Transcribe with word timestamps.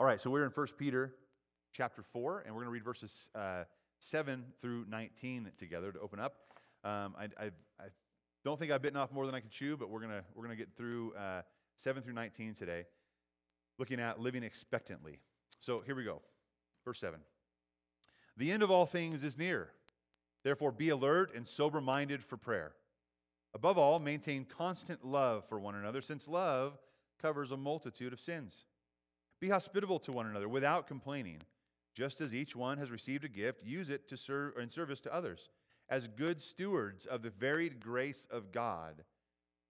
All 0.00 0.06
right, 0.06 0.20
so 0.20 0.30
we're 0.30 0.44
in 0.44 0.52
1 0.52 0.66
Peter 0.78 1.12
chapter 1.72 2.04
4, 2.04 2.44
and 2.46 2.54
we're 2.54 2.60
going 2.60 2.68
to 2.68 2.70
read 2.70 2.84
verses 2.84 3.30
uh, 3.34 3.64
7 3.98 4.44
through 4.62 4.84
19 4.88 5.50
together 5.56 5.90
to 5.90 5.98
open 5.98 6.20
up. 6.20 6.36
Um, 6.84 7.16
I, 7.18 7.24
I, 7.36 7.44
I, 7.80 7.86
don't 8.44 8.60
think 8.60 8.70
I've 8.70 8.80
bitten 8.80 8.96
off 8.96 9.10
more 9.10 9.26
than 9.26 9.34
I 9.34 9.40
can 9.40 9.50
chew, 9.50 9.76
but 9.76 9.90
we're 9.90 9.98
going 9.98 10.12
to 10.12 10.22
we're 10.36 10.44
gonna 10.44 10.54
get 10.54 10.68
through 10.76 11.14
uh, 11.14 11.42
7 11.78 12.00
through 12.04 12.12
19 12.12 12.54
today, 12.54 12.84
looking 13.76 13.98
at 13.98 14.20
living 14.20 14.44
expectantly. 14.44 15.18
So 15.58 15.80
here 15.80 15.96
we 15.96 16.04
go. 16.04 16.22
Verse 16.84 17.00
7. 17.00 17.18
The 18.36 18.52
end 18.52 18.62
of 18.62 18.70
all 18.70 18.86
things 18.86 19.24
is 19.24 19.36
near. 19.36 19.70
Therefore, 20.44 20.70
be 20.70 20.90
alert 20.90 21.34
and 21.34 21.44
sober 21.44 21.80
minded 21.80 22.22
for 22.22 22.36
prayer. 22.36 22.70
Above 23.52 23.76
all, 23.76 23.98
maintain 23.98 24.44
constant 24.44 25.04
love 25.04 25.44
for 25.48 25.58
one 25.58 25.74
another, 25.74 26.02
since 26.02 26.28
love 26.28 26.78
covers 27.20 27.50
a 27.50 27.56
multitude 27.56 28.12
of 28.12 28.20
sins. 28.20 28.66
Be 29.40 29.48
hospitable 29.48 29.98
to 30.00 30.12
one 30.12 30.26
another 30.26 30.48
without 30.48 30.86
complaining. 30.86 31.38
Just 31.94 32.20
as 32.20 32.34
each 32.34 32.54
one 32.54 32.78
has 32.78 32.90
received 32.90 33.24
a 33.24 33.28
gift, 33.28 33.64
use 33.64 33.90
it 33.90 34.08
to 34.08 34.16
serve 34.16 34.56
in 34.56 34.70
service 34.70 35.00
to 35.02 35.14
others, 35.14 35.48
as 35.88 36.08
good 36.08 36.40
stewards 36.40 37.06
of 37.06 37.22
the 37.22 37.30
varied 37.30 37.80
grace 37.80 38.26
of 38.30 38.52
God. 38.52 39.04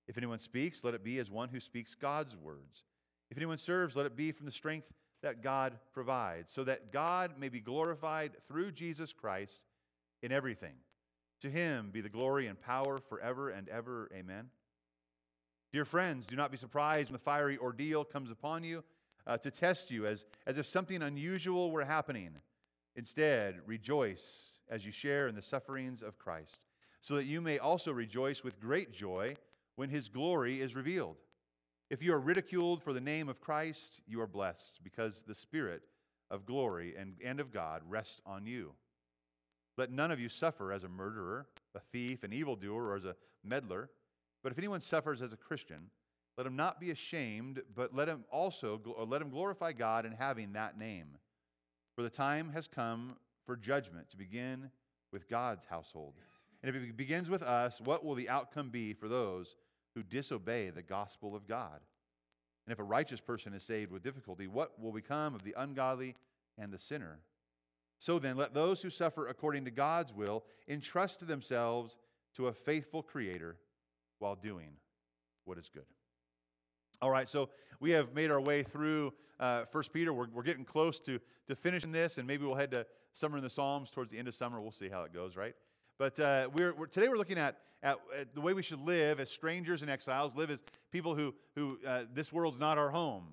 If 0.06 0.16
anyone 0.16 0.38
speaks, 0.38 0.84
let 0.84 0.94
it 0.94 1.04
be 1.04 1.18
as 1.18 1.30
one 1.30 1.48
who 1.48 1.60
speaks 1.60 1.94
God's 1.94 2.36
words. 2.36 2.84
If 3.30 3.36
anyone 3.36 3.58
serves, 3.58 3.96
let 3.96 4.06
it 4.06 4.16
be 4.16 4.32
from 4.32 4.46
the 4.46 4.52
strength 4.52 4.88
that 5.22 5.42
God 5.42 5.78
provides, 5.92 6.52
so 6.52 6.64
that 6.64 6.92
God 6.92 7.32
may 7.38 7.48
be 7.48 7.60
glorified 7.60 8.32
through 8.46 8.72
Jesus 8.72 9.12
Christ 9.12 9.62
in 10.22 10.32
everything. 10.32 10.74
To 11.42 11.50
him 11.50 11.90
be 11.92 12.00
the 12.00 12.08
glory 12.08 12.46
and 12.46 12.60
power 12.60 12.98
forever 12.98 13.50
and 13.50 13.68
ever. 13.68 14.10
Amen. 14.14 14.50
Dear 15.72 15.84
friends, 15.84 16.26
do 16.26 16.36
not 16.36 16.50
be 16.50 16.56
surprised 16.56 17.08
when 17.08 17.14
the 17.14 17.24
fiery 17.24 17.58
ordeal 17.58 18.04
comes 18.04 18.30
upon 18.30 18.64
you 18.64 18.82
uh, 19.28 19.36
to 19.38 19.50
test 19.50 19.90
you 19.90 20.06
as, 20.06 20.24
as 20.46 20.58
if 20.58 20.66
something 20.66 21.02
unusual 21.02 21.70
were 21.70 21.84
happening. 21.84 22.30
Instead, 22.96 23.60
rejoice 23.66 24.58
as 24.68 24.84
you 24.84 24.90
share 24.90 25.28
in 25.28 25.34
the 25.34 25.42
sufferings 25.42 26.02
of 26.02 26.18
Christ, 26.18 26.58
so 27.02 27.14
that 27.14 27.26
you 27.26 27.40
may 27.40 27.58
also 27.58 27.92
rejoice 27.92 28.42
with 28.42 28.60
great 28.60 28.92
joy 28.92 29.36
when 29.76 29.90
his 29.90 30.08
glory 30.08 30.60
is 30.60 30.74
revealed. 30.74 31.16
If 31.90 32.02
you 32.02 32.12
are 32.12 32.20
ridiculed 32.20 32.82
for 32.82 32.92
the 32.92 33.00
name 33.00 33.28
of 33.28 33.40
Christ, 33.40 34.00
you 34.06 34.20
are 34.20 34.26
blessed, 34.26 34.80
because 34.82 35.22
the 35.22 35.34
Spirit 35.34 35.82
of 36.30 36.44
glory 36.44 36.94
and, 36.98 37.14
and 37.24 37.38
of 37.38 37.52
God 37.52 37.82
rests 37.88 38.20
on 38.26 38.46
you. 38.46 38.72
Let 39.76 39.92
none 39.92 40.10
of 40.10 40.18
you 40.18 40.28
suffer 40.28 40.72
as 40.72 40.84
a 40.84 40.88
murderer, 40.88 41.46
a 41.74 41.80
thief, 41.80 42.24
an 42.24 42.32
evildoer, 42.32 42.88
or 42.88 42.96
as 42.96 43.04
a 43.04 43.16
meddler. 43.44 43.90
But 44.42 44.52
if 44.52 44.58
anyone 44.58 44.80
suffers 44.80 45.22
as 45.22 45.32
a 45.32 45.36
Christian, 45.36 45.90
let 46.38 46.46
him 46.46 46.54
not 46.54 46.80
be 46.80 46.92
ashamed, 46.92 47.60
but 47.74 47.92
let 47.92 48.08
him 48.08 48.24
also 48.30 48.80
let 49.08 49.20
him 49.20 49.28
glorify 49.28 49.72
God 49.72 50.06
in 50.06 50.12
having 50.12 50.52
that 50.52 50.78
name. 50.78 51.18
For 51.96 52.02
the 52.02 52.08
time 52.08 52.52
has 52.52 52.68
come 52.68 53.16
for 53.44 53.56
judgment 53.56 54.08
to 54.10 54.16
begin 54.16 54.70
with 55.12 55.28
God's 55.28 55.64
household. 55.64 56.14
And 56.62 56.74
if 56.74 56.80
it 56.80 56.96
begins 56.96 57.28
with 57.28 57.42
us, 57.42 57.80
what 57.80 58.04
will 58.04 58.14
the 58.14 58.28
outcome 58.28 58.70
be 58.70 58.92
for 58.92 59.08
those 59.08 59.56
who 59.96 60.04
disobey 60.04 60.70
the 60.70 60.82
gospel 60.82 61.34
of 61.34 61.48
God? 61.48 61.80
And 62.66 62.72
if 62.72 62.78
a 62.78 62.84
righteous 62.84 63.20
person 63.20 63.52
is 63.52 63.64
saved 63.64 63.90
with 63.90 64.04
difficulty, 64.04 64.46
what 64.46 64.80
will 64.80 64.92
become 64.92 65.34
of 65.34 65.42
the 65.42 65.54
ungodly 65.56 66.14
and 66.56 66.72
the 66.72 66.78
sinner? 66.78 67.18
So 67.98 68.20
then, 68.20 68.36
let 68.36 68.54
those 68.54 68.80
who 68.80 68.90
suffer 68.90 69.26
according 69.26 69.64
to 69.64 69.72
God's 69.72 70.14
will 70.14 70.44
entrust 70.68 71.26
themselves 71.26 71.98
to 72.36 72.46
a 72.46 72.52
faithful 72.52 73.02
Creator 73.02 73.56
while 74.20 74.36
doing 74.36 74.70
what 75.44 75.58
is 75.58 75.68
good. 75.68 75.82
All 77.00 77.10
right, 77.10 77.28
so 77.28 77.48
we 77.78 77.92
have 77.92 78.12
made 78.12 78.28
our 78.32 78.40
way 78.40 78.64
through 78.64 79.12
uh, 79.38 79.62
1 79.70 79.84
Peter. 79.92 80.12
We're, 80.12 80.26
we're 80.34 80.42
getting 80.42 80.64
close 80.64 80.98
to, 81.00 81.20
to 81.46 81.54
finishing 81.54 81.92
this, 81.92 82.18
and 82.18 82.26
maybe 82.26 82.44
we'll 82.44 82.56
head 82.56 82.72
to 82.72 82.86
Summer 83.12 83.36
in 83.36 83.44
the 83.44 83.50
Psalms 83.50 83.90
towards 83.90 84.10
the 84.10 84.18
end 84.18 84.26
of 84.26 84.34
summer. 84.34 84.60
We'll 84.60 84.72
see 84.72 84.88
how 84.88 85.02
it 85.02 85.14
goes, 85.14 85.36
right? 85.36 85.54
But 85.96 86.18
uh, 86.18 86.48
we're, 86.52 86.74
we're, 86.74 86.86
today 86.86 87.08
we're 87.08 87.16
looking 87.16 87.38
at, 87.38 87.58
at, 87.84 87.98
at, 88.18 88.34
the 88.34 88.40
way 88.40 88.52
we 88.52 88.64
should 88.64 88.80
live 88.80 89.20
as 89.20 89.30
strangers 89.30 89.82
and 89.82 89.90
exiles, 89.90 90.34
live 90.34 90.50
as 90.50 90.64
people 90.90 91.14
who, 91.14 91.32
who 91.54 91.78
uh, 91.86 92.02
this 92.12 92.32
world's 92.32 92.58
not 92.58 92.78
our 92.78 92.90
home. 92.90 93.26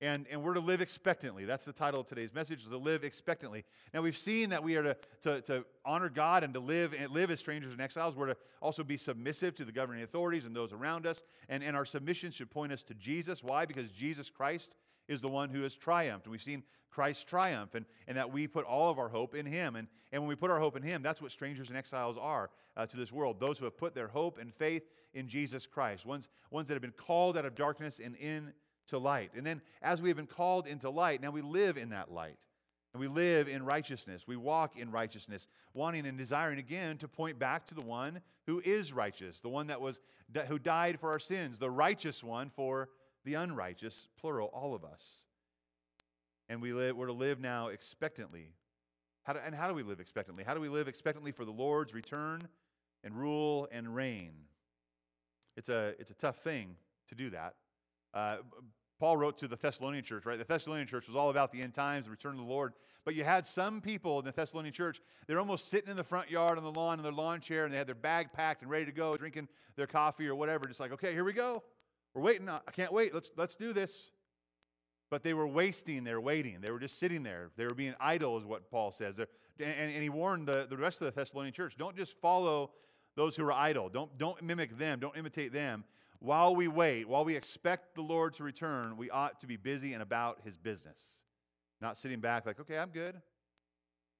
And, 0.00 0.26
and 0.30 0.42
we're 0.42 0.54
to 0.54 0.60
live 0.60 0.80
expectantly. 0.80 1.44
That's 1.44 1.64
the 1.64 1.72
title 1.72 2.00
of 2.00 2.06
today's 2.06 2.34
message, 2.34 2.64
to 2.68 2.76
live 2.76 3.04
expectantly. 3.04 3.64
Now, 3.92 4.02
we've 4.02 4.16
seen 4.16 4.50
that 4.50 4.62
we 4.62 4.76
are 4.76 4.82
to, 4.82 4.96
to, 5.22 5.40
to 5.42 5.64
honor 5.84 6.08
God 6.08 6.44
and 6.44 6.52
to 6.54 6.60
live, 6.60 6.94
and 6.98 7.10
live 7.12 7.30
as 7.30 7.38
strangers 7.38 7.72
and 7.72 7.80
exiles. 7.80 8.16
We're 8.16 8.26
to 8.26 8.36
also 8.60 8.82
be 8.82 8.96
submissive 8.96 9.54
to 9.54 9.64
the 9.64 9.72
governing 9.72 10.02
authorities 10.02 10.44
and 10.44 10.54
those 10.54 10.72
around 10.72 11.06
us. 11.06 11.22
And, 11.48 11.62
and 11.62 11.76
our 11.76 11.84
submission 11.84 12.32
should 12.32 12.50
point 12.50 12.72
us 12.72 12.82
to 12.84 12.94
Jesus. 12.94 13.42
Why? 13.44 13.66
Because 13.66 13.90
Jesus 13.90 14.30
Christ 14.30 14.74
is 15.08 15.20
the 15.20 15.28
one 15.28 15.48
who 15.48 15.62
has 15.62 15.76
triumphed. 15.76 16.26
We've 16.26 16.42
seen 16.42 16.64
Christ 16.90 17.26
triumph, 17.26 17.74
and, 17.74 17.84
and 18.06 18.16
that 18.16 18.32
we 18.32 18.46
put 18.46 18.64
all 18.64 18.90
of 18.90 18.98
our 18.98 19.08
hope 19.08 19.34
in 19.34 19.46
Him. 19.46 19.74
And, 19.76 19.88
and 20.12 20.22
when 20.22 20.28
we 20.28 20.36
put 20.36 20.50
our 20.50 20.60
hope 20.60 20.76
in 20.76 20.82
Him, 20.82 21.02
that's 21.02 21.20
what 21.20 21.32
strangers 21.32 21.68
and 21.68 21.76
exiles 21.76 22.16
are 22.16 22.50
uh, 22.76 22.86
to 22.86 22.96
this 22.96 23.12
world 23.12 23.40
those 23.40 23.58
who 23.58 23.64
have 23.64 23.76
put 23.76 23.94
their 23.94 24.08
hope 24.08 24.38
and 24.38 24.54
faith 24.54 24.84
in 25.12 25.28
Jesus 25.28 25.66
Christ, 25.66 26.06
ones, 26.06 26.28
ones 26.50 26.68
that 26.68 26.74
have 26.74 26.82
been 26.82 26.92
called 26.92 27.36
out 27.36 27.44
of 27.44 27.54
darkness 27.54 28.00
and 28.02 28.16
in 28.16 28.52
to 28.88 28.98
light. 28.98 29.30
And 29.36 29.46
then, 29.46 29.60
as 29.82 30.02
we 30.02 30.08
have 30.08 30.16
been 30.16 30.26
called 30.26 30.66
into 30.66 30.90
light, 30.90 31.20
now 31.20 31.30
we 31.30 31.42
live 31.42 31.76
in 31.76 31.90
that 31.90 32.10
light. 32.10 32.36
And 32.92 33.00
we 33.00 33.08
live 33.08 33.48
in 33.48 33.64
righteousness. 33.64 34.24
We 34.28 34.36
walk 34.36 34.76
in 34.76 34.90
righteousness, 34.90 35.48
wanting 35.72 36.06
and 36.06 36.16
desiring 36.16 36.60
again 36.60 36.96
to 36.98 37.08
point 37.08 37.40
back 37.40 37.66
to 37.66 37.74
the 37.74 37.84
one 37.84 38.20
who 38.46 38.62
is 38.64 38.92
righteous, 38.92 39.40
the 39.40 39.48
one 39.48 39.66
that 39.66 39.80
was 39.80 40.00
who 40.46 40.58
died 40.60 41.00
for 41.00 41.10
our 41.10 41.18
sins, 41.18 41.58
the 41.58 41.70
righteous 41.70 42.22
one 42.22 42.50
for 42.50 42.88
the 43.24 43.34
unrighteous, 43.34 44.08
plural, 44.20 44.48
all 44.54 44.74
of 44.74 44.84
us. 44.84 45.24
And 46.48 46.62
we 46.62 46.72
live, 46.72 46.96
we're 46.96 47.06
to 47.06 47.12
live 47.12 47.40
now 47.40 47.68
expectantly. 47.68 48.52
How 49.24 49.32
do, 49.32 49.40
and 49.44 49.54
how 49.54 49.66
do 49.66 49.74
we 49.74 49.82
live 49.82 49.98
expectantly? 49.98 50.44
How 50.44 50.54
do 50.54 50.60
we 50.60 50.68
live 50.68 50.86
expectantly 50.86 51.32
for 51.32 51.44
the 51.44 51.50
Lord's 51.50 51.94
return 51.94 52.46
and 53.02 53.14
rule 53.16 53.66
and 53.72 53.94
reign? 53.94 54.32
It's 55.56 55.68
a, 55.68 55.94
it's 55.98 56.10
a 56.10 56.14
tough 56.14 56.36
thing 56.38 56.76
to 57.08 57.14
do 57.14 57.30
that. 57.30 57.54
Uh, 58.14 58.36
Paul 59.00 59.16
wrote 59.16 59.36
to 59.38 59.48
the 59.48 59.56
Thessalonian 59.56 60.04
church, 60.04 60.24
right? 60.24 60.38
The 60.38 60.44
Thessalonian 60.44 60.86
church 60.86 61.08
was 61.08 61.16
all 61.16 61.30
about 61.30 61.52
the 61.52 61.60
end 61.60 61.74
times, 61.74 62.06
the 62.06 62.10
return 62.10 62.32
of 62.32 62.38
the 62.38 62.50
Lord. 62.50 62.72
But 63.04 63.14
you 63.14 63.24
had 63.24 63.44
some 63.44 63.80
people 63.80 64.18
in 64.20 64.24
the 64.24 64.32
Thessalonian 64.32 64.72
church, 64.72 65.02
they're 65.26 65.40
almost 65.40 65.68
sitting 65.68 65.90
in 65.90 65.96
the 65.96 66.04
front 66.04 66.30
yard 66.30 66.56
on 66.56 66.64
the 66.64 66.72
lawn 66.72 66.98
in 66.98 67.02
their 67.02 67.12
lawn 67.12 67.40
chair, 67.40 67.64
and 67.64 67.74
they 67.74 67.76
had 67.76 67.88
their 67.88 67.94
bag 67.94 68.32
packed 68.32 68.62
and 68.62 68.70
ready 68.70 68.86
to 68.86 68.92
go, 68.92 69.16
drinking 69.16 69.48
their 69.76 69.86
coffee 69.86 70.26
or 70.26 70.34
whatever. 70.34 70.66
Just 70.66 70.80
like, 70.80 70.92
okay, 70.92 71.12
here 71.12 71.24
we 71.24 71.32
go. 71.32 71.62
We're 72.14 72.22
waiting. 72.22 72.48
I 72.48 72.60
can't 72.72 72.92
wait. 72.92 73.12
Let's, 73.12 73.30
let's 73.36 73.56
do 73.56 73.72
this. 73.72 74.12
But 75.10 75.22
they 75.22 75.34
were 75.34 75.46
wasting 75.46 76.04
their 76.04 76.20
waiting. 76.20 76.60
They 76.60 76.70
were 76.70 76.78
just 76.78 76.98
sitting 76.98 77.22
there. 77.22 77.50
They 77.56 77.66
were 77.66 77.74
being 77.74 77.94
idle, 78.00 78.38
is 78.38 78.44
what 78.44 78.70
Paul 78.70 78.90
says. 78.90 79.18
And, 79.18 79.28
and 79.60 80.02
he 80.02 80.08
warned 80.08 80.48
the, 80.48 80.66
the 80.70 80.76
rest 80.76 81.02
of 81.02 81.06
the 81.06 81.20
Thessalonian 81.20 81.52
church 81.52 81.76
don't 81.76 81.96
just 81.96 82.18
follow 82.20 82.70
those 83.16 83.36
who 83.36 83.44
are 83.44 83.52
idle, 83.52 83.88
don't, 83.88 84.16
don't 84.18 84.42
mimic 84.42 84.76
them, 84.78 84.98
don't 84.98 85.16
imitate 85.16 85.52
them 85.52 85.84
while 86.20 86.54
we 86.54 86.68
wait, 86.68 87.08
while 87.08 87.24
we 87.24 87.36
expect 87.36 87.94
the 87.94 88.02
Lord 88.02 88.34
to 88.34 88.44
return, 88.44 88.96
we 88.96 89.10
ought 89.10 89.40
to 89.40 89.46
be 89.46 89.56
busy 89.56 89.92
and 89.92 90.02
about 90.02 90.40
his 90.44 90.56
business. 90.56 91.00
Not 91.80 91.98
sitting 91.98 92.20
back 92.20 92.46
like, 92.46 92.60
okay, 92.60 92.78
I'm 92.78 92.90
good. 92.90 93.20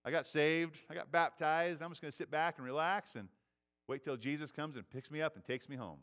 I 0.04 0.10
got 0.10 0.26
saved. 0.26 0.76
I 0.90 0.94
got 0.94 1.10
baptized. 1.10 1.82
I'm 1.82 1.90
just 1.90 2.02
going 2.02 2.10
to 2.10 2.16
sit 2.16 2.30
back 2.30 2.56
and 2.58 2.66
relax 2.66 3.16
and 3.16 3.28
wait 3.88 4.04
till 4.04 4.16
Jesus 4.16 4.50
comes 4.50 4.76
and 4.76 4.88
picks 4.90 5.10
me 5.10 5.22
up 5.22 5.34
and 5.34 5.44
takes 5.44 5.68
me 5.68 5.76
home. 5.76 5.98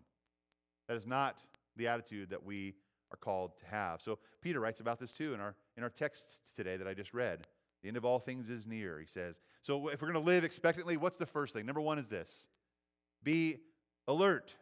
That 0.88 0.98
is 0.98 1.06
not 1.06 1.44
the 1.78 1.88
attitude 1.88 2.32
that 2.32 2.44
we 2.44 2.74
are 3.12 3.18
called 3.18 3.58
to 3.60 3.66
have. 3.68 4.02
So 4.02 4.20
Peter 4.42 4.60
writes 4.60 4.80
about 4.80 5.00
this 5.00 5.12
too 5.12 5.34
in 5.34 5.40
our 5.40 5.56
in 5.78 5.84
our 5.84 5.90
text 5.90 6.56
today 6.56 6.78
that 6.78 6.88
I 6.88 6.94
just 6.94 7.14
read. 7.14 7.48
The 7.82 7.88
end 7.88 7.98
of 7.98 8.06
all 8.06 8.20
things 8.20 8.50
is 8.50 8.68
near, 8.68 9.00
he 9.00 9.08
says. 9.08 9.40
So 9.64 9.88
if 9.88 10.02
we're 10.02 10.12
going 10.12 10.24
to 10.24 10.28
live 10.28 10.44
expectantly, 10.44 10.98
what's 10.98 11.18
the 11.18 11.26
first 11.26 11.54
thing? 11.54 11.66
Number 11.66 11.82
1 11.82 11.98
is 11.98 12.08
this. 12.08 12.48
Be 13.24 13.58
alert 14.08 14.56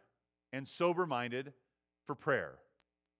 and 0.52 0.66
sober 0.66 1.06
minded 1.06 1.52
for 2.06 2.14
prayer. 2.14 2.54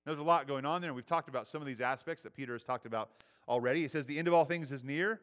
Now, 0.04 0.12
There's 0.12 0.20
a 0.20 0.24
lot 0.24 0.48
going 0.48 0.64
on 0.64 0.80
there, 0.80 0.90
and 0.90 0.96
we've 0.96 1.06
talked 1.06 1.28
about 1.28 1.46
some 1.46 1.60
of 1.60 1.66
these 1.66 1.80
aspects 1.80 2.22
that 2.22 2.34
Peter 2.34 2.52
has 2.52 2.64
talked 2.64 2.86
about 2.86 3.10
already. 3.48 3.82
He 3.82 3.88
says, 3.88 4.06
The 4.06 4.18
end 4.18 4.28
of 4.28 4.34
all 4.34 4.44
things 4.44 4.72
is 4.72 4.82
near. 4.82 5.20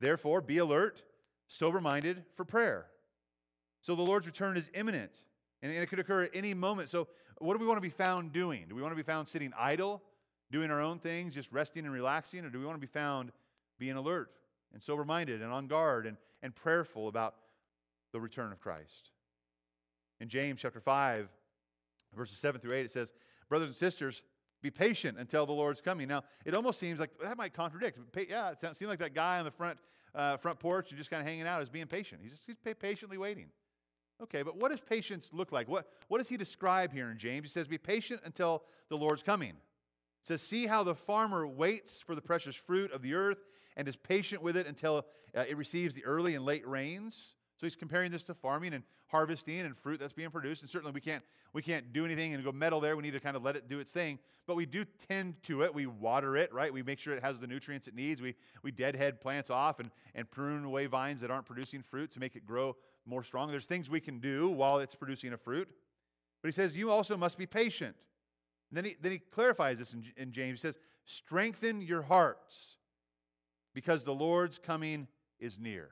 Therefore, 0.00 0.40
be 0.40 0.58
alert, 0.58 1.02
sober 1.46 1.80
minded 1.80 2.24
for 2.34 2.44
prayer. 2.44 2.86
So 3.80 3.94
the 3.94 4.02
Lord's 4.02 4.26
return 4.26 4.56
is 4.56 4.70
imminent, 4.74 5.24
and 5.60 5.72
it 5.72 5.88
could 5.88 5.98
occur 5.98 6.24
at 6.24 6.30
any 6.34 6.54
moment. 6.54 6.88
So, 6.88 7.08
what 7.38 7.54
do 7.54 7.60
we 7.60 7.66
want 7.66 7.78
to 7.78 7.82
be 7.82 7.88
found 7.88 8.32
doing? 8.32 8.66
Do 8.68 8.76
we 8.76 8.82
want 8.82 8.92
to 8.92 8.96
be 8.96 9.02
found 9.02 9.26
sitting 9.26 9.52
idle, 9.58 10.00
doing 10.52 10.70
our 10.70 10.80
own 10.80 10.98
things, 11.00 11.34
just 11.34 11.50
resting 11.50 11.84
and 11.84 11.92
relaxing, 11.92 12.44
or 12.44 12.50
do 12.50 12.60
we 12.60 12.64
want 12.64 12.76
to 12.76 12.86
be 12.86 12.92
found 12.92 13.32
being 13.78 13.96
alert 13.96 14.30
and 14.72 14.80
sober 14.80 15.04
minded 15.04 15.42
and 15.42 15.52
on 15.52 15.66
guard 15.66 16.06
and, 16.06 16.16
and 16.42 16.54
prayerful 16.54 17.08
about 17.08 17.34
the 18.12 18.20
return 18.20 18.52
of 18.52 18.60
Christ? 18.60 19.10
In 20.20 20.28
James 20.28 20.60
chapter 20.60 20.78
5, 20.78 21.28
verses 22.14 22.38
7 22.38 22.60
through 22.60 22.74
8, 22.74 22.86
it 22.86 22.90
says, 22.90 23.12
Brothers 23.48 23.68
and 23.68 23.76
sisters, 23.76 24.22
be 24.62 24.70
patient 24.70 25.18
until 25.18 25.44
the 25.44 25.52
Lord's 25.52 25.80
coming. 25.80 26.08
Now, 26.08 26.22
it 26.44 26.54
almost 26.54 26.78
seems 26.78 27.00
like 27.00 27.10
that 27.22 27.36
might 27.36 27.52
contradict. 27.52 27.98
Yeah, 28.28 28.50
it 28.50 28.60
seems 28.60 28.88
like 28.88 29.00
that 29.00 29.14
guy 29.14 29.38
on 29.38 29.44
the 29.44 29.50
front, 29.50 29.78
uh, 30.14 30.36
front 30.36 30.60
porch 30.60 30.90
and 30.90 30.98
just 30.98 31.10
kind 31.10 31.20
of 31.20 31.26
hanging 31.26 31.46
out 31.46 31.62
is 31.62 31.68
being 31.68 31.86
patient. 31.86 32.20
He's 32.22 32.32
just 32.32 32.44
he's 32.46 32.74
patiently 32.78 33.18
waiting. 33.18 33.46
Okay, 34.22 34.42
but 34.42 34.56
what 34.56 34.70
does 34.70 34.80
patience 34.80 35.30
look 35.32 35.50
like? 35.50 35.68
What, 35.68 35.88
what 36.06 36.18
does 36.18 36.28
he 36.28 36.36
describe 36.36 36.92
here 36.92 37.10
in 37.10 37.18
James? 37.18 37.48
He 37.48 37.52
says, 37.52 37.66
Be 37.66 37.78
patient 37.78 38.20
until 38.24 38.62
the 38.88 38.96
Lord's 38.96 39.22
coming. 39.22 39.50
It 39.50 40.26
says, 40.28 40.40
See 40.40 40.66
how 40.66 40.84
the 40.84 40.94
farmer 40.94 41.46
waits 41.46 42.00
for 42.00 42.14
the 42.14 42.22
precious 42.22 42.54
fruit 42.54 42.92
of 42.92 43.02
the 43.02 43.14
earth 43.14 43.44
and 43.76 43.88
is 43.88 43.96
patient 43.96 44.42
with 44.42 44.56
it 44.56 44.68
until 44.68 45.06
uh, 45.36 45.44
it 45.48 45.56
receives 45.56 45.94
the 45.94 46.04
early 46.04 46.36
and 46.36 46.44
late 46.44 46.66
rains. 46.66 47.34
So 47.62 47.66
he's 47.66 47.76
comparing 47.76 48.10
this 48.10 48.24
to 48.24 48.34
farming 48.34 48.74
and 48.74 48.82
harvesting 49.06 49.60
and 49.60 49.78
fruit 49.78 50.00
that's 50.00 50.12
being 50.12 50.30
produced. 50.30 50.62
And 50.62 50.68
certainly 50.68 50.92
we 50.92 51.00
can't, 51.00 51.22
we 51.52 51.62
can't 51.62 51.92
do 51.92 52.04
anything 52.04 52.34
and 52.34 52.42
go 52.42 52.50
meddle 52.50 52.80
there. 52.80 52.96
We 52.96 53.04
need 53.04 53.12
to 53.12 53.20
kind 53.20 53.36
of 53.36 53.44
let 53.44 53.54
it 53.54 53.68
do 53.68 53.78
its 53.78 53.92
thing. 53.92 54.18
But 54.48 54.56
we 54.56 54.66
do 54.66 54.84
tend 55.06 55.40
to 55.44 55.62
it. 55.62 55.72
We 55.72 55.86
water 55.86 56.36
it, 56.36 56.52
right? 56.52 56.72
We 56.72 56.82
make 56.82 56.98
sure 56.98 57.14
it 57.14 57.22
has 57.22 57.38
the 57.38 57.46
nutrients 57.46 57.86
it 57.86 57.94
needs. 57.94 58.20
We, 58.20 58.34
we 58.64 58.72
deadhead 58.72 59.20
plants 59.20 59.48
off 59.48 59.78
and, 59.78 59.92
and 60.16 60.28
prune 60.28 60.64
away 60.64 60.86
vines 60.86 61.20
that 61.20 61.30
aren't 61.30 61.46
producing 61.46 61.82
fruit 61.82 62.10
to 62.14 62.18
make 62.18 62.34
it 62.34 62.44
grow 62.44 62.74
more 63.06 63.22
strong. 63.22 63.48
There's 63.48 63.66
things 63.66 63.88
we 63.88 64.00
can 64.00 64.18
do 64.18 64.48
while 64.48 64.80
it's 64.80 64.96
producing 64.96 65.32
a 65.32 65.38
fruit. 65.38 65.68
But 66.42 66.48
he 66.48 66.52
says, 66.52 66.76
You 66.76 66.90
also 66.90 67.16
must 67.16 67.38
be 67.38 67.46
patient. 67.46 67.94
And 68.72 68.76
then 68.76 68.86
he, 68.86 68.96
then 69.00 69.12
he 69.12 69.18
clarifies 69.18 69.78
this 69.78 69.92
in, 69.92 70.02
in 70.16 70.32
James. 70.32 70.60
He 70.60 70.66
says, 70.66 70.78
Strengthen 71.04 71.80
your 71.80 72.02
hearts 72.02 72.78
because 73.72 74.02
the 74.02 74.14
Lord's 74.14 74.58
coming 74.58 75.06
is 75.38 75.60
near. 75.60 75.90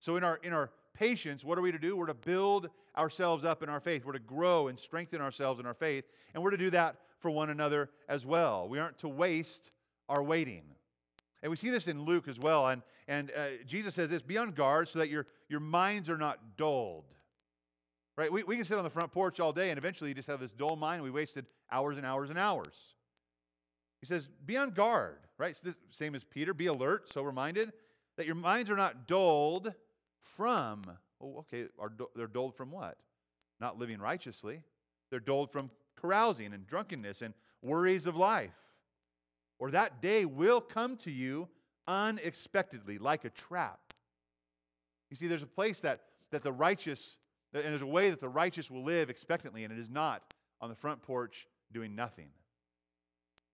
So, 0.00 0.16
in 0.16 0.24
our, 0.24 0.40
in 0.42 0.52
our 0.52 0.70
patience, 0.94 1.44
what 1.44 1.58
are 1.58 1.62
we 1.62 1.72
to 1.72 1.78
do? 1.78 1.96
We're 1.96 2.06
to 2.06 2.14
build 2.14 2.68
ourselves 2.96 3.44
up 3.44 3.62
in 3.62 3.68
our 3.68 3.80
faith. 3.80 4.04
We're 4.04 4.12
to 4.12 4.18
grow 4.18 4.68
and 4.68 4.78
strengthen 4.78 5.20
ourselves 5.20 5.60
in 5.60 5.66
our 5.66 5.74
faith. 5.74 6.04
And 6.34 6.42
we're 6.42 6.50
to 6.50 6.56
do 6.56 6.70
that 6.70 6.96
for 7.18 7.30
one 7.30 7.50
another 7.50 7.90
as 8.08 8.26
well. 8.26 8.68
We 8.68 8.78
aren't 8.78 8.98
to 8.98 9.08
waste 9.08 9.70
our 10.08 10.22
waiting. 10.22 10.62
And 11.42 11.50
we 11.50 11.56
see 11.56 11.70
this 11.70 11.88
in 11.88 12.04
Luke 12.04 12.28
as 12.28 12.38
well. 12.38 12.68
And, 12.68 12.82
and 13.08 13.30
uh, 13.30 13.62
Jesus 13.66 13.94
says 13.94 14.10
this 14.10 14.22
be 14.22 14.38
on 14.38 14.52
guard 14.52 14.88
so 14.88 14.98
that 14.98 15.08
your, 15.08 15.26
your 15.48 15.60
minds 15.60 16.10
are 16.10 16.18
not 16.18 16.56
dulled. 16.56 17.04
Right? 18.16 18.30
We, 18.30 18.42
we 18.42 18.56
can 18.56 18.64
sit 18.64 18.76
on 18.76 18.84
the 18.84 18.90
front 18.90 19.12
porch 19.12 19.40
all 19.40 19.52
day 19.52 19.70
and 19.70 19.78
eventually 19.78 20.10
you 20.10 20.14
just 20.14 20.28
have 20.28 20.40
this 20.40 20.52
dull 20.52 20.76
mind. 20.76 21.02
We 21.02 21.10
wasted 21.10 21.46
hours 21.70 21.96
and 21.96 22.04
hours 22.04 22.28
and 22.28 22.38
hours. 22.38 22.74
He 24.00 24.06
says, 24.06 24.28
be 24.44 24.56
on 24.56 24.70
guard, 24.70 25.18
right? 25.38 25.54
So 25.54 25.60
this, 25.64 25.74
same 25.90 26.14
as 26.14 26.24
Peter, 26.24 26.52
be 26.52 26.66
alert, 26.66 27.10
so 27.10 27.22
reminded 27.22 27.72
that 28.16 28.26
your 28.26 28.34
minds 28.34 28.70
are 28.70 28.76
not 28.76 29.06
dulled 29.06 29.72
from, 30.20 30.82
oh, 31.20 31.38
okay, 31.38 31.66
are, 31.78 31.92
they're 32.14 32.26
dulled 32.26 32.54
from 32.54 32.70
what? 32.70 32.96
Not 33.60 33.78
living 33.78 34.00
righteously. 34.00 34.62
They're 35.10 35.20
doled 35.20 35.50
from 35.50 35.70
carousing 36.00 36.52
and 36.52 36.66
drunkenness 36.66 37.22
and 37.22 37.34
worries 37.62 38.06
of 38.06 38.16
life. 38.16 38.54
Or 39.58 39.70
that 39.72 40.00
day 40.00 40.24
will 40.24 40.60
come 40.60 40.96
to 40.98 41.10
you 41.10 41.48
unexpectedly, 41.86 42.98
like 42.98 43.24
a 43.24 43.30
trap. 43.30 43.80
You 45.10 45.16
see, 45.16 45.26
there's 45.26 45.42
a 45.42 45.46
place 45.46 45.80
that, 45.80 46.02
that 46.30 46.42
the 46.42 46.52
righteous, 46.52 47.18
and 47.52 47.64
there's 47.64 47.82
a 47.82 47.86
way 47.86 48.10
that 48.10 48.20
the 48.20 48.28
righteous 48.28 48.70
will 48.70 48.84
live 48.84 49.10
expectantly, 49.10 49.64
and 49.64 49.72
it 49.72 49.78
is 49.78 49.90
not 49.90 50.22
on 50.60 50.70
the 50.70 50.76
front 50.76 51.02
porch 51.02 51.46
doing 51.72 51.94
nothing. 51.94 52.28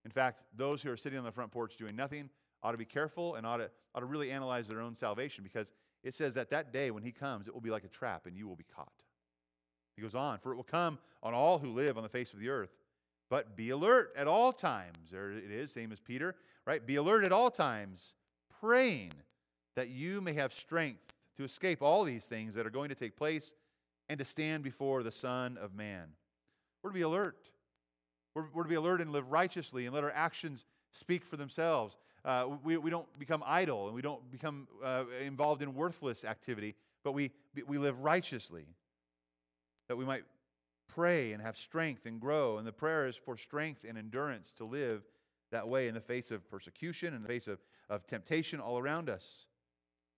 In 0.05 0.11
fact, 0.11 0.43
those 0.57 0.83
who 0.83 0.91
are 0.91 0.97
sitting 0.97 1.19
on 1.19 1.25
the 1.25 1.33
front 1.33 1.51
porch 1.51 1.77
doing 1.77 1.97
nothing 1.97 2.31
ought 2.63 2.73
to 2.73 2.79
be 2.79 2.85
careful 2.85 3.35
and 3.35 3.47
ought 3.47 3.57
to, 3.57 3.71
ought 3.95 4.01
to 4.01 4.07
really 4.07 4.31
analyze 4.31 4.69
their 4.69 4.81
own 4.81 4.95
salvation 4.95 5.43
because 5.43 5.73
it 6.07 6.15
says 6.15 6.35
that 6.35 6.51
that 6.51 6.73
day 6.73 6.93
when 6.93 7.03
he 7.03 7.11
comes, 7.11 7.49
it 7.49 7.55
will 7.55 7.61
be 7.61 7.71
like 7.71 7.83
a 7.83 7.89
trap 7.89 8.27
and 8.27 8.37
you 8.37 8.47
will 8.47 8.55
be 8.55 8.65
caught. 8.77 8.93
He 9.97 10.03
goes 10.03 10.15
on, 10.15 10.39
for 10.39 10.53
it 10.53 10.57
will 10.57 10.63
come 10.63 11.01
on 11.21 11.35
all 11.35 11.59
who 11.59 11.73
live 11.73 11.97
on 11.97 12.05
the 12.05 12.09
face 12.09 12.33
of 12.33 12.39
the 12.39 12.49
earth. 12.49 12.71
But 13.29 13.57
be 13.57 13.71
alert 13.71 14.13
at 14.17 14.29
all 14.29 14.53
times. 14.53 15.11
There 15.11 15.33
it 15.33 15.51
is, 15.51 15.73
same 15.73 15.91
as 15.91 15.99
Peter, 15.99 16.37
right? 16.65 16.87
Be 16.87 16.95
alert 16.95 17.25
at 17.25 17.33
all 17.33 17.51
times, 17.51 18.15
praying 18.61 19.15
that 19.75 19.89
you 19.89 20.21
may 20.21 20.35
have 20.35 20.53
strength 20.53 21.13
to 21.39 21.45
escape 21.45 21.83
all 21.83 22.05
these 22.05 22.25
things 22.25 22.55
that 22.55 22.67
are 22.67 22.71
going 22.71 22.91
to 22.91 22.95
take 22.95 23.17
place 23.17 23.55
and 24.09 24.17
to 24.21 24.25
stand 24.25 24.63
before 24.63 25.03
the 25.03 25.11
Son 25.11 25.59
of 25.61 25.75
Man. 25.75 26.07
We're 26.85 26.91
to 26.91 26.95
be 26.95 27.03
alert. 27.03 27.51
We're, 28.33 28.45
we're 28.55 28.63
to 28.63 28.69
be 28.69 28.77
alert 28.77 29.01
and 29.01 29.11
live 29.11 29.33
righteously 29.33 29.87
and 29.87 29.95
let 29.95 30.05
our 30.05 30.13
actions 30.13 30.67
speak 30.93 31.25
for 31.25 31.37
themselves. 31.37 31.97
Uh, 32.27 32.49
we, 32.65 32.77
we 32.77 32.91
don't 32.91 33.07
become 33.21 33.43
idle 33.47 33.87
and 33.87 33.95
we 33.95 34.03
don't 34.03 34.31
become 34.33 34.67
uh, 34.85 35.05
involved 35.25 35.63
in 35.63 35.75
worthless 35.75 36.25
activity, 36.25 36.75
but 37.05 37.13
we, 37.13 37.31
we 37.69 37.79
live 37.79 38.01
righteously. 38.01 38.67
That 39.89 39.97
we 39.97 40.05
might 40.05 40.25
pray 40.89 41.33
and 41.33 41.41
have 41.41 41.57
strength 41.57 42.05
and 42.05 42.21
grow. 42.21 42.59
And 42.59 42.67
the 42.67 42.73
prayer 42.73 43.07
is 43.07 43.15
for 43.15 43.37
strength 43.37 43.85
and 43.89 43.97
endurance 43.97 44.53
to 44.55 44.65
live 44.65 45.05
that 45.53 45.69
way 45.69 45.87
in 45.87 45.95
the 45.95 46.01
face 46.01 46.33
of 46.33 46.51
persecution, 46.51 47.15
in 47.15 47.23
the 47.23 47.29
face 47.29 47.47
of, 47.47 47.61
of 47.89 48.05
temptation 48.09 48.59
all 48.59 48.77
around 48.77 49.09
us. 49.09 49.47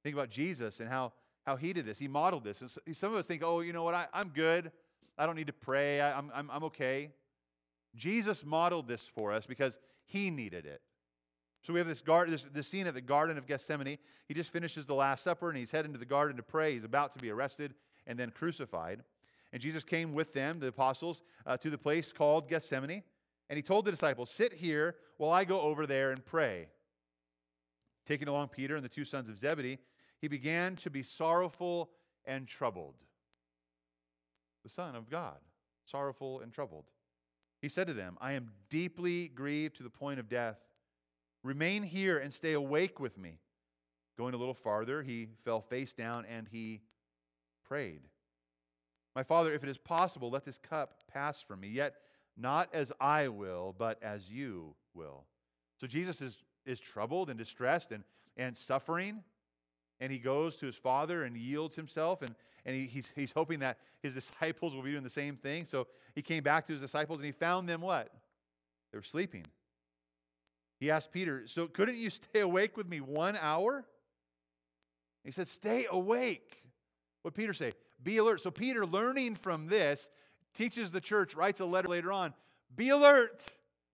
Think 0.02 0.14
about 0.14 0.30
Jesus 0.30 0.80
and 0.80 0.88
how, 0.88 1.12
how 1.44 1.56
he 1.56 1.74
did 1.74 1.84
this. 1.84 1.98
He 1.98 2.08
modeled 2.08 2.44
this. 2.44 2.62
And 2.62 2.96
Some 2.96 3.12
of 3.12 3.18
us 3.18 3.26
think, 3.26 3.42
oh, 3.44 3.60
you 3.60 3.74
know 3.74 3.82
what, 3.82 3.94
I, 3.94 4.06
I'm 4.14 4.28
good. 4.28 4.72
I 5.18 5.26
don't 5.26 5.36
need 5.36 5.48
to 5.48 5.52
pray. 5.52 6.00
I, 6.00 6.16
I'm, 6.16 6.30
I'm, 6.34 6.50
I'm 6.50 6.64
okay. 6.64 7.10
Jesus 7.94 8.46
modeled 8.46 8.88
this 8.88 9.02
for 9.02 9.34
us 9.34 9.44
because 9.44 9.78
he 10.06 10.30
needed 10.30 10.64
it. 10.64 10.80
So 11.62 11.72
we 11.72 11.80
have 11.80 11.88
this, 11.88 12.00
garden, 12.00 12.32
this, 12.32 12.46
this 12.52 12.68
scene 12.68 12.86
at 12.86 12.94
the 12.94 13.00
Garden 13.00 13.36
of 13.36 13.46
Gethsemane. 13.46 13.98
He 14.26 14.34
just 14.34 14.52
finishes 14.52 14.86
the 14.86 14.94
Last 14.94 15.24
Supper 15.24 15.48
and 15.48 15.58
he's 15.58 15.70
heading 15.70 15.92
to 15.92 15.98
the 15.98 16.06
garden 16.06 16.36
to 16.36 16.42
pray. 16.42 16.72
He's 16.72 16.84
about 16.84 17.12
to 17.12 17.18
be 17.18 17.30
arrested 17.30 17.74
and 18.06 18.18
then 18.18 18.30
crucified. 18.30 19.02
And 19.52 19.60
Jesus 19.60 19.82
came 19.82 20.12
with 20.12 20.32
them, 20.32 20.60
the 20.60 20.68
apostles, 20.68 21.22
uh, 21.46 21.56
to 21.58 21.70
the 21.70 21.78
place 21.78 22.12
called 22.12 22.48
Gethsemane. 22.48 23.02
And 23.50 23.56
he 23.56 23.62
told 23.62 23.84
the 23.84 23.90
disciples, 23.90 24.30
Sit 24.30 24.52
here 24.52 24.96
while 25.16 25.30
I 25.30 25.44
go 25.44 25.60
over 25.60 25.86
there 25.86 26.10
and 26.10 26.24
pray. 26.24 26.68
Taking 28.06 28.28
along 28.28 28.48
Peter 28.48 28.76
and 28.76 28.84
the 28.84 28.88
two 28.88 29.04
sons 29.04 29.28
of 29.28 29.38
Zebedee, 29.38 29.78
he 30.20 30.28
began 30.28 30.76
to 30.76 30.90
be 30.90 31.02
sorrowful 31.02 31.90
and 32.24 32.46
troubled. 32.46 32.94
The 34.62 34.68
Son 34.68 34.94
of 34.94 35.08
God, 35.08 35.38
sorrowful 35.84 36.40
and 36.40 36.52
troubled. 36.52 36.84
He 37.60 37.68
said 37.68 37.86
to 37.86 37.94
them, 37.94 38.16
I 38.20 38.32
am 38.32 38.50
deeply 38.70 39.28
grieved 39.28 39.76
to 39.76 39.82
the 39.82 39.90
point 39.90 40.20
of 40.20 40.28
death. 40.28 40.58
Remain 41.42 41.82
here 41.82 42.18
and 42.18 42.32
stay 42.32 42.52
awake 42.52 43.00
with 43.00 43.18
me. 43.18 43.38
Going 44.16 44.34
a 44.34 44.36
little 44.36 44.54
farther, 44.54 45.02
he 45.02 45.28
fell 45.44 45.60
face 45.60 45.92
down 45.92 46.24
and 46.26 46.48
he 46.50 46.80
prayed. 47.66 48.00
My 49.14 49.22
Father, 49.22 49.52
if 49.52 49.62
it 49.62 49.68
is 49.68 49.78
possible, 49.78 50.30
let 50.30 50.44
this 50.44 50.58
cup 50.58 50.94
pass 51.12 51.40
from 51.40 51.60
me, 51.60 51.68
yet 51.68 51.96
not 52.36 52.68
as 52.72 52.92
I 53.00 53.28
will, 53.28 53.74
but 53.76 54.02
as 54.02 54.30
you 54.30 54.74
will. 54.94 55.24
So 55.80 55.86
Jesus 55.86 56.20
is, 56.20 56.38
is 56.66 56.80
troubled 56.80 57.30
and 57.30 57.38
distressed 57.38 57.92
and, 57.92 58.04
and 58.36 58.56
suffering, 58.56 59.22
and 60.00 60.12
he 60.12 60.18
goes 60.18 60.56
to 60.56 60.66
his 60.66 60.76
Father 60.76 61.24
and 61.24 61.36
yields 61.36 61.74
himself, 61.74 62.22
and 62.22 62.34
and 62.68 62.76
he, 62.76 62.86
he's, 62.86 63.10
he's 63.14 63.32
hoping 63.32 63.60
that 63.60 63.78
his 64.02 64.14
disciples 64.14 64.74
will 64.74 64.82
be 64.82 64.90
doing 64.90 65.02
the 65.02 65.10
same 65.10 65.36
thing. 65.36 65.64
So 65.64 65.86
he 66.14 66.22
came 66.22 66.42
back 66.42 66.66
to 66.66 66.72
his 66.72 66.82
disciples 66.82 67.18
and 67.18 67.26
he 67.26 67.32
found 67.32 67.68
them 67.68 67.80
what? 67.80 68.12
They 68.92 68.98
were 68.98 69.02
sleeping. 69.02 69.44
He 70.78 70.90
asked 70.90 71.12
Peter, 71.12 71.46
So 71.46 71.66
couldn't 71.66 71.96
you 71.96 72.10
stay 72.10 72.40
awake 72.40 72.76
with 72.76 72.88
me 72.88 73.00
one 73.00 73.36
hour? 73.36 73.84
He 75.24 75.30
said, 75.30 75.48
Stay 75.48 75.86
awake. 75.90 76.62
What 77.22 77.34
Peter 77.34 77.52
say? 77.52 77.72
Be 78.02 78.18
alert. 78.18 78.40
So 78.40 78.50
Peter, 78.50 78.86
learning 78.86 79.34
from 79.34 79.66
this, 79.66 80.10
teaches 80.54 80.92
the 80.92 81.00
church, 81.00 81.34
writes 81.34 81.60
a 81.60 81.66
letter 81.66 81.88
later 81.88 82.12
on 82.12 82.32
Be 82.74 82.90
alert, 82.90 83.44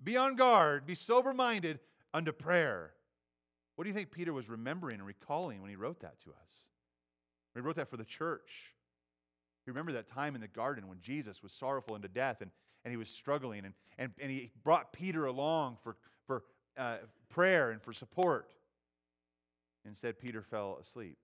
be 0.03 0.17
on 0.17 0.37
guard, 0.37 0.87
be 0.87 0.95
sober 0.95 1.33
minded 1.33 1.81
unto 2.13 2.33
prayer. 2.33 2.93
What 3.77 3.85
do 3.85 3.89
you 3.89 3.95
think 3.95 4.13
Peter 4.13 4.33
was 4.33 4.49
remembering 4.49 4.99
and 4.99 5.07
recalling 5.07 5.61
when 5.61 5.71
he 5.71 5.77
wrote 5.77 6.01
that 6.01 6.21
to 6.21 6.31
us? 6.31 6.69
He 7.55 7.61
wrote 7.61 7.77
that 7.77 7.89
for 7.89 7.97
the 7.97 8.05
church. 8.05 8.75
He 9.65 9.71
remember 9.71 9.93
that 9.93 10.09
time 10.09 10.35
in 10.35 10.41
the 10.41 10.49
garden 10.49 10.89
when 10.89 11.01
Jesus 11.01 11.43
was 11.43 11.53
sorrowful 11.53 11.95
unto 11.95 12.09
death 12.09 12.41
and, 12.41 12.51
and 12.85 12.93
he 12.93 12.97
was 12.97 13.09
struggling, 13.09 13.65
and, 13.65 13.75
and, 13.97 14.13
and 14.21 14.31
he 14.31 14.51
brought 14.63 14.93
Peter 14.93 15.25
along 15.25 15.79
for, 15.83 15.97
for 16.27 16.43
uh, 16.77 16.97
prayer 17.29 17.71
and 17.71 17.81
for 17.81 17.93
support. 17.93 18.51
Instead, 19.87 20.19
Peter 20.19 20.43
fell 20.43 20.79
asleep. 20.81 21.19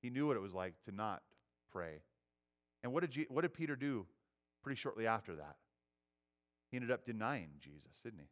He 0.00 0.10
knew 0.10 0.26
what 0.26 0.36
it 0.36 0.40
was 0.40 0.54
like 0.54 0.74
to 0.84 0.92
not 0.92 1.22
pray. 1.72 2.00
And 2.82 2.92
what 2.92 3.00
did, 3.00 3.10
Je- 3.10 3.26
what 3.28 3.42
did 3.42 3.52
Peter 3.52 3.76
do 3.76 4.06
pretty 4.62 4.76
shortly 4.76 5.06
after 5.06 5.34
that? 5.36 5.56
He 6.70 6.76
ended 6.76 6.90
up 6.90 7.04
denying 7.04 7.48
Jesus, 7.60 8.00
didn't 8.02 8.20
he? 8.20 8.28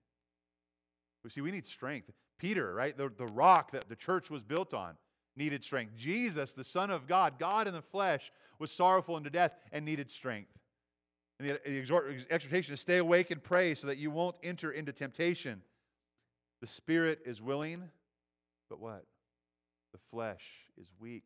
We 1.24 1.30
see, 1.30 1.40
we 1.40 1.50
need 1.50 1.66
strength. 1.66 2.10
Peter, 2.38 2.72
right, 2.72 2.96
the, 2.96 3.10
the 3.16 3.26
rock 3.26 3.72
that 3.72 3.88
the 3.88 3.96
church 3.96 4.30
was 4.30 4.42
built 4.42 4.72
on, 4.72 4.94
needed 5.36 5.64
strength. 5.64 5.96
Jesus, 5.96 6.52
the 6.52 6.64
Son 6.64 6.90
of 6.90 7.06
God, 7.06 7.34
God 7.38 7.66
in 7.66 7.74
the 7.74 7.82
flesh, 7.82 8.30
was 8.58 8.70
sorrowful 8.70 9.16
unto 9.16 9.28
death 9.28 9.52
and 9.72 9.84
needed 9.84 10.10
strength. 10.10 10.50
And 11.38 11.48
the, 11.48 11.60
the 11.64 12.26
exhortation 12.30 12.74
is 12.74 12.80
stay 12.80 12.98
awake 12.98 13.30
and 13.30 13.42
pray 13.42 13.74
so 13.74 13.86
that 13.86 13.98
you 13.98 14.10
won't 14.10 14.36
enter 14.42 14.72
into 14.72 14.92
temptation. 14.92 15.62
The 16.60 16.66
spirit 16.66 17.20
is 17.24 17.40
willing, 17.40 17.84
but 18.68 18.80
what? 18.80 19.04
The 19.92 19.98
flesh 20.10 20.44
is 20.80 20.88
weak. 21.00 21.24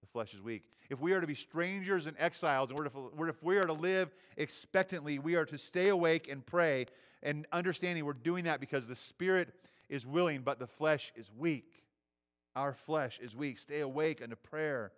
The 0.00 0.06
flesh 0.06 0.32
is 0.32 0.40
weak. 0.40 0.62
If 0.88 1.00
we 1.00 1.12
are 1.12 1.20
to 1.20 1.26
be 1.26 1.34
strangers 1.34 2.06
and 2.06 2.16
exiles, 2.18 2.70
and 2.70 2.78
we're 2.78 3.28
if 3.28 3.42
we 3.42 3.58
are 3.58 3.66
to 3.66 3.72
live 3.72 4.14
expectantly, 4.36 5.18
we 5.18 5.34
are 5.34 5.44
to 5.44 5.58
stay 5.58 5.88
awake 5.88 6.28
and 6.30 6.44
pray, 6.46 6.86
and 7.22 7.46
understanding 7.52 8.04
we're 8.04 8.12
doing 8.12 8.44
that 8.44 8.60
because 8.60 8.86
the 8.86 8.94
spirit 8.94 9.52
is 9.88 10.06
willing, 10.06 10.42
but 10.42 10.58
the 10.58 10.66
flesh 10.66 11.12
is 11.16 11.30
weak. 11.36 11.84
Our 12.56 12.72
flesh 12.72 13.18
is 13.20 13.36
weak. 13.36 13.58
Stay 13.58 13.80
awake 13.80 14.22
unto 14.22 14.36
prayer 14.36 14.92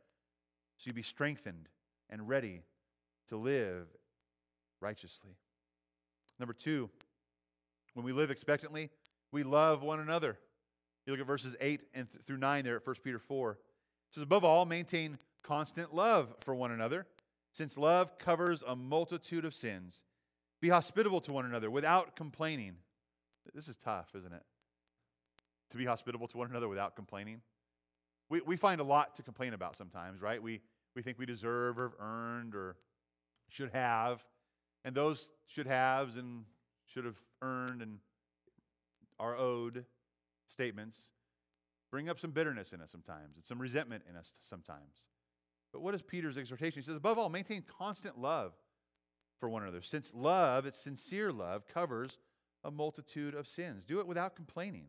so 0.77 0.89
you 0.89 0.93
be 0.93 1.03
strengthened 1.03 1.69
and 2.11 2.29
ready 2.29 2.63
to 3.29 3.37
live 3.37 3.87
righteously. 4.83 5.37
Number 6.39 6.53
two, 6.53 6.91
When 7.95 8.05
we 8.05 8.13
live 8.13 8.31
expectantly, 8.31 8.91
we 9.33 9.43
love 9.43 9.83
one 9.83 10.01
another. 10.01 10.39
You 11.07 11.13
look 11.13 11.21
at 11.21 11.27
verses 11.27 11.55
8 11.61 11.81
and 11.95 12.11
th- 12.11 12.25
through 12.25 12.39
9 12.39 12.65
there 12.65 12.77
at 12.77 12.87
1 12.87 12.97
Peter 13.05 13.19
4. 13.19 13.53
It 13.53 13.59
says, 14.15 14.23
Above 14.23 14.45
all, 14.45 14.65
maintain 14.65 15.19
constant 15.43 15.95
love 15.95 16.35
for 16.41 16.55
one 16.55 16.71
another, 16.71 17.07
since 17.53 17.77
love 17.77 18.19
covers 18.19 18.63
a 18.67 18.75
multitude 18.75 19.45
of 19.45 19.55
sins. 19.55 20.03
Be 20.61 20.69
hospitable 20.69 21.21
to 21.23 21.33
one 21.33 21.45
another 21.45 21.71
without 21.71 22.17
complaining. 22.17 22.77
This 23.55 23.69
is 23.69 23.77
tough, 23.77 24.09
isn't 24.17 24.33
it? 24.33 24.45
To 25.73 25.77
be 25.77 25.85
hospitable 25.85 26.29
to 26.29 26.39
one 26.39 26.49
another 26.49 26.69
without 26.69 26.97
complaining. 26.97 27.41
We, 28.31 28.41
we 28.41 28.57
find 28.57 28.81
a 28.81 28.85
lot 28.85 29.17
to 29.17 29.23
complain 29.23 29.53
about 29.53 29.77
sometimes, 29.77 30.23
right? 30.23 30.43
We, 30.43 30.61
we 30.95 31.03
think 31.03 31.19
we 31.19 31.27
deserve 31.27 31.79
or 31.79 31.89
have 31.89 31.95
earned 32.01 32.55
or 32.55 32.77
should 33.49 33.71
have. 33.71 34.25
And 34.85 34.95
those 34.95 35.31
should 35.47 35.67
haves 35.67 36.17
and 36.17 36.45
should 36.87 37.05
have 37.05 37.21
earned 37.41 37.83
and 37.83 37.99
are 39.19 39.37
owed 39.37 39.85
statements 40.47 41.13
bring 41.93 42.09
up 42.09 42.19
some 42.19 42.31
bitterness 42.31 42.73
in 42.73 42.81
us 42.81 42.91
sometimes 42.91 43.37
and 43.37 43.45
some 43.45 43.61
resentment 43.61 44.03
in 44.09 44.17
us 44.17 44.33
sometimes. 44.41 45.05
But 45.73 45.83
what 45.83 45.95
is 45.95 46.03
Peter's 46.03 46.37
exhortation? 46.37 46.83
He 46.83 46.85
says, 46.85 46.97
above 46.97 47.19
all, 47.19 47.29
maintain 47.29 47.63
constant 47.79 48.19
love 48.19 48.53
for 49.39 49.49
one 49.49 49.63
another. 49.63 49.83
Since 49.83 50.13
love, 50.15 50.67
it's 50.67 50.79
sincere 50.79 51.31
love, 51.31 51.67
covers 51.67 52.19
a 52.65 52.71
multitude 52.71 53.35
of 53.35 53.47
sins. 53.47 53.85
Do 53.85 54.01
it 54.01 54.07
without 54.07 54.35
complaining. 54.35 54.87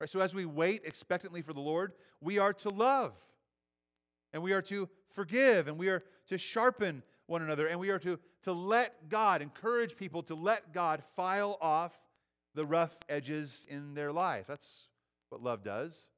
Right? 0.00 0.08
So 0.08 0.20
as 0.20 0.34
we 0.34 0.44
wait 0.44 0.82
expectantly 0.84 1.42
for 1.42 1.52
the 1.52 1.60
Lord, 1.60 1.92
we 2.20 2.38
are 2.38 2.52
to 2.52 2.68
love. 2.68 3.14
And 4.32 4.42
we 4.42 4.52
are 4.52 4.62
to 4.62 4.88
forgive. 5.14 5.66
And 5.66 5.78
we 5.78 5.88
are 5.88 6.02
to 6.28 6.38
sharpen 6.38 7.02
one 7.26 7.42
another. 7.42 7.66
And 7.66 7.80
we 7.80 7.90
are 7.90 7.98
to, 8.00 8.18
to 8.42 8.52
let 8.52 9.08
God, 9.08 9.42
encourage 9.42 9.96
people 9.96 10.22
to 10.24 10.34
let 10.34 10.72
God 10.72 11.02
file 11.16 11.58
off 11.60 11.92
the 12.54 12.64
rough 12.64 12.96
edges 13.08 13.66
in 13.68 13.94
their 13.94 14.12
life. 14.12 14.46
That's 14.46 14.86
what 15.28 15.42
love 15.42 15.64
does. 15.64 16.08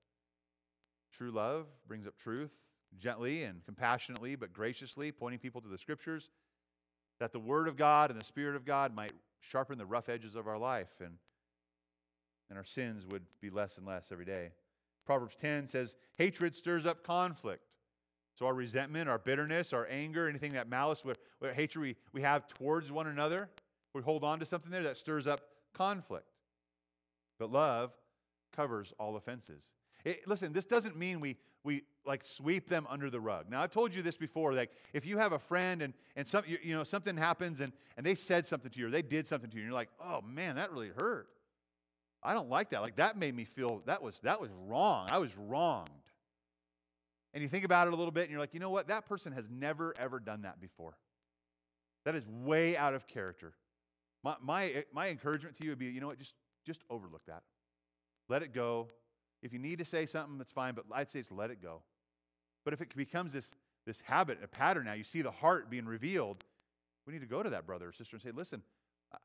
True 1.12 1.30
love 1.30 1.66
brings 1.88 2.06
up 2.06 2.18
truth 2.18 2.50
gently 2.98 3.44
and 3.44 3.64
compassionately, 3.64 4.36
but 4.36 4.52
graciously, 4.52 5.12
pointing 5.12 5.38
people 5.38 5.60
to 5.60 5.68
the 5.68 5.78
scriptures, 5.78 6.30
that 7.18 7.32
the 7.32 7.38
Word 7.38 7.68
of 7.68 7.76
God 7.76 8.10
and 8.10 8.20
the 8.20 8.24
Spirit 8.24 8.56
of 8.56 8.64
God 8.64 8.94
might 8.94 9.12
sharpen 9.40 9.78
the 9.78 9.86
rough 9.86 10.08
edges 10.08 10.36
of 10.36 10.46
our 10.46 10.58
life 10.58 11.00
and, 11.00 11.14
and 12.48 12.58
our 12.58 12.64
sins 12.64 13.06
would 13.06 13.22
be 13.40 13.50
less 13.50 13.78
and 13.78 13.86
less 13.86 14.08
every 14.12 14.24
day. 14.24 14.50
Proverbs 15.04 15.36
10 15.40 15.66
says, 15.66 15.96
Hatred 16.16 16.54
stirs 16.54 16.84
up 16.84 17.04
conflict. 17.04 17.62
So 18.36 18.46
our 18.46 18.54
resentment, 18.54 19.08
our 19.08 19.18
bitterness, 19.18 19.72
our 19.72 19.86
anger, 19.90 20.28
anything 20.28 20.52
that 20.52 20.68
malice, 20.68 21.04
what, 21.04 21.18
what 21.38 21.54
hatred 21.54 21.82
we, 21.82 21.96
we 22.12 22.20
have 22.20 22.46
towards 22.46 22.92
one 22.92 23.06
another, 23.06 23.48
we 23.94 24.02
hold 24.02 24.24
on 24.24 24.38
to 24.40 24.46
something 24.46 24.70
there 24.70 24.82
that 24.82 24.98
stirs 24.98 25.26
up 25.26 25.40
conflict. 25.72 26.26
But 27.38 27.50
love 27.50 27.92
covers 28.54 28.92
all 28.98 29.16
offenses. 29.16 29.72
It, 30.04 30.28
listen, 30.28 30.52
this 30.52 30.66
doesn't 30.66 30.96
mean 30.96 31.18
we, 31.18 31.36
we 31.64 31.82
like 32.06 32.24
sweep 32.24 32.68
them 32.68 32.86
under 32.90 33.08
the 33.08 33.20
rug. 33.20 33.46
Now, 33.50 33.62
I've 33.62 33.70
told 33.70 33.94
you 33.94 34.02
this 34.02 34.18
before. 34.18 34.52
Like, 34.52 34.70
if 34.92 35.06
you 35.06 35.16
have 35.16 35.32
a 35.32 35.38
friend 35.38 35.80
and, 35.80 35.94
and 36.14 36.28
some, 36.28 36.44
you, 36.46 36.58
you 36.62 36.74
know, 36.74 36.84
something 36.84 37.16
happens 37.16 37.60
and, 37.60 37.72
and 37.96 38.04
they 38.04 38.14
said 38.14 38.44
something 38.44 38.70
to 38.70 38.78
you 38.78 38.88
or 38.88 38.90
they 38.90 39.02
did 39.02 39.26
something 39.26 39.48
to 39.48 39.56
you, 39.56 39.62
and 39.62 39.68
you're 39.70 39.74
like, 39.74 39.88
oh 39.98 40.20
man, 40.20 40.56
that 40.56 40.70
really 40.70 40.90
hurt. 40.94 41.28
I 42.22 42.34
don't 42.34 42.50
like 42.50 42.70
that. 42.70 42.82
Like, 42.82 42.96
that 42.96 43.16
made 43.16 43.34
me 43.34 43.44
feel 43.44 43.82
that 43.86 44.02
was, 44.02 44.20
that 44.24 44.40
was 44.40 44.50
wrong. 44.66 45.08
I 45.10 45.18
was 45.18 45.36
wronged. 45.36 45.90
And 47.36 47.42
you 47.42 47.50
think 47.50 47.66
about 47.66 47.86
it 47.86 47.92
a 47.92 47.96
little 47.96 48.12
bit 48.12 48.22
and 48.22 48.30
you're 48.30 48.40
like, 48.40 48.54
you 48.54 48.60
know 48.60 48.70
what? 48.70 48.88
That 48.88 49.06
person 49.06 49.30
has 49.34 49.50
never, 49.50 49.94
ever 49.98 50.18
done 50.18 50.40
that 50.42 50.58
before. 50.58 50.96
That 52.06 52.14
is 52.14 52.26
way 52.26 52.78
out 52.78 52.94
of 52.94 53.06
character. 53.06 53.52
My, 54.24 54.36
my, 54.40 54.68
eh, 54.68 54.82
my 54.90 55.10
encouragement 55.10 55.54
to 55.56 55.64
you 55.64 55.68
would 55.68 55.78
be, 55.78 55.84
you 55.84 56.00
know 56.00 56.06
what? 56.06 56.18
Just, 56.18 56.32
just 56.64 56.82
overlook 56.88 57.20
that. 57.26 57.42
Let 58.30 58.42
it 58.42 58.54
go. 58.54 58.88
If 59.42 59.52
you 59.52 59.58
need 59.58 59.80
to 59.80 59.84
say 59.84 60.06
something, 60.06 60.38
that's 60.38 60.50
fine, 60.50 60.72
but 60.72 60.86
I'd 60.90 61.10
say 61.10 61.18
it's 61.18 61.30
let 61.30 61.50
it 61.50 61.62
go. 61.62 61.82
But 62.64 62.72
if 62.72 62.80
it 62.80 62.96
becomes 62.96 63.34
this, 63.34 63.52
this 63.84 64.00
habit, 64.00 64.38
a 64.42 64.48
pattern 64.48 64.86
now, 64.86 64.94
you 64.94 65.04
see 65.04 65.20
the 65.20 65.30
heart 65.30 65.68
being 65.68 65.84
revealed, 65.84 66.42
we 67.06 67.12
need 67.12 67.20
to 67.20 67.26
go 67.26 67.42
to 67.42 67.50
that 67.50 67.66
brother 67.66 67.88
or 67.88 67.92
sister 67.92 68.16
and 68.16 68.22
say, 68.22 68.30
listen, 68.34 68.62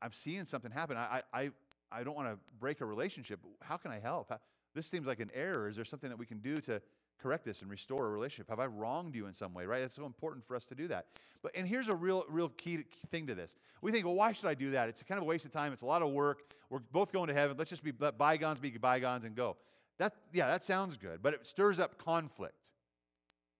I'm 0.02 0.12
seeing 0.12 0.44
something 0.44 0.70
happen. 0.70 0.98
I, 0.98 1.22
I, 1.32 1.50
I 1.90 2.04
don't 2.04 2.14
want 2.14 2.28
to 2.28 2.36
break 2.60 2.82
a 2.82 2.84
relationship. 2.84 3.40
How 3.62 3.78
can 3.78 3.90
I 3.90 4.00
help? 4.00 4.28
How, 4.28 4.38
this 4.74 4.86
seems 4.86 5.06
like 5.06 5.20
an 5.20 5.30
error. 5.32 5.66
Is 5.66 5.76
there 5.76 5.86
something 5.86 6.10
that 6.10 6.18
we 6.18 6.26
can 6.26 6.40
do 6.40 6.60
to 6.60 6.82
correct 7.22 7.44
this 7.44 7.62
and 7.62 7.70
restore 7.70 8.06
a 8.06 8.10
relationship? 8.10 8.48
Have 8.48 8.60
I 8.60 8.66
wronged 8.66 9.14
you 9.14 9.26
in 9.26 9.34
some 9.34 9.54
way? 9.54 9.66
Right? 9.66 9.82
It's 9.82 9.94
so 9.94 10.06
important 10.06 10.46
for 10.46 10.56
us 10.56 10.64
to 10.66 10.74
do 10.74 10.88
that. 10.88 11.06
But 11.42 11.52
and 11.54 11.66
here's 11.66 11.88
a 11.88 11.94
real, 11.94 12.24
real 12.28 12.48
key, 12.50 12.78
key 12.78 13.06
thing 13.10 13.26
to 13.26 13.34
this. 13.34 13.54
We 13.80 13.92
think, 13.92 14.04
well, 14.04 14.14
why 14.14 14.32
should 14.32 14.46
I 14.46 14.54
do 14.54 14.70
that? 14.72 14.88
It's 14.88 15.02
kind 15.02 15.18
of 15.18 15.22
a 15.22 15.26
waste 15.26 15.44
of 15.44 15.52
time. 15.52 15.72
It's 15.72 15.82
a 15.82 15.86
lot 15.86 16.02
of 16.02 16.10
work. 16.10 16.42
We're 16.70 16.78
both 16.78 17.12
going 17.12 17.28
to 17.28 17.34
heaven. 17.34 17.56
Let's 17.56 17.70
just 17.70 17.82
be 17.84 17.92
let 17.98 18.18
bygones 18.18 18.60
be 18.60 18.70
bygones 18.70 19.24
and 19.24 19.34
go. 19.34 19.56
That 19.98 20.14
yeah, 20.32 20.48
that 20.48 20.62
sounds 20.62 20.96
good, 20.96 21.22
but 21.22 21.34
it 21.34 21.46
stirs 21.46 21.78
up 21.78 21.98
conflict. 21.98 22.70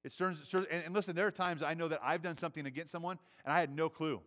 It 0.04 0.12
stirs, 0.12 0.42
stirs 0.42 0.66
and, 0.70 0.84
and 0.84 0.94
listen, 0.94 1.14
there 1.14 1.26
are 1.26 1.32
times 1.32 1.62
I 1.62 1.74
know 1.74 1.88
that 1.88 2.00
I've 2.02 2.22
done 2.22 2.36
something 2.36 2.66
against 2.66 2.90
someone 2.90 3.18
and 3.44 3.52
I 3.52 3.60
had 3.60 3.74
no 3.74 3.88
clue. 3.88 4.20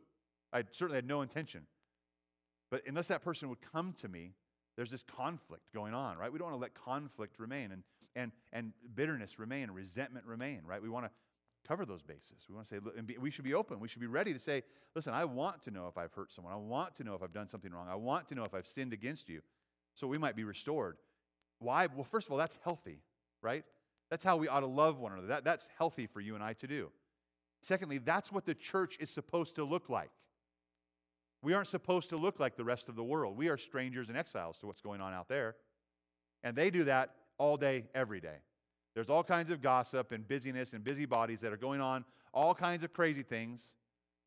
I 0.54 0.63
certainly 0.72 0.98
had 0.98 1.08
no 1.08 1.22
intention. 1.22 1.63
But 2.72 2.84
unless 2.88 3.10
that 3.10 3.24
person 3.24 3.50
would 3.50 3.60
come 3.74 3.94
to 4.01 4.08
me, 4.08 4.32
there's 4.75 4.92
this 4.92 5.04
conflict 5.04 5.74
going 5.74 5.94
on, 5.94 6.18
right? 6.18 6.32
We 6.32 6.39
don't 6.39 6.50
want 6.50 6.58
to 6.58 6.62
let 6.62 6.74
conflict 6.74 7.39
remain 7.39 7.72
and, 7.72 7.84
and, 8.15 8.31
and 8.53 8.74
bitterness 8.95 9.39
remain 9.39 9.69
resentment 9.72 10.25
remain, 10.25 10.62
right? 10.65 10.81
We 10.81 10.89
want 10.89 11.05
to 11.05 11.12
cover 11.67 11.86
those 11.86 12.01
bases. 12.01 12.45
We 12.48 12.55
want 12.55 12.67
to 12.67 12.75
say, 12.75 12.81
and 12.98 13.07
be, 13.07 13.17
we 13.17 13.31
should 13.31 13.43
be 13.43 13.53
open. 13.53 13.79
We 13.79 13.88
should 13.88 14.01
be 14.01 14.07
ready 14.07 14.34
to 14.34 14.39
say, 14.39 14.63
listen, 14.95 15.13
I 15.13 15.25
want 15.25 15.63
to 15.63 15.72
know 15.72 15.88
if 15.88 15.98
I've 15.98 16.13
hurt 16.13 16.31
someone. 16.31 16.53
I 16.53 16.57
want 16.57 16.95
to 16.95 17.03
know 17.03 17.15
if 17.15 17.24
I've 17.24 17.34
done 17.34 17.48
something 17.48 17.72
wrong. 17.72 17.88
I 17.89 17.95
want 17.95 18.27
to 18.29 18.36
know 18.36 18.43
if 18.43 18.53
I've 18.53 18.67
sinned 18.67 18.93
against 18.93 19.29
you 19.29 19.41
so 19.95 20.07
we 20.07 20.17
might 20.17 20.36
be 20.36 20.43
restored. 20.43 20.98
Why? 21.60 21.88
Well, 21.88 22.03
first 22.03 22.27
of 22.27 22.31
all, 22.31 22.38
that's 22.38 22.57
healthy, 22.63 23.00
right? 23.41 23.63
That's 24.10 24.24
how 24.24 24.38
we 24.38 24.48
ought 24.48 24.60
to 24.60 24.67
love 24.67 25.00
one 25.00 25.13
another. 25.13 25.27
That, 25.27 25.43
that's 25.43 25.67
healthy 25.77 26.05
for 26.05 26.22
you 26.22 26.36
and 26.36 26.43
I 26.43 26.53
to 26.53 26.67
do. 26.67 26.91
Secondly, 27.62 27.98
that's 27.98 28.31
what 28.31 28.45
the 28.45 28.53
church 28.53 28.98
is 29.00 29.10
supposed 29.10 29.55
to 29.55 29.63
look 29.63 29.89
like. 29.89 30.12
We 31.41 31.53
aren't 31.53 31.67
supposed 31.67 32.10
to 32.10 32.17
look 32.17 32.39
like 32.39 32.55
the 32.55 32.63
rest 32.63 32.89
of 32.89 32.95
the 32.95 33.03
world. 33.03 33.38
We 33.38 33.50
are 33.50 33.57
strangers 33.57 34.10
and 34.10 34.17
exiles 34.17 34.57
to 34.60 34.67
what's 34.67 34.81
going 34.81 35.01
on 35.01 35.13
out 35.13 35.27
there. 35.27 35.55
And 36.43 36.55
they 36.55 36.69
do 36.69 36.84
that 36.84 37.12
all 37.38 37.58
day, 37.58 37.86
every 37.94 38.20
day. 38.20 38.38
There's 38.94 39.10
all 39.10 39.24
kinds 39.24 39.50
of 39.50 39.62
gossip 39.62 40.12
and 40.12 40.27
busyness 40.27 40.74
and 40.74 40.84
busybodies 40.84 41.42
that 41.42 41.51
are 41.51 41.58
going 41.58 41.82
on, 41.82 42.06
all 42.34 42.56
kinds 42.56 42.84
of 42.84 42.94
crazy 42.94 43.24
things. 43.24 43.75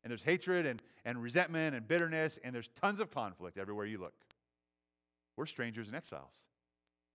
And 0.03 0.11
there's 0.11 0.23
hatred 0.23 0.65
and, 0.65 0.81
and 1.05 1.21
resentment 1.21 1.75
and 1.75 1.87
bitterness, 1.87 2.39
and 2.43 2.53
there's 2.55 2.69
tons 2.79 2.99
of 2.99 3.11
conflict 3.11 3.57
everywhere 3.57 3.85
you 3.85 3.97
look. 3.97 4.13
We're 5.35 5.45
strangers 5.45 5.87
and 5.87 5.95
exiles. 5.95 6.45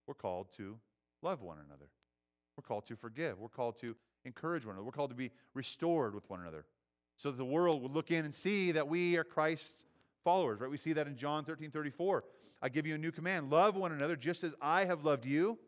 We're 0.06 0.14
called 0.14 0.48
to 0.56 0.76
love 1.22 1.42
one 1.42 1.58
another. 1.64 1.86
We're 2.56 2.62
called 2.62 2.86
to 2.86 2.96
forgive. 2.96 3.38
We're 3.38 3.48
called 3.48 3.76
to 3.78 3.96
encourage 4.24 4.64
one 4.64 4.74
another. 4.74 4.84
We're 4.84 4.92
called 4.92 5.10
to 5.10 5.16
be 5.16 5.30
restored 5.54 6.14
with 6.14 6.28
one 6.28 6.40
another 6.40 6.66
so 7.16 7.30
that 7.30 7.36
the 7.36 7.44
world 7.44 7.82
would 7.82 7.92
look 7.92 8.10
in 8.10 8.24
and 8.24 8.34
see 8.34 8.72
that 8.72 8.86
we 8.86 9.16
are 9.16 9.24
Christ's 9.24 9.84
followers, 10.24 10.60
right? 10.60 10.70
We 10.70 10.76
see 10.76 10.92
that 10.94 11.06
in 11.06 11.16
John 11.16 11.44
13 11.44 11.70
34. 11.70 12.24
I 12.62 12.68
give 12.68 12.86
you 12.86 12.94
a 12.94 12.98
new 12.98 13.12
command 13.12 13.50
love 13.50 13.76
one 13.76 13.92
another 13.92 14.16
just 14.16 14.42
as 14.42 14.54
I 14.60 14.84
have 14.84 15.04
loved 15.04 15.24
you. 15.24 15.58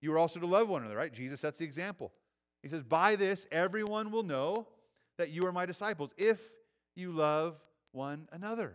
You 0.00 0.12
are 0.12 0.18
also 0.18 0.40
to 0.40 0.46
love 0.46 0.68
one 0.68 0.82
another, 0.82 0.96
right? 0.96 1.12
Jesus 1.12 1.40
sets 1.40 1.58
the 1.58 1.64
example. 1.64 2.12
He 2.62 2.68
says, 2.68 2.82
By 2.82 3.16
this, 3.16 3.46
everyone 3.52 4.10
will 4.10 4.22
know 4.22 4.66
that 5.18 5.30
you 5.30 5.46
are 5.46 5.52
my 5.52 5.66
disciples 5.66 6.14
if 6.16 6.38
you 6.94 7.12
love 7.12 7.56
one 7.92 8.28
another. 8.32 8.74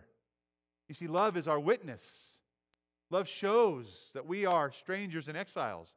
You 0.88 0.94
see, 0.94 1.08
love 1.08 1.36
is 1.36 1.48
our 1.48 1.58
witness. 1.58 2.38
Love 3.10 3.28
shows 3.28 4.10
that 4.14 4.26
we 4.26 4.46
are 4.46 4.72
strangers 4.72 5.28
and 5.28 5.36
exiles. 5.36 5.96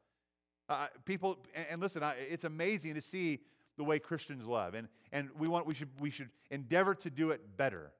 Uh, 0.68 0.88
people, 1.06 1.40
and, 1.70 1.82
listen, 1.82 2.04
it's 2.30 2.44
amazing 2.44 2.94
to 2.94 3.02
see 3.02 3.40
the 3.78 3.84
way 3.84 3.98
Christians 3.98 4.46
love, 4.46 4.74
and, 4.74 4.88
and 5.12 5.30
we, 5.38 5.48
want, 5.48 5.66
we, 5.66 5.74
should, 5.74 5.90
we 6.00 6.10
should 6.10 6.30
endeavor 6.52 6.94
to 6.94 7.10
do 7.10 7.32
it 7.32 7.58
better. 7.58 7.92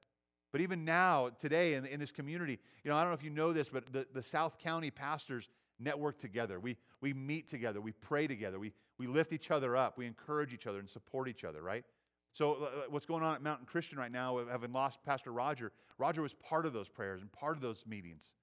But 0.52 0.60
even 0.60 0.84
now, 0.84 1.30
today, 1.38 1.74
in, 1.74 1.86
in 1.86 1.98
this 1.98 2.12
community, 2.12 2.58
you 2.84 2.90
know, 2.90 2.96
I 2.96 3.00
don't 3.00 3.10
know 3.10 3.14
if 3.14 3.24
you 3.24 3.30
know 3.30 3.52
this, 3.52 3.68
but 3.68 3.92
the, 3.92 4.06
the 4.12 4.22
South 4.22 4.58
County 4.58 4.90
pastors 4.90 5.48
network 5.80 6.18
together. 6.18 6.60
We, 6.60 6.76
we 7.00 7.12
meet 7.12 7.48
together. 7.48 7.80
We 7.80 7.92
pray 7.92 8.26
together. 8.26 8.58
We, 8.58 8.72
we 8.98 9.06
lift 9.06 9.32
each 9.32 9.50
other 9.50 9.76
up. 9.76 9.98
We 9.98 10.06
encourage 10.06 10.52
each 10.52 10.66
other 10.66 10.78
and 10.78 10.88
support 10.88 11.28
each 11.28 11.44
other, 11.44 11.62
right? 11.62 11.84
So, 12.32 12.54
uh, 12.54 12.64
uh, 12.64 12.68
what's 12.90 13.06
going 13.06 13.24
on 13.24 13.34
at 13.34 13.42
Mountain 13.42 13.66
Christian 13.66 13.98
right 13.98 14.12
now, 14.12 14.40
having 14.50 14.72
lost 14.72 15.02
Pastor 15.04 15.32
Roger, 15.32 15.72
Roger 15.98 16.22
was 16.22 16.34
part 16.34 16.66
of 16.66 16.72
those 16.72 16.88
prayers 16.88 17.20
and 17.22 17.32
part 17.32 17.56
of 17.56 17.62
those 17.62 17.84
meetings, 17.86 18.34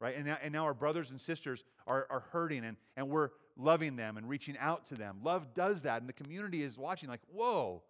right? 0.00 0.14
And 0.16 0.26
now, 0.26 0.38
and 0.42 0.52
now 0.52 0.64
our 0.64 0.74
brothers 0.74 1.10
and 1.10 1.20
sisters 1.20 1.64
are, 1.86 2.06
are 2.10 2.24
hurting, 2.32 2.64
and, 2.64 2.76
and 2.96 3.08
we're 3.08 3.30
loving 3.56 3.96
them 3.96 4.18
and 4.18 4.28
reaching 4.28 4.58
out 4.58 4.84
to 4.86 4.94
them. 4.94 5.20
Love 5.22 5.54
does 5.54 5.82
that, 5.82 6.00
and 6.00 6.08
the 6.08 6.12
community 6.12 6.62
is 6.62 6.76
watching, 6.76 7.08
like, 7.08 7.22
whoa, 7.32 7.82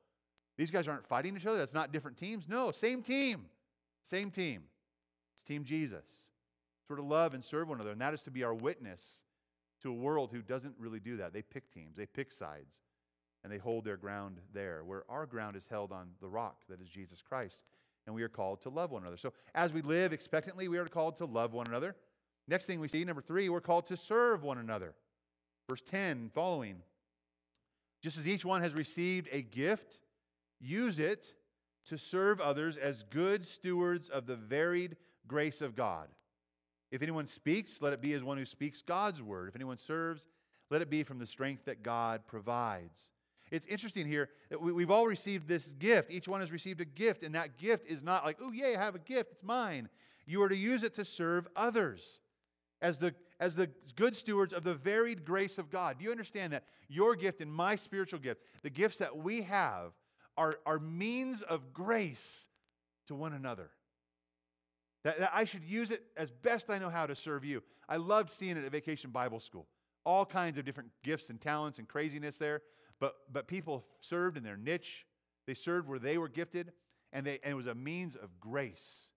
these 0.56 0.70
guys 0.70 0.86
aren't 0.86 1.06
fighting 1.06 1.36
each 1.36 1.44
other. 1.44 1.58
That's 1.58 1.74
not 1.74 1.92
different 1.92 2.16
teams. 2.16 2.48
No, 2.48 2.70
same 2.70 3.02
team. 3.02 3.46
Same 4.02 4.30
team. 4.30 4.62
It's 5.34 5.44
Team 5.44 5.64
Jesus. 5.64 6.25
Sort 6.86 6.98
of 6.98 7.06
love 7.06 7.34
and 7.34 7.42
serve 7.42 7.68
one 7.68 7.78
another. 7.78 7.92
And 7.92 8.00
that 8.00 8.14
is 8.14 8.22
to 8.22 8.30
be 8.30 8.44
our 8.44 8.54
witness 8.54 9.22
to 9.82 9.90
a 9.90 9.94
world 9.94 10.30
who 10.32 10.42
doesn't 10.42 10.74
really 10.78 11.00
do 11.00 11.16
that. 11.18 11.32
They 11.32 11.42
pick 11.42 11.72
teams, 11.72 11.96
they 11.96 12.06
pick 12.06 12.32
sides, 12.32 12.80
and 13.42 13.52
they 13.52 13.58
hold 13.58 13.84
their 13.84 13.96
ground 13.96 14.38
there, 14.54 14.82
where 14.84 15.04
our 15.08 15.26
ground 15.26 15.56
is 15.56 15.66
held 15.68 15.92
on 15.92 16.08
the 16.20 16.28
rock 16.28 16.62
that 16.68 16.80
is 16.80 16.88
Jesus 16.88 17.22
Christ. 17.22 17.60
and 18.06 18.14
we 18.14 18.22
are 18.22 18.28
called 18.28 18.60
to 18.62 18.68
love 18.68 18.92
one 18.92 19.02
another. 19.02 19.16
So 19.16 19.32
as 19.54 19.72
we 19.72 19.82
live 19.82 20.12
expectantly, 20.12 20.68
we 20.68 20.78
are 20.78 20.86
called 20.86 21.16
to 21.16 21.24
love 21.24 21.52
one 21.52 21.66
another. 21.66 21.96
Next 22.48 22.66
thing 22.66 22.78
we 22.78 22.88
see, 22.88 23.04
number 23.04 23.20
three, 23.20 23.48
we're 23.48 23.60
called 23.60 23.86
to 23.86 23.96
serve 23.96 24.44
one 24.44 24.58
another. 24.58 24.94
Verse 25.68 25.82
10 25.90 26.30
following. 26.32 26.76
Just 28.02 28.18
as 28.18 28.28
each 28.28 28.44
one 28.44 28.62
has 28.62 28.74
received 28.74 29.28
a 29.32 29.42
gift, 29.42 29.98
use 30.60 31.00
it 31.00 31.34
to 31.86 31.98
serve 31.98 32.40
others 32.40 32.76
as 32.76 33.02
good 33.04 33.46
stewards 33.46 34.08
of 34.08 34.26
the 34.26 34.36
varied 34.36 34.96
grace 35.26 35.60
of 35.60 35.74
God. 35.74 36.08
If 36.90 37.02
anyone 37.02 37.26
speaks, 37.26 37.82
let 37.82 37.92
it 37.92 38.00
be 38.00 38.12
as 38.14 38.22
one 38.22 38.38
who 38.38 38.44
speaks 38.44 38.82
God's 38.82 39.22
word. 39.22 39.48
If 39.48 39.56
anyone 39.56 39.76
serves, 39.76 40.28
let 40.70 40.82
it 40.82 40.90
be 40.90 41.02
from 41.02 41.18
the 41.18 41.26
strength 41.26 41.64
that 41.64 41.82
God 41.82 42.26
provides. 42.26 43.10
It's 43.50 43.66
interesting 43.66 44.06
here 44.06 44.28
that 44.50 44.60
we, 44.60 44.82
have 44.82 44.90
all 44.90 45.06
received 45.06 45.46
this 45.46 45.66
gift. 45.78 46.10
Each 46.10 46.26
one 46.26 46.40
has 46.40 46.50
received 46.50 46.80
a 46.80 46.84
gift, 46.84 47.22
and 47.22 47.34
that 47.34 47.58
gift 47.58 47.86
is 47.86 48.02
not 48.02 48.24
like, 48.24 48.38
oh, 48.40 48.50
yay, 48.50 48.76
I 48.76 48.80
have 48.80 48.94
a 48.94 49.00
gift, 49.00 49.32
it's 49.32 49.44
mine. 49.44 49.88
You 50.26 50.42
are 50.42 50.48
to 50.48 50.56
use 50.56 50.82
it 50.82 50.94
to 50.94 51.04
serve 51.04 51.46
others 51.54 52.20
as 52.82 52.98
the, 52.98 53.14
as 53.38 53.54
the 53.54 53.70
good 53.94 54.16
stewards 54.16 54.52
of 54.52 54.64
the 54.64 54.74
varied 54.74 55.24
grace 55.24 55.58
of 55.58 55.70
God. 55.70 55.98
Do 55.98 56.04
you 56.04 56.10
understand 56.10 56.52
that? 56.52 56.64
Your 56.88 57.14
gift 57.14 57.40
and 57.40 57.52
my 57.52 57.76
spiritual 57.76 58.18
gift, 58.18 58.42
the 58.62 58.70
gifts 58.70 58.98
that 58.98 59.16
we 59.16 59.42
have, 59.42 59.92
are, 60.36 60.58
are 60.66 60.78
means 60.78 61.42
of 61.42 61.72
grace 61.72 62.48
to 63.06 63.14
one 63.14 63.32
another. 63.32 63.70
That, 65.06 65.20
that 65.20 65.30
I 65.32 65.44
should 65.44 65.62
use 65.64 65.92
it 65.92 66.02
as 66.16 66.32
best 66.32 66.68
I 66.68 66.78
know 66.80 66.90
how 66.90 67.06
to 67.06 67.14
serve 67.14 67.44
you. 67.44 67.62
I 67.88 67.94
loved 67.94 68.28
seeing 68.28 68.56
it 68.56 68.64
at 68.64 68.72
Vacation 68.72 69.10
Bible 69.10 69.38
School. 69.38 69.68
All 70.04 70.26
kinds 70.26 70.58
of 70.58 70.64
different 70.64 70.90
gifts 71.04 71.30
and 71.30 71.40
talents 71.40 71.78
and 71.78 71.86
craziness 71.86 72.38
there. 72.38 72.62
But, 72.98 73.14
but 73.32 73.46
people 73.46 73.86
served 74.00 74.36
in 74.36 74.42
their 74.42 74.56
niche, 74.56 75.06
they 75.46 75.54
served 75.54 75.88
where 75.88 76.00
they 76.00 76.18
were 76.18 76.28
gifted, 76.28 76.72
and, 77.12 77.24
they, 77.24 77.38
and 77.44 77.52
it 77.52 77.54
was 77.54 77.68
a 77.68 77.74
means 77.74 78.16
of 78.16 78.40
grace 78.40 79.10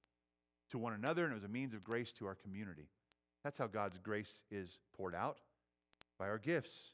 to 0.69 0.77
one 0.77 0.93
another, 0.93 1.23
and 1.23 1.31
it 1.31 1.35
was 1.35 1.43
a 1.43 1.47
means 1.47 1.73
of 1.73 1.83
grace 1.83 2.11
to 2.13 2.27
our 2.27 2.35
community. 2.35 2.91
That's 3.43 3.57
how 3.57 3.65
God's 3.65 3.97
grace 3.97 4.43
is 4.51 4.77
poured 4.95 5.15
out 5.15 5.39
by 6.19 6.27
our 6.27 6.37
gifts. 6.37 6.93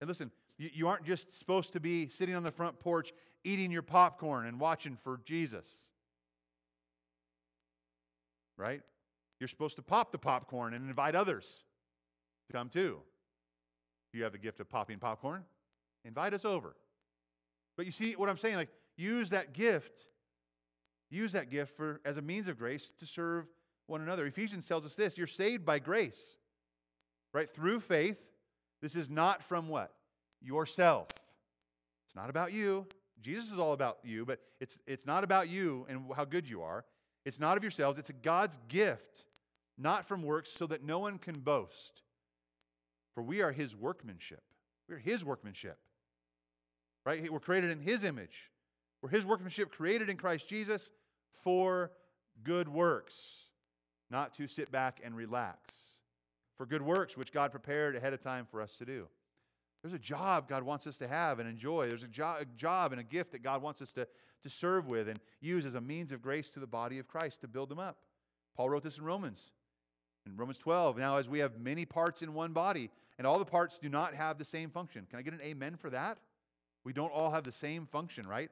And 0.00 0.08
listen, 0.08 0.32
you, 0.58 0.70
you 0.72 0.88
aren't 0.88 1.04
just 1.04 1.38
supposed 1.38 1.72
to 1.74 1.78
be 1.78 2.08
sitting 2.08 2.34
on 2.34 2.42
the 2.42 2.50
front 2.50 2.80
porch 2.80 3.12
eating 3.44 3.70
your 3.70 3.82
popcorn 3.82 4.46
and 4.46 4.58
watching 4.58 4.98
for 5.04 5.20
Jesus. 5.24 5.68
Right? 8.56 8.82
You're 9.40 9.48
supposed 9.48 9.76
to 9.76 9.82
pop 9.82 10.12
the 10.12 10.18
popcorn 10.18 10.74
and 10.74 10.88
invite 10.88 11.14
others 11.14 11.64
to 12.46 12.56
come 12.56 12.68
too. 12.68 12.98
You 14.12 14.22
have 14.22 14.32
the 14.32 14.38
gift 14.38 14.60
of 14.60 14.68
popping 14.68 14.98
popcorn. 14.98 15.42
Invite 16.04 16.34
us 16.34 16.44
over. 16.44 16.76
But 17.76 17.86
you 17.86 17.92
see 17.92 18.14
what 18.14 18.28
I'm 18.28 18.38
saying? 18.38 18.56
Like, 18.56 18.70
use 18.96 19.30
that 19.30 19.52
gift, 19.52 20.02
use 21.10 21.32
that 21.32 21.50
gift 21.50 21.76
for 21.76 22.00
as 22.04 22.16
a 22.16 22.22
means 22.22 22.46
of 22.46 22.58
grace 22.58 22.92
to 22.98 23.06
serve 23.06 23.46
one 23.86 24.00
another. 24.00 24.26
Ephesians 24.26 24.66
tells 24.66 24.84
us 24.84 24.94
this 24.94 25.18
you're 25.18 25.26
saved 25.26 25.64
by 25.64 25.78
grace, 25.78 26.36
right? 27.32 27.52
Through 27.52 27.80
faith. 27.80 28.18
This 28.80 28.96
is 28.96 29.08
not 29.08 29.42
from 29.42 29.68
what? 29.68 29.92
Yourself. 30.42 31.08
It's 32.06 32.14
not 32.14 32.30
about 32.30 32.52
you. 32.52 32.86
Jesus 33.20 33.50
is 33.50 33.58
all 33.58 33.72
about 33.72 33.98
you, 34.04 34.26
but 34.26 34.40
it's, 34.60 34.78
it's 34.86 35.06
not 35.06 35.24
about 35.24 35.48
you 35.48 35.86
and 35.88 36.02
how 36.14 36.24
good 36.24 36.48
you 36.48 36.62
are. 36.62 36.84
It's 37.24 37.40
not 37.40 37.56
of 37.56 37.62
yourselves, 37.62 37.98
it's 37.98 38.10
a 38.10 38.14
God's 38.14 38.58
gift, 38.68 39.24
not 39.78 40.06
from 40.06 40.22
works, 40.22 40.50
so 40.50 40.66
that 40.66 40.84
no 40.84 40.98
one 40.98 41.18
can 41.18 41.40
boast. 41.40 42.02
For 43.14 43.22
we 43.22 43.40
are 43.40 43.52
his 43.52 43.74
workmanship. 43.74 44.42
We're 44.88 44.98
his 44.98 45.24
workmanship 45.24 45.78
right? 47.04 47.30
We're 47.30 47.40
created 47.40 47.70
in 47.70 47.80
His 47.80 48.04
image. 48.04 48.50
We're 49.02 49.10
His 49.10 49.26
workmanship 49.26 49.70
created 49.70 50.08
in 50.08 50.16
Christ 50.16 50.48
Jesus 50.48 50.90
for 51.42 51.90
good 52.42 52.68
works, 52.68 53.14
not 54.10 54.34
to 54.34 54.48
sit 54.48 54.70
back 54.70 55.00
and 55.04 55.14
relax. 55.14 55.58
For 56.56 56.66
good 56.66 56.82
works, 56.82 57.16
which 57.16 57.32
God 57.32 57.50
prepared 57.50 57.96
ahead 57.96 58.12
of 58.12 58.20
time 58.20 58.46
for 58.48 58.62
us 58.62 58.76
to 58.76 58.84
do. 58.84 59.08
There's 59.84 59.92
a 59.92 59.98
job 59.98 60.48
God 60.48 60.62
wants 60.62 60.86
us 60.86 60.96
to 60.96 61.06
have 61.06 61.40
and 61.40 61.46
enjoy. 61.46 61.88
There's 61.88 62.04
a, 62.04 62.08
jo- 62.08 62.36
a 62.40 62.46
job 62.56 62.92
and 62.92 63.00
a 63.02 63.04
gift 63.04 63.32
that 63.32 63.42
God 63.42 63.60
wants 63.60 63.82
us 63.82 63.92
to, 63.92 64.08
to 64.42 64.48
serve 64.48 64.88
with 64.88 65.10
and 65.10 65.20
use 65.42 65.66
as 65.66 65.74
a 65.74 65.80
means 65.80 66.10
of 66.10 66.22
grace 66.22 66.48
to 66.52 66.60
the 66.60 66.66
body 66.66 66.98
of 66.98 67.06
Christ 67.06 67.42
to 67.42 67.48
build 67.48 67.68
them 67.68 67.78
up. 67.78 67.98
Paul 68.56 68.70
wrote 68.70 68.82
this 68.82 68.96
in 68.96 69.04
Romans. 69.04 69.52
In 70.24 70.38
Romans 70.38 70.56
12, 70.56 70.96
now 70.96 71.18
as 71.18 71.28
we 71.28 71.40
have 71.40 71.60
many 71.60 71.84
parts 71.84 72.22
in 72.22 72.32
one 72.32 72.54
body, 72.54 72.88
and 73.18 73.26
all 73.26 73.38
the 73.38 73.44
parts 73.44 73.76
do 73.76 73.90
not 73.90 74.14
have 74.14 74.38
the 74.38 74.44
same 74.44 74.70
function. 74.70 75.06
Can 75.10 75.18
I 75.18 75.22
get 75.22 75.34
an 75.34 75.42
amen 75.42 75.76
for 75.76 75.90
that? 75.90 76.16
We 76.82 76.94
don't 76.94 77.12
all 77.12 77.30
have 77.30 77.44
the 77.44 77.52
same 77.52 77.86
function, 77.86 78.26
right? 78.26 78.50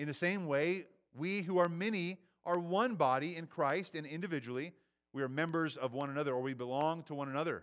In 0.00 0.08
the 0.08 0.14
same 0.14 0.48
way, 0.48 0.86
we 1.16 1.42
who 1.42 1.58
are 1.58 1.68
many 1.68 2.18
are 2.44 2.58
one 2.58 2.96
body 2.96 3.36
in 3.36 3.46
Christ, 3.46 3.94
and 3.94 4.04
individually, 4.08 4.72
we 5.12 5.22
are 5.22 5.28
members 5.28 5.76
of 5.76 5.92
one 5.92 6.10
another, 6.10 6.34
or 6.34 6.40
we 6.40 6.52
belong 6.52 7.04
to 7.04 7.14
one 7.14 7.28
another. 7.28 7.62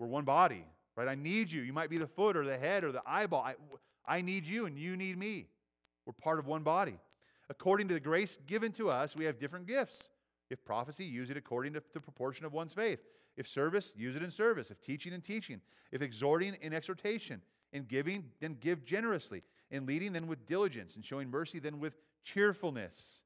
We're 0.00 0.08
one 0.08 0.24
body, 0.24 0.64
right? 0.96 1.08
I 1.08 1.14
need 1.14 1.50
you. 1.50 1.62
You 1.62 1.72
might 1.72 1.90
be 1.90 1.98
the 1.98 2.06
foot 2.06 2.36
or 2.36 2.44
the 2.44 2.58
head 2.58 2.84
or 2.84 2.92
the 2.92 3.02
eyeball. 3.06 3.42
I, 3.42 3.54
I 4.06 4.20
need 4.20 4.46
you, 4.46 4.66
and 4.66 4.78
you 4.78 4.96
need 4.96 5.18
me. 5.18 5.46
We're 6.06 6.12
part 6.12 6.38
of 6.38 6.46
one 6.46 6.62
body. 6.62 6.98
According 7.48 7.88
to 7.88 7.94
the 7.94 8.00
grace 8.00 8.38
given 8.46 8.72
to 8.72 8.90
us, 8.90 9.16
we 9.16 9.24
have 9.24 9.38
different 9.38 9.66
gifts. 9.66 10.08
If 10.50 10.64
prophecy, 10.64 11.04
use 11.04 11.30
it 11.30 11.36
according 11.36 11.72
to 11.74 11.82
the 11.92 12.00
proportion 12.00 12.44
of 12.46 12.52
one's 12.52 12.72
faith. 12.72 13.00
If 13.36 13.48
service, 13.48 13.92
use 13.96 14.16
it 14.16 14.22
in 14.22 14.30
service. 14.30 14.70
If 14.70 14.80
teaching, 14.80 15.12
in 15.12 15.20
teaching. 15.20 15.60
If 15.90 16.02
exhorting, 16.02 16.56
in 16.60 16.72
exhortation. 16.72 17.40
In 17.72 17.84
giving, 17.84 18.24
then 18.40 18.56
give 18.60 18.84
generously. 18.84 19.42
In 19.70 19.86
leading, 19.86 20.12
then 20.12 20.26
with 20.26 20.46
diligence. 20.46 20.96
In 20.96 21.02
showing 21.02 21.30
mercy, 21.30 21.58
then 21.58 21.80
with 21.80 21.94
cheerfulness. 22.22 23.20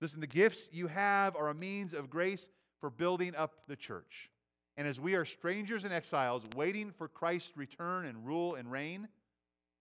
Listen, 0.00 0.20
the 0.20 0.26
gifts 0.26 0.68
you 0.72 0.86
have 0.86 1.36
are 1.36 1.48
a 1.48 1.54
means 1.54 1.94
of 1.94 2.10
grace 2.10 2.48
for 2.80 2.90
building 2.90 3.34
up 3.34 3.66
the 3.66 3.76
church. 3.76 4.30
And 4.76 4.86
as 4.86 5.00
we 5.00 5.14
are 5.14 5.24
strangers 5.24 5.84
and 5.84 5.92
exiles 5.92 6.42
waiting 6.54 6.90
for 6.90 7.08
Christ's 7.08 7.56
return 7.56 8.06
and 8.06 8.26
rule 8.26 8.56
and 8.56 8.70
reign, 8.70 9.08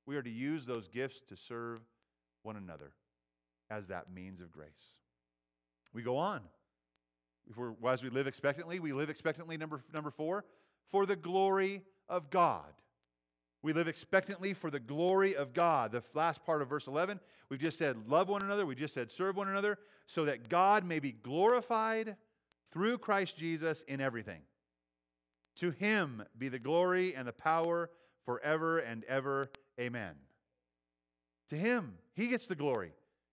we 0.06 0.16
are 0.16 0.22
to 0.22 0.30
use 0.30 0.66
those 0.66 0.88
gifts 0.88 1.22
to 1.28 1.36
serve 1.36 1.82
one 2.44 2.56
another 2.56 2.94
as 3.70 3.88
that 3.88 4.14
means 4.14 4.42
of 4.42 4.52
grace. 4.52 4.94
We 5.94 6.02
go 6.02 6.18
on. 6.18 6.42
If 7.50 7.58
we're, 7.58 7.74
as 7.88 8.04
we 8.04 8.10
live 8.10 8.28
expectantly, 8.28 8.80
we 8.80 8.94
live 8.94 9.10
expectantly, 9.10 9.58
number, 9.58 9.82
number 9.94 10.12
four, 10.12 10.46
for 10.90 11.06
the 11.06 11.16
glory 11.16 11.82
of 12.08 12.30
God. 12.30 12.74
We 13.62 13.74
live 13.74 13.88
expectantly 13.88 14.54
for 14.54 14.70
the 14.70 14.80
glory 14.80 15.36
of 15.36 15.54
God. 15.54 15.92
The 15.92 16.04
last 16.14 16.46
part 16.46 16.62
of 16.62 16.70
verse 16.70 16.88
11, 16.88 17.20
we've 17.50 17.60
just 17.60 17.78
said, 17.80 17.98
love 18.08 18.30
one 18.30 18.44
another. 18.44 18.66
We 18.66 18.76
just 18.76 18.94
said, 18.94 19.10
serve 19.10 19.36
one 19.36 19.50
another, 19.50 19.80
so 20.06 20.26
that 20.26 20.50
God 20.50 20.86
may 20.86 21.00
be 21.00 21.12
glorified 21.12 22.16
through 22.72 23.00
Christ 23.00 23.38
Jesus 23.38 23.84
in 23.88 24.02
everything. 24.02 24.42
To 25.58 25.72
him 25.72 26.24
be 26.38 26.50
the 26.50 26.60
glory 26.60 27.16
and 27.16 27.28
the 27.28 27.34
power 27.34 27.90
forever 28.26 28.80
and 28.80 29.04
ever. 29.06 29.50
Amen. 29.80 30.16
To 31.50 31.56
him, 31.56 31.94
he 32.14 32.28
gets 32.28 32.48
the 32.48 32.56
glory, 32.56 32.92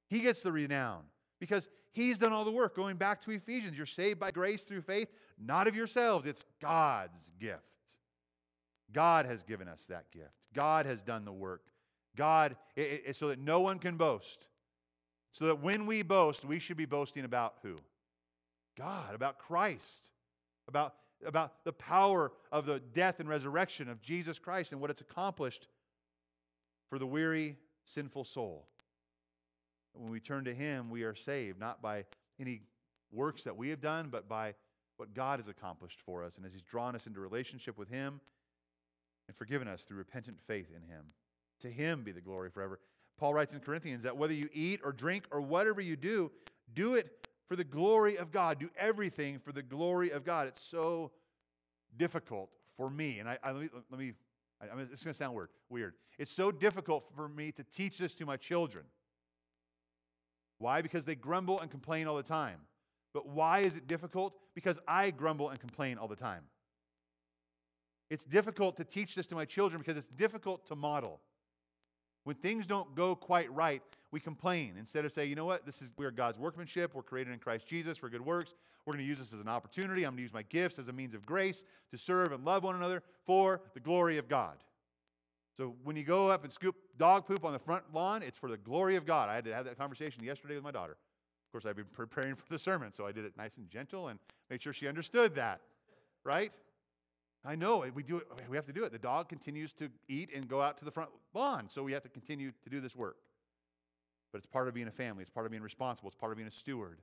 he 0.08 0.20
gets 0.20 0.42
the 0.42 0.52
renown, 0.52 1.02
because 1.40 1.68
he's 1.92 2.18
done 2.18 2.32
all 2.32 2.44
the 2.44 2.50
work. 2.50 2.76
Going 2.76 2.96
back 2.96 3.20
to 3.22 3.30
Ephesians, 3.30 3.76
you're 3.76 3.86
saved 3.86 4.20
by 4.20 4.30
grace 4.30 4.64
through 4.64 4.82
faith, 4.82 5.08
not 5.38 5.66
of 5.66 5.74
yourselves, 5.74 6.26
it's 6.26 6.44
God's 6.60 7.30
gift. 7.40 7.62
God 8.92 9.24
has 9.24 9.42
given 9.42 9.68
us 9.68 9.84
that 9.88 10.10
gift. 10.12 10.48
God 10.54 10.84
has 10.84 11.02
done 11.02 11.24
the 11.24 11.32
work. 11.32 11.62
God, 12.16 12.56
it, 12.76 13.02
it, 13.06 13.16
so 13.16 13.28
that 13.28 13.38
no 13.38 13.60
one 13.60 13.78
can 13.78 13.96
boast. 13.96 14.48
So 15.32 15.46
that 15.46 15.62
when 15.62 15.86
we 15.86 16.02
boast, 16.02 16.44
we 16.44 16.58
should 16.58 16.76
be 16.76 16.84
boasting 16.84 17.24
about 17.24 17.54
who? 17.62 17.76
God, 18.76 19.14
about 19.14 19.38
Christ, 19.38 20.10
about, 20.68 20.94
about 21.26 21.64
the 21.64 21.72
power 21.72 22.32
of 22.50 22.66
the 22.66 22.80
death 22.94 23.20
and 23.20 23.28
resurrection 23.28 23.88
of 23.88 24.00
Jesus 24.02 24.38
Christ 24.38 24.72
and 24.72 24.80
what 24.80 24.90
it's 24.90 25.00
accomplished 25.00 25.68
for 26.88 26.98
the 26.98 27.06
weary, 27.06 27.56
sinful 27.84 28.24
soul. 28.24 28.66
When 29.94 30.10
we 30.10 30.20
turn 30.20 30.44
to 30.44 30.54
Him, 30.54 30.90
we 30.90 31.02
are 31.02 31.14
saved, 31.14 31.58
not 31.58 31.82
by 31.82 32.04
any 32.40 32.62
works 33.10 33.42
that 33.42 33.56
we 33.56 33.68
have 33.68 33.80
done, 33.80 34.08
but 34.10 34.28
by 34.28 34.54
what 34.96 35.14
God 35.14 35.38
has 35.38 35.48
accomplished 35.48 36.00
for 36.04 36.24
us. 36.24 36.36
And 36.36 36.46
as 36.46 36.52
He's 36.52 36.62
drawn 36.62 36.94
us 36.94 37.06
into 37.06 37.20
relationship 37.20 37.78
with 37.78 37.88
Him, 37.88 38.20
and 39.28 39.36
forgiven 39.36 39.68
us 39.68 39.82
through 39.82 39.98
repentant 39.98 40.38
faith 40.46 40.68
in 40.70 40.82
him. 40.82 41.04
To 41.60 41.70
him 41.70 42.02
be 42.02 42.12
the 42.12 42.20
glory 42.20 42.50
forever. 42.50 42.80
Paul 43.18 43.34
writes 43.34 43.54
in 43.54 43.60
Corinthians 43.60 44.02
that 44.04 44.16
whether 44.16 44.34
you 44.34 44.48
eat 44.52 44.80
or 44.84 44.92
drink 44.92 45.24
or 45.30 45.40
whatever 45.40 45.80
you 45.80 45.96
do, 45.96 46.30
do 46.74 46.94
it 46.94 47.28
for 47.52 47.56
the 47.56 47.64
glory 47.64 48.16
of 48.16 48.32
God. 48.32 48.58
Do 48.58 48.70
everything 48.78 49.38
for 49.38 49.52
the 49.52 49.60
glory 49.60 50.08
of 50.08 50.24
God. 50.24 50.48
It's 50.48 50.62
so 50.62 51.10
difficult 51.98 52.48
for 52.78 52.88
me, 52.88 53.18
and 53.18 53.28
I, 53.28 53.36
I 53.44 53.50
let 53.50 53.60
me, 53.60 53.68
let 53.90 54.00
me 54.00 54.12
I 54.62 54.74
mean, 54.74 54.88
it's 54.90 55.04
going 55.04 55.12
to 55.12 55.18
sound 55.18 55.34
weird. 55.34 55.50
Weird. 55.68 55.92
It's 56.18 56.30
so 56.30 56.50
difficult 56.50 57.04
for 57.14 57.28
me 57.28 57.52
to 57.52 57.62
teach 57.64 57.98
this 57.98 58.14
to 58.14 58.24
my 58.24 58.38
children. 58.38 58.86
Why? 60.56 60.80
Because 60.80 61.04
they 61.04 61.14
grumble 61.14 61.60
and 61.60 61.70
complain 61.70 62.06
all 62.06 62.16
the 62.16 62.22
time. 62.22 62.56
But 63.12 63.28
why 63.28 63.58
is 63.58 63.76
it 63.76 63.86
difficult? 63.86 64.32
Because 64.54 64.78
I 64.88 65.10
grumble 65.10 65.50
and 65.50 65.60
complain 65.60 65.98
all 65.98 66.08
the 66.08 66.16
time. 66.16 66.44
It's 68.08 68.24
difficult 68.24 68.78
to 68.78 68.84
teach 68.84 69.14
this 69.14 69.26
to 69.26 69.34
my 69.34 69.44
children 69.44 69.82
because 69.82 69.98
it's 69.98 70.10
difficult 70.16 70.64
to 70.68 70.74
model. 70.74 71.20
When 72.24 72.36
things 72.36 72.64
don't 72.64 72.94
go 72.94 73.14
quite 73.14 73.52
right, 73.52 73.82
we 74.12 74.20
complain. 74.20 74.74
Instead 74.78 75.04
of 75.04 75.12
say, 75.12 75.24
you 75.24 75.34
know 75.34 75.46
what, 75.46 75.66
this 75.66 75.82
is 75.82 75.90
we're 75.96 76.10
God's 76.10 76.38
workmanship, 76.38 76.94
we're 76.94 77.02
created 77.02 77.32
in 77.32 77.38
Christ 77.38 77.66
Jesus 77.66 77.98
for 77.98 78.08
good 78.08 78.24
works. 78.24 78.54
We're 78.84 78.92
going 78.92 79.04
to 79.04 79.08
use 79.08 79.18
this 79.18 79.32
as 79.32 79.40
an 79.40 79.48
opportunity. 79.48 80.04
I'm 80.04 80.12
going 80.12 80.18
to 80.18 80.22
use 80.22 80.34
my 80.34 80.42
gifts 80.42 80.78
as 80.78 80.88
a 80.88 80.92
means 80.92 81.14
of 81.14 81.24
grace 81.24 81.64
to 81.90 81.98
serve 81.98 82.32
and 82.32 82.44
love 82.44 82.62
one 82.62 82.76
another 82.76 83.02
for 83.24 83.62
the 83.74 83.80
glory 83.80 84.18
of 84.18 84.28
God. 84.28 84.56
So 85.56 85.74
when 85.82 85.96
you 85.96 86.04
go 86.04 86.30
up 86.30 86.44
and 86.44 86.52
scoop 86.52 86.76
dog 86.98 87.26
poop 87.26 87.44
on 87.44 87.52
the 87.52 87.58
front 87.58 87.84
lawn, 87.92 88.22
it's 88.22 88.38
for 88.38 88.50
the 88.50 88.56
glory 88.56 88.96
of 88.96 89.06
God. 89.06 89.28
I 89.28 89.34
had 89.34 89.44
to 89.46 89.54
have 89.54 89.64
that 89.64 89.78
conversation 89.78 90.22
yesterday 90.22 90.54
with 90.54 90.64
my 90.64 90.70
daughter. 90.70 90.92
Of 90.92 91.52
course, 91.52 91.66
I've 91.66 91.76
been 91.76 91.84
preparing 91.92 92.34
for 92.34 92.44
the 92.50 92.58
sermon, 92.58 92.92
so 92.92 93.06
I 93.06 93.12
did 93.12 93.24
it 93.24 93.32
nice 93.36 93.56
and 93.56 93.68
gentle 93.70 94.08
and 94.08 94.18
made 94.50 94.62
sure 94.62 94.72
she 94.72 94.88
understood 94.88 95.34
that, 95.36 95.60
right? 96.24 96.52
I 97.44 97.54
know 97.54 97.84
we 97.94 98.02
do 98.02 98.18
it. 98.18 98.28
We 98.48 98.56
have 98.56 98.66
to 98.66 98.72
do 98.72 98.84
it. 98.84 98.92
The 98.92 98.98
dog 98.98 99.28
continues 99.28 99.72
to 99.74 99.88
eat 100.08 100.30
and 100.34 100.46
go 100.46 100.60
out 100.62 100.78
to 100.78 100.84
the 100.84 100.92
front 100.92 101.10
lawn, 101.34 101.68
so 101.68 101.82
we 101.82 101.92
have 101.92 102.02
to 102.02 102.08
continue 102.08 102.52
to 102.62 102.70
do 102.70 102.80
this 102.80 102.94
work. 102.94 103.16
But 104.32 104.38
it's 104.38 104.46
part 104.46 104.66
of 104.68 104.74
being 104.74 104.88
a 104.88 104.92
family. 104.92 105.22
It's 105.22 105.30
part 105.30 105.46
of 105.46 105.52
being 105.52 105.62
responsible. 105.62 106.08
It's 106.08 106.16
part 106.16 106.32
of 106.32 106.36
being 106.36 106.48
a 106.48 106.52
steward. 106.52 106.98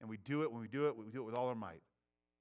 And 0.00 0.08
we 0.08 0.18
do 0.18 0.42
it 0.42 0.52
when 0.52 0.60
we 0.60 0.68
do 0.68 0.86
it. 0.86 0.96
We 0.96 1.10
do 1.10 1.20
it 1.20 1.24
with 1.24 1.34
all 1.34 1.48
our 1.48 1.54
might. 1.54 1.82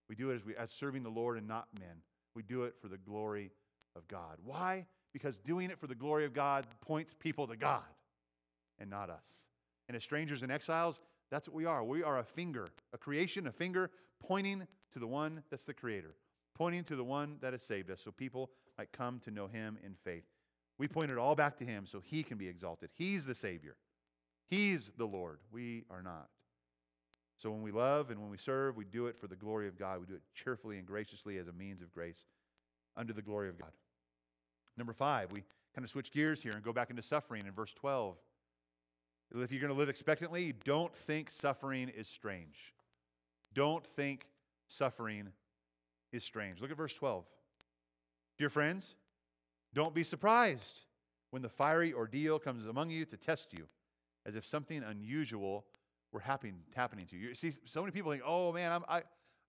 We 0.10 0.15
do 0.15 0.32
it 0.32 0.36
as 0.36 0.45
we 0.45 0.56
as 0.56 0.71
serving 0.71 1.04
the 1.04 1.10
Lord 1.10 1.38
and 1.38 1.47
not 1.47 1.67
men. 1.80 1.97
We 2.36 2.43
do 2.43 2.63
it 2.63 2.76
for 2.82 2.88
the 2.88 2.97
glory 2.97 3.52
of 3.95 4.08
God. 4.08 4.38
Why? 4.43 4.86
Because 5.13 5.38
doing 5.38 5.69
it 5.69 5.80
for 5.80 5.88
the 5.88 5.95
glory 5.95 6.26
of 6.26 6.34
God 6.34 6.65
points 6.82 7.13
people 7.17 7.47
to 7.47 7.56
God 7.56 7.84
and 8.80 8.89
not 8.89 9.10
us. 9.10 9.28
And 9.88 9.95
as 9.95 10.04
strangers 10.04 10.41
and 10.41 10.52
exiles, 10.52 10.99
that's 11.30 11.47
what 11.47 11.56
we 11.56 11.65
are. 11.65 11.84
We 11.84 12.04
are 12.04 12.19
a 12.19 12.23
finger, 12.23 12.67
a 12.93 12.97
creation, 12.97 13.47
a 13.47 13.52
finger 13.52 13.91
pointing 14.19 14.67
to 14.91 14.99
the 14.99 15.08
one 15.08 15.43
that's 15.49 15.65
the 15.65 15.73
creator, 15.73 16.15
pointing 16.56 16.84
to 16.86 16.95
the 16.95 17.04
one 17.04 17.38
that 17.41 17.54
has 17.54 17.63
saved 17.63 17.89
us 17.91 18.02
so 18.04 18.12
people 18.12 18.49
might 18.78 18.91
come 18.91 19.19
to 19.21 19.32
know 19.32 19.47
him 19.47 19.78
in 19.84 19.95
faith. 20.04 20.26
We 20.78 20.88
point 20.88 21.12
it 21.12 21.17
all 21.17 21.36
back 21.36 21.58
to 21.58 21.65
him 21.65 21.86
so 21.86 22.02
he 22.04 22.23
can 22.23 22.38
be 22.38 22.47
exalted. 22.47 22.89
He's 22.93 23.26
the 23.26 23.36
Savior, 23.36 23.76
he's 24.50 24.92
the 24.98 25.06
Lord. 25.06 25.40
We 25.52 25.86
are 25.90 26.02
not. 26.02 26.30
So 27.38 27.52
when 27.52 27.62
we 27.62 27.72
love 27.72 28.10
and 28.10 28.22
when 28.22 28.30
we 28.30 28.38
serve, 28.38 28.78
we 28.78 28.86
do 28.86 29.08
it 29.08 29.18
for 29.18 29.28
the 29.28 29.36
glory 29.36 29.68
of 29.68 29.78
God. 29.78 30.00
We 30.00 30.06
do 30.06 30.14
it 30.14 30.22
cheerfully 30.34 30.78
and 30.78 30.88
graciously 30.88 31.38
as 31.38 31.48
a 31.48 31.52
means 31.52 31.82
of 31.82 31.92
grace 31.92 32.24
under 32.96 33.12
the 33.12 33.22
glory 33.22 33.50
of 33.50 33.60
God. 33.60 33.72
Number 34.78 34.94
five, 34.94 35.32
we 35.32 35.44
kind 35.76 35.84
of 35.84 35.90
switch 35.90 36.12
gears 36.12 36.42
here 36.42 36.54
and 36.54 36.64
go 36.64 36.72
back 36.72 36.90
into 36.90 37.02
suffering 37.02 37.46
in 37.46 37.52
verse 37.52 37.74
12. 37.74 38.16
If 39.36 39.52
you're 39.52 39.62
going 39.62 39.74
to 39.74 39.78
live 39.78 39.90
expectantly, 39.90 40.54
don't 40.64 40.96
think 40.96 41.30
suffering 41.30 41.90
is 41.90 42.08
strange. 42.08 42.74
Don't 43.54 43.86
think 43.86 44.28
suffering 44.68 45.30
is 46.12 46.24
strange. 46.24 46.62
Look 46.62 46.72
at 46.72 46.78
verse 46.78 46.94
12. 46.94 47.26
Dear 48.38 48.50
friends, 48.50 48.96
don't 49.74 49.94
be 49.94 50.04
surprised 50.04 50.82
when 51.32 51.42
the 51.42 51.50
fiery 51.50 51.94
ordeal 51.94 52.38
comes 52.38 52.68
among 52.68 52.92
you 52.92 53.06
to 53.06 53.18
test 53.18 53.54
you, 53.54 53.66
as 54.26 54.36
if 54.36 54.46
something 54.46 54.84
unusual 54.84 55.66
were 56.12 56.20
happening, 56.20 56.56
happening 56.76 57.06
to 57.08 57.18
you. 57.18 57.30
You 57.30 57.36
see, 57.36 57.52
so 57.66 57.82
many 57.82 57.92
people 57.92 58.12
think, 58.12 58.24
oh 58.26 58.52
man, 58.52 58.72
I'm, 58.72 58.84
I, 58.88 58.98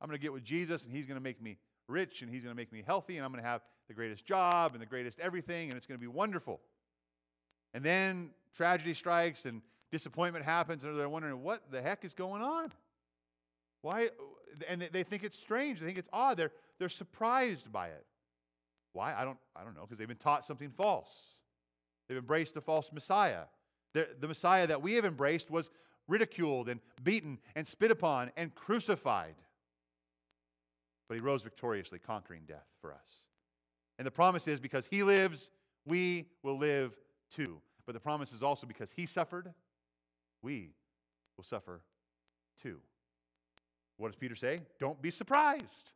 I'm 0.01 0.09
going 0.09 0.19
to 0.19 0.23
get 0.23 0.33
with 0.33 0.45
Jesus 0.45 0.85
and 0.85 0.95
he's 0.95 1.07
going 1.07 1.19
to 1.19 1.23
make 1.23 1.41
me 1.41 1.59
rich 1.89 2.23
and 2.23 2.31
he's 2.31 2.43
going 2.43 2.55
to 2.55 2.57
make 2.57 2.73
me 2.73 2.83
healthy 2.85 3.17
and 3.17 3.25
I'm 3.25 3.31
going 3.31 3.43
to 3.43 3.49
have 3.49 3.63
the 3.89 3.95
greatest 3.95 4.25
job 4.25 4.73
and 4.73 4.81
the 4.81 4.87
greatest 4.87 5.21
everything 5.21 5.71
and 5.71 5.77
it's 5.77 5.87
going 5.87 5.99
to 5.99 6.03
be 6.03 6.09
wonderful. 6.09 6.61
And 7.75 7.85
then 7.85 8.31
tragedy 8.55 8.95
strikes 8.95 9.45
and 9.45 9.61
disappointment 9.91 10.45
happens, 10.45 10.83
and 10.83 10.99
they're 10.99 11.09
wondering, 11.09 11.43
what 11.43 11.63
the 11.71 11.81
heck 11.81 12.05
is 12.05 12.15
going 12.15 12.43
on? 12.43 12.73
Why? 13.83 14.11
And 14.69 14.89
they 14.93 15.03
think 15.05 15.23
it's 15.23 15.39
strange. 15.39 15.81
They 15.81 15.87
think 15.87 15.99
it's 15.99 16.09
odd. 16.13 16.37
They're, 16.37 16.51
they're 16.79 16.89
surprised 16.89 17.71
by 17.71 17.89
it. 17.89 18.05
Why? 18.93 19.15
I 19.15 19.25
don't, 19.25 19.39
I 19.55 19.63
don't 19.63 19.75
know, 19.75 19.83
because 19.83 19.99
they've 19.99 20.09
been 20.09 20.17
taught 20.17 20.45
something 20.45 20.71
false. 20.71 21.13
They've 22.09 22.19
embraced 22.19 22.57
a 22.57 22.61
false 22.61 22.93
Messiah. 22.93 23.43
They're, 23.95 24.09
the 24.21 24.29
Messiah 24.29 24.67
that 24.67 24.83
we 24.83 24.95
have 24.95 25.05
embraced 25.05 25.51
was 25.51 25.71
ridiculed 26.07 26.69
and 26.69 26.81
beaten 27.03 27.39
and 27.55 27.67
spit 27.67 27.91
upon 27.91 28.31
and 28.37 28.55
crucified. 28.55 29.37
But 31.09 31.15
he 31.15 31.21
rose 31.21 31.43
victoriously, 31.43 31.99
conquering 31.99 32.43
death 32.47 32.67
for 32.81 32.93
us. 32.93 33.27
And 33.99 34.07
the 34.07 34.11
promise 34.11 34.49
is 34.49 34.61
because 34.61 34.87
he 34.87 35.03
lives, 35.03 35.51
we 35.87 36.27
will 36.43 36.59
live 36.59 36.99
too. 37.31 37.61
But 37.87 37.93
the 37.93 38.01
promise 38.01 38.33
is 38.33 38.43
also 38.43 38.67
because 38.67 38.93
he 38.93 39.07
suffered, 39.07 39.53
we 40.43 40.73
will 41.37 41.45
suffer 41.45 41.83
too. 42.63 42.79
What 43.97 44.09
does 44.09 44.17
Peter 44.17 44.35
say? 44.35 44.63
Don't 44.81 45.01
be 45.01 45.11
surprised. 45.11 45.93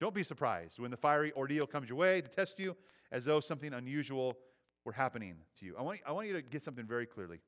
Don't 0.00 0.14
be 0.14 0.22
surprised 0.22 0.78
when 0.78 0.90
the 0.90 0.96
fiery 0.96 1.32
ordeal 1.36 1.66
comes 1.66 1.88
your 1.88 1.98
way 1.98 2.20
to 2.20 2.28
test 2.28 2.58
you 2.58 2.76
as 3.10 3.24
though 3.24 3.40
something 3.40 3.74
unusual 3.74 4.36
were 4.84 4.92
happening 4.92 5.36
to 5.58 5.66
you. 5.66 5.74
I 5.78 5.82
want, 5.82 6.00
I 6.06 6.12
want 6.12 6.28
you 6.28 6.34
to 6.34 6.42
get 6.42 6.64
something 6.64 6.86
very 6.86 7.06
clearly. 7.06 7.40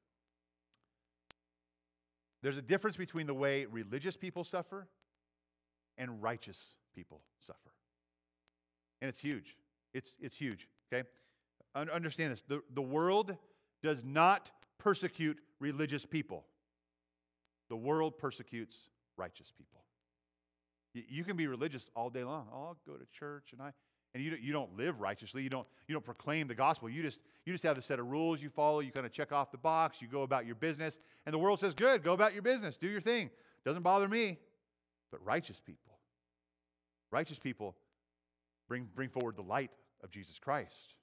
There's 2.43 2.57
a 2.57 2.63
difference 2.63 2.97
between 2.97 3.27
the 3.27 3.35
way 3.35 3.67
religious 3.67 4.17
people 4.17 4.45
suffer 4.45 4.89
and 5.99 6.23
righteous 6.23 6.77
people 6.95 7.21
suffer. 7.39 7.73
And 9.03 9.09
it's 9.09 9.19
huge. 9.19 9.57
It's, 9.93 10.17
it's 10.21 10.37
huge, 10.37 10.69
okay? 10.93 11.09
Understand 11.75 12.33
this. 12.33 12.43
The, 12.47 12.63
the 12.75 12.83
world 12.83 13.37
does 13.83 14.05
not 14.05 14.51
persecute 14.79 15.39
religious 15.59 16.07
people, 16.07 16.45
the 17.69 17.77
world 17.77 18.19
persecutes 18.19 18.89
righteous 19.17 19.53
people. 19.57 19.81
You 20.93 21.23
can 21.23 21.37
be 21.37 21.47
religious 21.47 21.89
all 21.95 22.11
day 22.11 22.25
long. 22.25 22.49
Oh, 22.53 22.63
I'll 22.65 22.77
go 22.85 22.95
to 22.95 23.07
church 23.13 23.53
and 23.53 23.63
I 23.63 23.71
and 24.15 24.23
you, 24.23 24.37
you 24.41 24.53
don't 24.53 24.77
live 24.77 25.01
righteously. 25.01 25.43
You 25.43 25.51
don't, 25.51 25.67
you 25.87 25.93
don't 25.93 26.05
proclaim 26.05 26.49
the 26.49 26.55
gospel. 26.55 26.91
You 26.91 27.03
just, 27.03 27.21
you 27.47 27.53
just 27.53 27.65
have 27.65 27.79
a 27.79 27.83
set 27.83 28.01
of 28.01 28.11
rules 28.11 28.43
you 28.43 28.51
follow. 28.51 28.81
You 28.81 28.91
kind 28.91 29.07
of 29.07 29.13
check 29.13 29.31
off 29.31 29.53
the 29.53 29.59
box. 29.59 30.03
You 30.03 30.09
go 30.09 30.23
about 30.23 30.47
your 30.47 30.57
business. 30.57 30.99
And 31.27 31.33
the 31.33 31.39
world 31.39 31.61
says, 31.61 31.75
good, 31.75 32.03
go 32.03 32.13
about 32.13 32.33
your 32.33 32.43
business. 32.43 32.77
Do 32.77 32.89
your 32.89 33.01
thing. 33.01 33.31
Doesn't 33.65 33.83
bother 33.83 34.09
me. 34.09 34.39
But 35.13 35.25
righteous 35.25 35.61
people, 35.61 35.99
righteous 37.11 37.39
people 37.39 37.77
bring, 38.69 38.89
bring 38.95 39.09
forward 39.09 39.37
the 39.37 39.43
light 39.43 39.73
of 40.05 40.11
Jesus 40.11 40.39
Christ. 40.39 40.95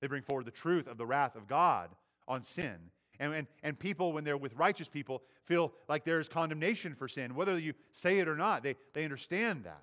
They 0.00 0.06
bring 0.06 0.22
forward 0.22 0.44
the 0.44 0.50
truth 0.50 0.88
of 0.88 0.98
the 0.98 1.06
wrath 1.06 1.36
of 1.36 1.46
God 1.46 1.90
on 2.26 2.42
sin. 2.42 2.76
And, 3.20 3.32
and, 3.34 3.46
and 3.62 3.78
people, 3.78 4.12
when 4.12 4.22
they're 4.24 4.36
with 4.36 4.54
righteous 4.54 4.88
people, 4.88 5.22
feel 5.44 5.72
like 5.88 6.04
there's 6.04 6.28
condemnation 6.28 6.94
for 6.94 7.08
sin. 7.08 7.34
Whether 7.34 7.58
you 7.58 7.74
say 7.90 8.18
it 8.18 8.28
or 8.28 8.36
not, 8.36 8.62
they, 8.62 8.76
they 8.94 9.04
understand 9.04 9.64
that. 9.64 9.82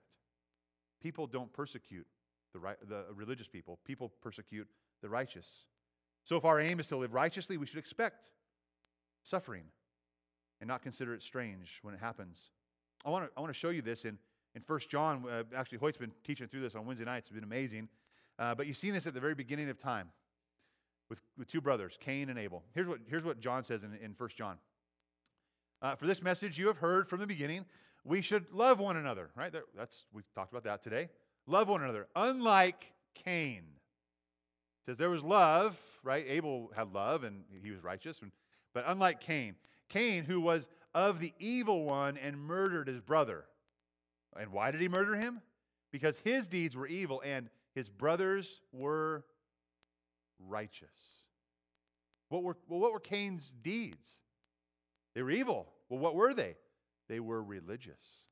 People 1.01 1.27
don't 1.27 1.51
persecute 1.51 2.07
the, 2.55 2.59
right, 2.59 2.77
the 2.87 3.03
religious 3.13 3.47
people, 3.47 3.79
people 3.85 4.11
persecute 4.21 4.67
the 5.01 5.09
righteous. 5.09 5.47
So 6.23 6.37
if 6.37 6.45
our 6.45 6.59
aim 6.59 6.79
is 6.79 6.87
to 6.87 6.97
live 6.97 7.13
righteously, 7.13 7.57
we 7.57 7.65
should 7.65 7.77
expect 7.77 8.29
suffering 9.23 9.65
and 10.61 10.67
not 10.67 10.81
consider 10.81 11.13
it 11.13 11.21
strange 11.21 11.79
when 11.81 11.93
it 11.93 11.99
happens. 11.99 12.51
I 13.05 13.09
want 13.09 13.25
to, 13.25 13.31
I 13.37 13.41
want 13.41 13.53
to 13.53 13.59
show 13.59 13.69
you 13.69 13.81
this 13.81 14.05
in, 14.05 14.17
in 14.55 14.63
1 14.65 14.79
John. 14.89 15.25
Uh, 15.29 15.43
actually, 15.55 15.79
Hoyt's 15.79 15.97
been 15.97 16.13
teaching 16.23 16.47
through 16.47 16.61
this 16.61 16.75
on 16.75 16.85
Wednesday 16.85 17.05
nights. 17.05 17.27
It's 17.27 17.35
been 17.35 17.43
amazing. 17.43 17.89
Uh, 18.39 18.55
but 18.55 18.67
you've 18.67 18.77
seen 18.77 18.93
this 18.93 19.05
at 19.05 19.13
the 19.13 19.19
very 19.19 19.35
beginning 19.35 19.69
of 19.69 19.77
time 19.77 20.09
with, 21.09 21.21
with 21.37 21.49
two 21.49 21.61
brothers, 21.61 21.97
Cain 21.99 22.29
and 22.29 22.39
Abel. 22.39 22.63
Here's 22.73 22.87
what, 22.87 22.99
here's 23.07 23.23
what 23.23 23.41
John 23.41 23.63
says 23.63 23.83
in, 23.83 23.93
in 24.01 24.15
1 24.17 24.29
John. 24.35 24.57
Uh, 25.81 25.95
For 25.95 26.07
this 26.07 26.23
message 26.23 26.57
you 26.57 26.67
have 26.67 26.77
heard 26.77 27.09
from 27.09 27.19
the 27.19 27.27
beginning, 27.27 27.65
we 28.05 28.21
should 28.21 28.45
love 28.53 28.79
one 28.79 28.95
another, 28.95 29.29
right? 29.35 29.53
That's, 29.75 30.05
we've 30.13 30.31
talked 30.33 30.53
about 30.53 30.63
that 30.63 30.81
today. 30.81 31.09
Love 31.47 31.67
one 31.67 31.83
another, 31.83 32.07
unlike 32.15 32.91
Cain. 33.13 33.63
It 34.81 34.91
says 34.91 34.97
there 34.97 35.09
was 35.09 35.23
love, 35.23 35.79
right? 36.03 36.25
Abel 36.27 36.71
had 36.75 36.93
love 36.93 37.23
and 37.23 37.43
he 37.63 37.71
was 37.71 37.83
righteous, 37.83 38.21
but 38.73 38.83
unlike 38.87 39.19
Cain, 39.19 39.55
Cain, 39.89 40.23
who 40.23 40.41
was 40.41 40.67
of 40.93 41.19
the 41.19 41.33
evil 41.39 41.83
one 41.83 42.17
and 42.17 42.39
murdered 42.39 42.87
his 42.87 43.01
brother. 43.01 43.45
And 44.39 44.51
why 44.51 44.71
did 44.71 44.81
he 44.81 44.89
murder 44.89 45.15
him? 45.15 45.41
Because 45.91 46.19
his 46.19 46.47
deeds 46.47 46.75
were 46.75 46.87
evil 46.87 47.21
and 47.23 47.49
his 47.73 47.89
brothers 47.89 48.61
were 48.71 49.23
righteous. 50.39 50.89
What 52.29 52.43
were, 52.43 52.57
well, 52.67 52.79
what 52.79 52.91
were 52.91 52.99
Cain's 52.99 53.53
deeds? 53.61 54.09
They 55.13 55.21
were 55.21 55.31
evil. 55.31 55.67
Well, 55.89 55.99
what 55.99 56.15
were 56.15 56.33
they? 56.33 56.55
They 57.07 57.19
were 57.19 57.41
religious. 57.41 58.24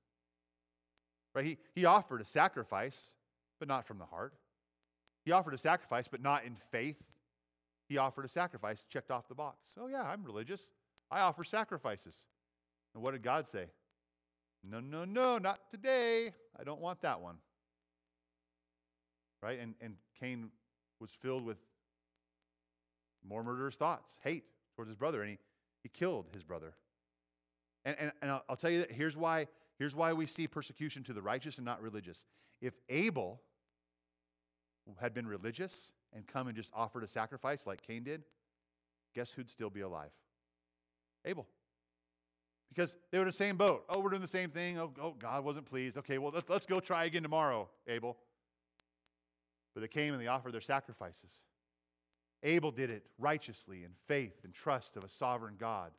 Right? 1.36 1.46
He, 1.46 1.58
he 1.74 1.86
offered 1.86 2.22
a 2.22 2.26
sacrifice, 2.26 3.16
but 3.60 3.68
not 3.68 3.86
from 3.86 3.98
the 3.98 4.06
heart. 4.06 4.34
He 5.26 5.32
offered 5.32 5.54
a 5.54 5.58
sacrifice, 5.58 6.08
but 6.08 6.22
not 6.22 6.44
in 6.44 6.56
faith. 6.72 7.02
He 7.88 7.98
offered 7.98 8.26
a 8.26 8.30
sacrifice, 8.30 8.84
checked 8.90 9.12
off 9.12 9.28
the 9.28 9.36
box. 9.36 9.70
Oh, 9.80 9.88
yeah, 9.88 10.04
I'm 10.04 10.24
religious. 10.24 10.72
I 11.10 11.22
offer 11.22 11.44
sacrifices. 11.44 12.26
And 12.94 13.04
what 13.04 13.12
did 13.12 13.24
God 13.24 13.46
say? 13.46 13.66
No, 14.64 14.80
no, 14.80 15.06
no, 15.06 15.38
not 15.38 15.70
today. 15.70 16.34
I 16.60 16.64
don't 16.64 16.80
want 16.80 17.02
that 17.02 17.20
one. 17.22 17.36
Right? 19.42 19.60
And, 19.60 19.76
and 19.82 19.96
Cain 20.20 20.50
was 21.00 21.12
filled 21.12 21.44
with 21.44 21.58
more 23.28 23.44
murderous 23.44 23.76
thoughts, 23.76 24.20
hate 24.24 24.44
towards 24.76 24.90
his 24.90 24.98
brother, 24.98 25.22
and 25.22 25.32
he, 25.32 25.38
he 25.82 25.90
killed 25.90 26.28
his 26.34 26.44
brother. 26.44 26.74
And, 27.86 27.96
and, 28.00 28.12
and 28.22 28.32
I'll, 28.32 28.44
I'll 28.50 28.56
tell 28.56 28.70
you 28.70 28.80
that 28.80 28.92
here's 28.92 29.18
why 29.18 29.48
Here's 29.84 29.94
why 29.94 30.14
we 30.14 30.28
see 30.28 30.48
persecution 30.48 31.04
to 31.04 31.14
the 31.14 31.22
righteous 31.22 31.58
and 31.58 31.66
not 31.66 31.82
religious. 31.82 32.24
If 32.62 32.74
Abel 32.88 33.42
had 35.02 35.14
been 35.14 35.28
religious 35.28 35.92
and 36.14 36.26
come 36.26 36.48
and 36.48 36.56
just 36.56 36.72
offered 36.74 37.04
a 37.04 37.08
sacrifice 37.10 37.68
like 37.68 37.82
Cain 37.86 38.06
did, 38.06 38.24
guess 39.14 39.34
who'd 39.34 39.50
still 39.50 39.70
be 39.70 39.82
alive? 39.82 40.12
Abel. 41.26 41.46
Because 42.70 42.96
they 43.12 43.18
were 43.18 43.24
in 43.24 43.28
the 43.28 43.34
same 43.34 43.58
boat. 43.58 43.84
Oh, 43.90 44.00
we're 44.00 44.12
doing 44.12 44.22
the 44.22 44.28
same 44.30 44.52
thing. 44.52 44.80
Oh, 44.80 44.94
oh 45.02 45.16
God 45.20 45.44
wasn't 45.44 45.66
pleased. 45.66 45.98
Okay, 45.98 46.18
well, 46.18 46.32
let's, 46.34 46.50
let's 46.50 46.66
go 46.66 46.80
try 46.80 47.04
again 47.04 47.24
tomorrow, 47.24 47.68
Abel. 47.86 48.16
But 49.76 49.82
they 49.82 49.90
came 49.90 50.14
and 50.14 50.24
they 50.24 50.28
offered 50.28 50.54
their 50.54 50.62
sacrifices. 50.62 51.42
Abel 52.42 52.72
did 52.72 52.90
it 52.90 53.04
righteously 53.20 53.84
in 53.84 53.90
faith 54.08 54.46
and 54.46 54.54
trust 54.54 54.96
of 54.96 55.04
a 55.04 55.10
sovereign 55.10 55.56
God, 55.60 55.92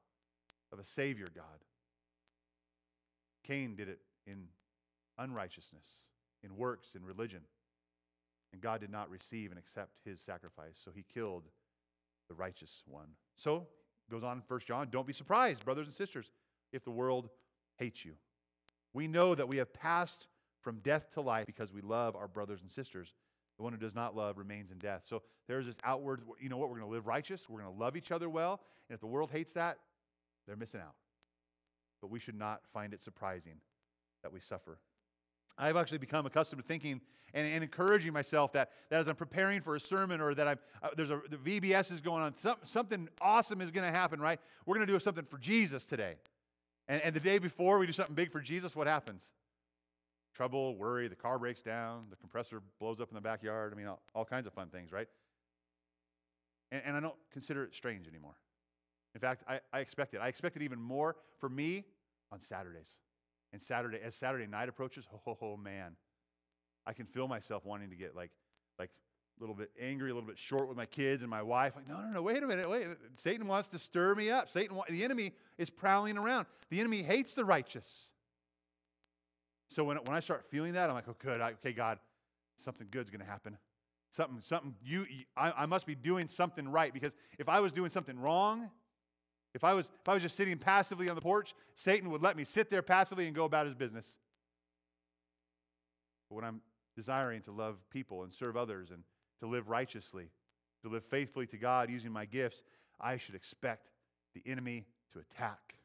of 0.73 0.79
a 0.79 0.85
Savior 0.87 1.29
God. 1.35 1.45
Cain 3.45 3.77
did 3.77 3.89
it 3.89 4.01
in 4.27 4.45
unrighteousness, 5.19 5.87
in 6.43 6.57
works, 6.57 6.95
in 6.95 7.05
religion. 7.05 7.41
And 8.53 8.61
God 8.61 8.81
did 8.81 8.91
not 8.91 9.11
receive 9.11 9.51
and 9.51 9.59
accept 9.59 9.99
his 10.05 10.21
sacrifice, 10.21 10.81
so 10.83 10.91
he 10.95 11.05
killed 11.13 11.45
the 12.29 12.35
righteous 12.35 12.83
one. 12.87 13.09
So, 13.37 13.67
goes 14.11 14.23
on 14.23 14.39
in 14.39 14.43
1 14.47 14.61
John, 14.67 14.89
don't 14.91 15.07
be 15.07 15.13
surprised, 15.13 15.65
brothers 15.65 15.87
and 15.87 15.95
sisters, 15.95 16.31
if 16.73 16.85
the 16.85 16.91
world 16.91 17.31
hates 17.79 18.05
you. 18.05 18.13
We 18.93 19.09
know 19.09 19.35
that 19.35 19.49
we 19.49 19.57
have 19.57 19.73
passed 19.73 20.29
from 20.61 20.79
death 20.79 21.11
to 21.15 21.21
life 21.21 21.47
because 21.47 21.73
we 21.73 21.81
love 21.81 22.17
our 22.17 22.29
brothers 22.29 22.61
and 22.63 22.71
sisters. 22.71 23.13
The 23.57 23.63
one 23.63 23.73
who 23.73 23.79
does 23.79 23.95
not 23.95 24.17
love 24.17 24.39
remains 24.39 24.71
in 24.71 24.79
death. 24.79 25.03
So 25.05 25.23
there's 25.47 25.67
this 25.67 25.79
outward, 25.85 26.23
you 26.41 26.49
know 26.49 26.57
what, 26.57 26.71
we're 26.71 26.79
going 26.79 26.89
to 26.89 26.95
live 26.95 27.07
righteous, 27.07 27.49
we're 27.49 27.61
going 27.61 27.73
to 27.73 27.81
love 27.81 27.97
each 27.97 28.11
other 28.11 28.29
well, 28.29 28.61
and 28.89 28.95
if 28.95 29.01
the 29.01 29.07
world 29.07 29.31
hates 29.31 29.53
that, 29.55 29.79
they're 30.47 30.57
missing 30.57 30.81
out. 30.81 30.95
But 32.05 32.11
we 32.11 32.21
should 32.21 32.39
not 32.39 32.61
find 32.71 32.93
it 32.93 33.01
surprising 33.01 33.55
that 34.23 34.31
we 34.31 34.39
suffer. 34.39 34.79
I've 35.57 35.75
actually 35.75 35.97
become 35.97 36.27
accustomed 36.27 36.61
to 36.61 36.69
thinking 36.69 37.01
and, 37.33 37.47
and 37.47 37.65
encouraging 37.65 38.13
myself 38.13 38.53
that, 38.53 38.73
that 38.91 39.01
as 39.01 39.09
I'm 39.09 39.17
preparing 39.17 39.63
for 39.63 39.75
a 39.75 39.81
sermon 39.81 40.21
or 40.21 40.35
that 40.35 40.47
I'm, 40.47 40.59
uh, 40.83 40.89
there's 40.95 41.09
a 41.09 41.23
the 41.31 41.39
VBS 41.39 41.91
is 41.91 42.03
going 42.03 42.23
on, 42.23 42.37
some, 42.37 42.57
something 42.63 43.09
awesome 43.23 43.63
is 43.63 43.71
going 43.71 43.91
to 43.91 43.91
happen, 43.91 44.21
right? 44.21 44.39
We're 44.67 44.75
going 44.75 44.87
to 44.87 44.93
do 44.93 45.01
something 45.01 45.25
for 45.25 45.39
Jesus 45.39 45.87
today. 45.87 46.17
And, 46.89 47.01
and 47.01 47.17
the 47.17 47.21
day 47.21 47.39
before 47.39 47.79
we 47.79 47.87
do 47.87 47.93
something 47.93 48.15
big 48.15 48.31
for 48.31 48.43
Jesus, 48.43 48.77
what 48.77 48.87
happens? 48.87 49.33
Trouble, 50.35 50.77
worry, 50.77 51.09
the 51.09 51.17
car 51.17 51.39
breaks 51.39 51.63
down, 51.63 52.05
the 52.11 52.17
compressor 52.17 52.61
blows 52.81 53.01
up 53.01 53.09
in 53.09 53.15
the 53.15 53.23
backyard. 53.23 53.73
I 53.73 53.79
mean, 53.79 53.87
all, 53.87 54.03
all 54.15 54.27
kinds 54.27 54.47
of 54.47 54.53
fun 54.53 54.69
things, 54.69 54.93
right? 54.93 55.09
And, 56.71 56.83
and 56.85 56.97
I 56.99 57.01
don't 57.01 57.17
consider 57.33 57.65
it 57.65 57.75
strange 57.75 58.07
anymore. 58.07 58.35
In 59.15 59.21
fact, 59.21 59.45
I, 59.49 59.61
I 59.73 59.79
expect 59.79 60.15
it. 60.15 60.19
I 60.19 60.29
expect 60.29 60.57
it 60.57 60.63
even 60.63 60.81
more 60.81 61.17
for 61.39 61.49
me 61.49 61.85
on 62.35 62.41
Saturdays. 62.41 62.91
And 63.53 63.63
Saturday, 63.63 64.01
as 64.05 64.15
Saturday 64.15 64.47
night 64.47 64.69
approaches, 64.69 65.07
oh, 65.27 65.57
man, 65.57 65.93
I 66.85 66.93
can 66.93 67.07
feel 67.07 67.29
myself 67.29 67.65
wanting 67.65 67.91
to 67.91 67.97
get 67.97 68.17
like, 68.17 68.33
like 68.79 68.91
a 69.39 69.41
little 69.41 69.55
bit 69.55 69.71
angry, 69.81 70.11
a 70.11 70.15
little 70.15 70.29
bit 70.29 70.37
short 70.37 70.69
with 70.69 70.77
my 70.77 70.87
kids 70.87 71.23
and 71.23 71.31
my 71.31 71.43
wife. 71.43 71.75
Like, 71.77 71.89
no, 71.89 72.01
no, 72.01 72.09
no, 72.09 72.23
wait 72.23 72.43
a 72.43 72.47
minute, 72.47 72.69
wait. 72.69 72.89
Satan 73.15 73.47
wants 73.47 73.69
to 73.69 73.79
stir 73.79 74.17
me 74.17 74.31
up. 74.31 74.51
Satan, 74.51 74.77
the 74.91 75.05
enemy 75.05 75.33
is 75.57 75.71
prowling 75.71 76.19
around. 76.19 76.47
The 76.71 76.81
enemy 76.81 77.03
hates 77.03 77.35
the 77.35 77.45
righteous. 77.45 78.11
So 79.71 79.85
when, 79.85 79.97
when 79.99 80.17
I 80.17 80.21
start 80.21 80.45
feeling 80.51 80.73
that, 80.73 80.89
I'm 80.89 80.97
like, 80.97 81.09
oh, 81.09 81.17
good. 81.19 81.41
I, 81.41 81.53
okay, 81.53 81.73
God, 81.73 82.01
something 82.65 82.89
good's 82.91 83.11
going 83.11 83.25
to 83.25 83.31
happen. 83.31 83.57
Something, 84.11 84.41
something, 84.41 84.75
you, 84.85 85.07
I, 85.37 85.53
I 85.59 85.67
must 85.67 85.87
be 85.87 85.95
doing 85.95 86.27
something 86.27 86.69
right 86.69 86.93
because 86.93 87.15
if 87.39 87.49
I 87.49 87.61
was 87.61 87.73
doing 87.73 87.91
something 87.91 88.19
wrong, 88.19 88.71
if 89.55 89.63
I, 89.63 89.73
was, 89.73 89.91
if 90.01 90.09
I 90.09 90.15
was 90.15 90.23
just 90.23 90.37
sitting 90.37 90.59
passively 90.59 91.09
on 91.09 91.15
the 91.15 91.21
porch, 91.21 91.55
Satan 91.75 92.11
would 92.11 92.23
let 92.23 92.37
me 92.37 92.45
sit 92.45 92.71
there 92.71 92.83
passively 92.83 93.27
and 93.27 93.35
go 93.35 93.45
about 93.45 93.67
his 93.67 93.75
business. 93.75 94.19
But 96.29 96.37
when 96.37 96.45
I'm 96.45 96.61
desiring 96.97 97.43
to 97.43 97.53
love 97.53 97.77
people 97.91 98.25
and 98.25 98.33
serve 98.33 98.57
others 98.57 98.91
and 98.91 99.05
to 99.41 99.47
live 99.47 99.69
righteously, 99.69 100.31
to 100.83 100.89
live 100.89 101.05
faithfully 101.05 101.47
to 101.47 101.57
God 101.57 101.89
using 101.89 102.11
my 102.11 102.25
gifts, 102.25 102.63
I 103.01 103.17
should 103.17 103.37
expect 103.37 103.91
the 104.35 104.43
enemy 104.45 104.87
to 105.13 105.21
attack. 105.21 105.77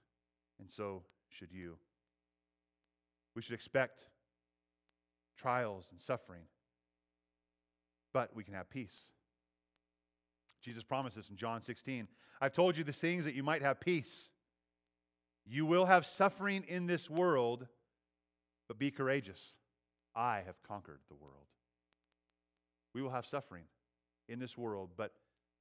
And 0.59 0.69
so 0.69 1.03
should 1.29 1.51
you. 1.51 1.77
We 3.35 3.43
should 3.43 3.53
expect 3.53 4.05
trials 5.37 5.89
and 5.91 6.01
suffering, 6.01 6.41
but 8.13 8.35
we 8.35 8.43
can 8.43 8.55
have 8.55 8.69
peace. 8.69 9.13
Jesus 10.61 10.83
promises 10.83 11.29
in 11.29 11.35
John 11.35 11.61
16 11.61 12.07
I've 12.41 12.53
told 12.53 12.77
you 12.77 12.83
the 12.83 12.93
things 12.93 13.25
that 13.25 13.35
you 13.35 13.43
might 13.43 13.61
have 13.61 13.79
peace. 13.79 14.29
You 15.45 15.65
will 15.65 15.85
have 15.85 16.05
suffering 16.05 16.63
in 16.67 16.85
this 16.85 17.09
world, 17.09 17.67
but 18.67 18.79
be 18.79 18.91
courageous. 18.91 19.55
I 20.15 20.43
have 20.45 20.61
conquered 20.63 20.99
the 21.09 21.15
world. 21.15 21.47
We 22.93 23.01
will 23.01 23.09
have 23.09 23.25
suffering 23.25 23.63
in 24.29 24.39
this 24.39 24.57
world, 24.57 24.91
but, 24.95 25.13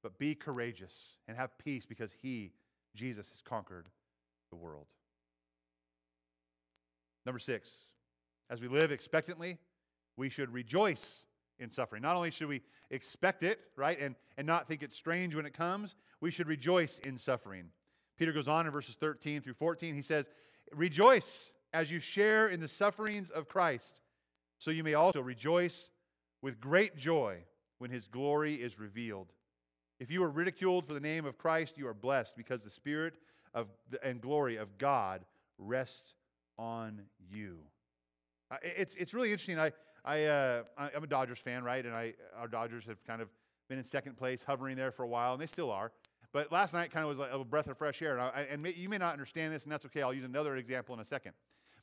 but 0.02 0.18
be 0.18 0.34
courageous 0.34 1.16
and 1.26 1.37
have 1.37 1.56
peace 1.58 1.84
because 1.84 2.12
He, 2.22 2.52
Jesus, 2.94 3.28
has 3.28 3.40
conquered 3.40 3.88
the 4.50 4.56
world. 4.56 4.87
Number 7.26 7.38
six, 7.38 7.70
as 8.50 8.61
we 8.61 8.68
live 8.68 8.92
expectantly, 8.92 9.58
we 10.16 10.28
should 10.28 10.52
rejoice 10.52 11.26
in 11.59 11.71
suffering. 11.71 12.03
Not 12.03 12.16
only 12.16 12.31
should 12.31 12.49
we 12.49 12.62
expect 12.90 13.42
it, 13.42 13.61
right, 13.77 13.99
and, 14.01 14.14
and 14.37 14.47
not 14.47 14.68
think 14.68 14.83
it's 14.83 14.97
strange 14.97 15.35
when 15.35 15.47
it 15.47 15.55
comes, 15.55 15.97
we 16.21 16.31
should 16.31 16.49
rejoice 16.49 16.99
in 17.01 17.18
suffering. 17.18 17.66
Peter 18.16 18.33
goes 18.33 18.49
on 18.49 18.66
in 18.66 18.73
verses 18.73 18.97
13 18.97 19.40
through 19.40 19.55
14. 19.55 19.94
He 19.94 20.03
says, 20.03 20.29
Rejoice 20.73 21.53
as 21.73 21.90
you 21.90 22.01
share 22.01 22.49
in 22.49 22.61
the 22.61 22.68
sufferings 22.68 23.31
of 23.31 23.49
Christ, 23.49 24.01
so 24.59 24.71
you 24.71 24.83
may 24.83 24.94
also 24.94 25.21
rejoice 25.21 25.90
with 26.42 26.61
great 26.61 26.97
joy 26.97 27.38
when 27.79 27.90
his 27.90 28.07
glory 28.07 28.55
is 28.55 28.79
revealed. 28.79 29.33
If 30.01 30.11
you 30.11 30.23
are 30.23 30.31
ridiculed 30.31 30.87
for 30.87 30.94
the 30.94 31.01
name 31.01 31.25
of 31.25 31.38
Christ, 31.38 31.77
you 31.77 31.87
are 31.88 31.94
blessed 31.94 32.37
because 32.37 32.62
the 32.62 32.71
Spirit 32.71 33.14
of, 33.55 33.68
and 34.03 34.21
glory 34.21 34.57
of 34.57 34.79
God 34.79 35.25
rests 35.59 36.14
on 36.59 37.03
you. 37.31 37.59
It's, 38.62 38.94
it's 38.97 39.12
really 39.12 39.33
interesting. 39.33 39.59
I, 39.59 39.73
I, 40.04 40.24
uh, 40.24 40.62
I'm 40.76 41.04
a 41.04 41.06
Dodgers 41.06 41.38
fan, 41.38 41.64
right? 41.64 41.84
And 41.84 41.94
I, 41.94 42.14
our 42.37 42.48
Dodgers 42.48 42.84
have 42.87 43.02
kind 43.04 43.20
of 43.20 43.28
been 43.68 43.78
in 43.78 43.84
second 43.84 44.16
place, 44.16 44.42
hovering 44.42 44.76
there 44.76 44.90
for 44.90 45.02
a 45.02 45.08
while, 45.08 45.32
and 45.32 45.42
they 45.42 45.46
still 45.46 45.70
are. 45.70 45.92
But 46.32 46.52
last 46.52 46.74
night 46.74 46.90
kind 46.90 47.04
of 47.04 47.08
was 47.08 47.18
like 47.18 47.30
a 47.32 47.44
breath 47.44 47.68
of 47.68 47.78
fresh 47.78 48.02
air. 48.02 48.12
And, 48.18 48.22
I, 48.22 48.46
and 48.50 48.66
you 48.76 48.88
may 48.88 48.98
not 48.98 49.12
understand 49.12 49.52
this, 49.52 49.64
and 49.64 49.72
that's 49.72 49.87
okay. 49.87 50.02
I'll 50.02 50.14
use 50.14 50.24
another 50.24 50.56
example 50.56 50.94
in 50.94 51.00
a 51.00 51.04
second. 51.04 51.32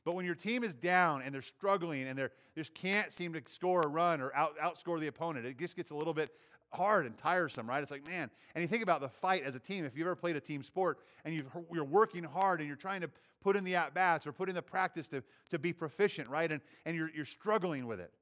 But 0.04 0.14
when 0.14 0.24
your 0.24 0.36
team 0.36 0.62
is 0.62 0.76
down 0.76 1.22
and 1.22 1.34
they're 1.34 1.42
struggling 1.42 2.06
and 2.06 2.16
they 2.16 2.28
just 2.56 2.72
can't 2.74 3.12
seem 3.12 3.32
to 3.32 3.42
score 3.46 3.82
a 3.82 3.88
run 3.88 4.20
or 4.20 4.32
out, 4.36 4.56
outscore 4.58 5.00
the 5.00 5.08
opponent, 5.08 5.44
it 5.44 5.58
just 5.58 5.74
gets 5.74 5.90
a 5.90 5.96
little 5.96 6.14
bit 6.14 6.30
hard 6.72 7.06
and 7.06 7.16
tiresome, 7.16 7.68
right? 7.68 7.82
It's 7.82 7.90
like, 7.90 8.06
man. 8.06 8.30
And 8.54 8.62
you 8.62 8.68
think 8.68 8.82
about 8.82 9.00
the 9.00 9.08
fight 9.08 9.44
as 9.44 9.54
a 9.54 9.58
team. 9.58 9.84
If 9.84 9.96
you've 9.96 10.06
ever 10.06 10.16
played 10.16 10.36
a 10.36 10.40
team 10.40 10.62
sport 10.62 10.98
and 11.24 11.34
you 11.34 11.44
are 11.78 11.84
working 11.84 12.24
hard 12.24 12.60
and 12.60 12.66
you're 12.66 12.76
trying 12.76 13.00
to 13.02 13.10
put 13.42 13.56
in 13.56 13.64
the 13.64 13.76
at 13.76 13.94
bats 13.94 14.26
or 14.26 14.32
put 14.32 14.48
in 14.48 14.54
the 14.54 14.62
practice 14.62 15.08
to, 15.08 15.22
to 15.50 15.58
be 15.58 15.72
proficient, 15.72 16.28
right? 16.28 16.50
And, 16.50 16.60
and 16.84 16.96
you're, 16.96 17.10
you're 17.14 17.24
struggling 17.24 17.86
with 17.86 18.00
it. 18.00 18.12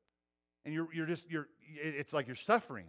And 0.65 0.73
you're, 0.75 0.89
you're 0.93 1.07
just, 1.07 1.31
you're, 1.31 1.49
it's 1.75 2.13
like 2.13 2.27
you're 2.27 2.37
suffering. 2.37 2.87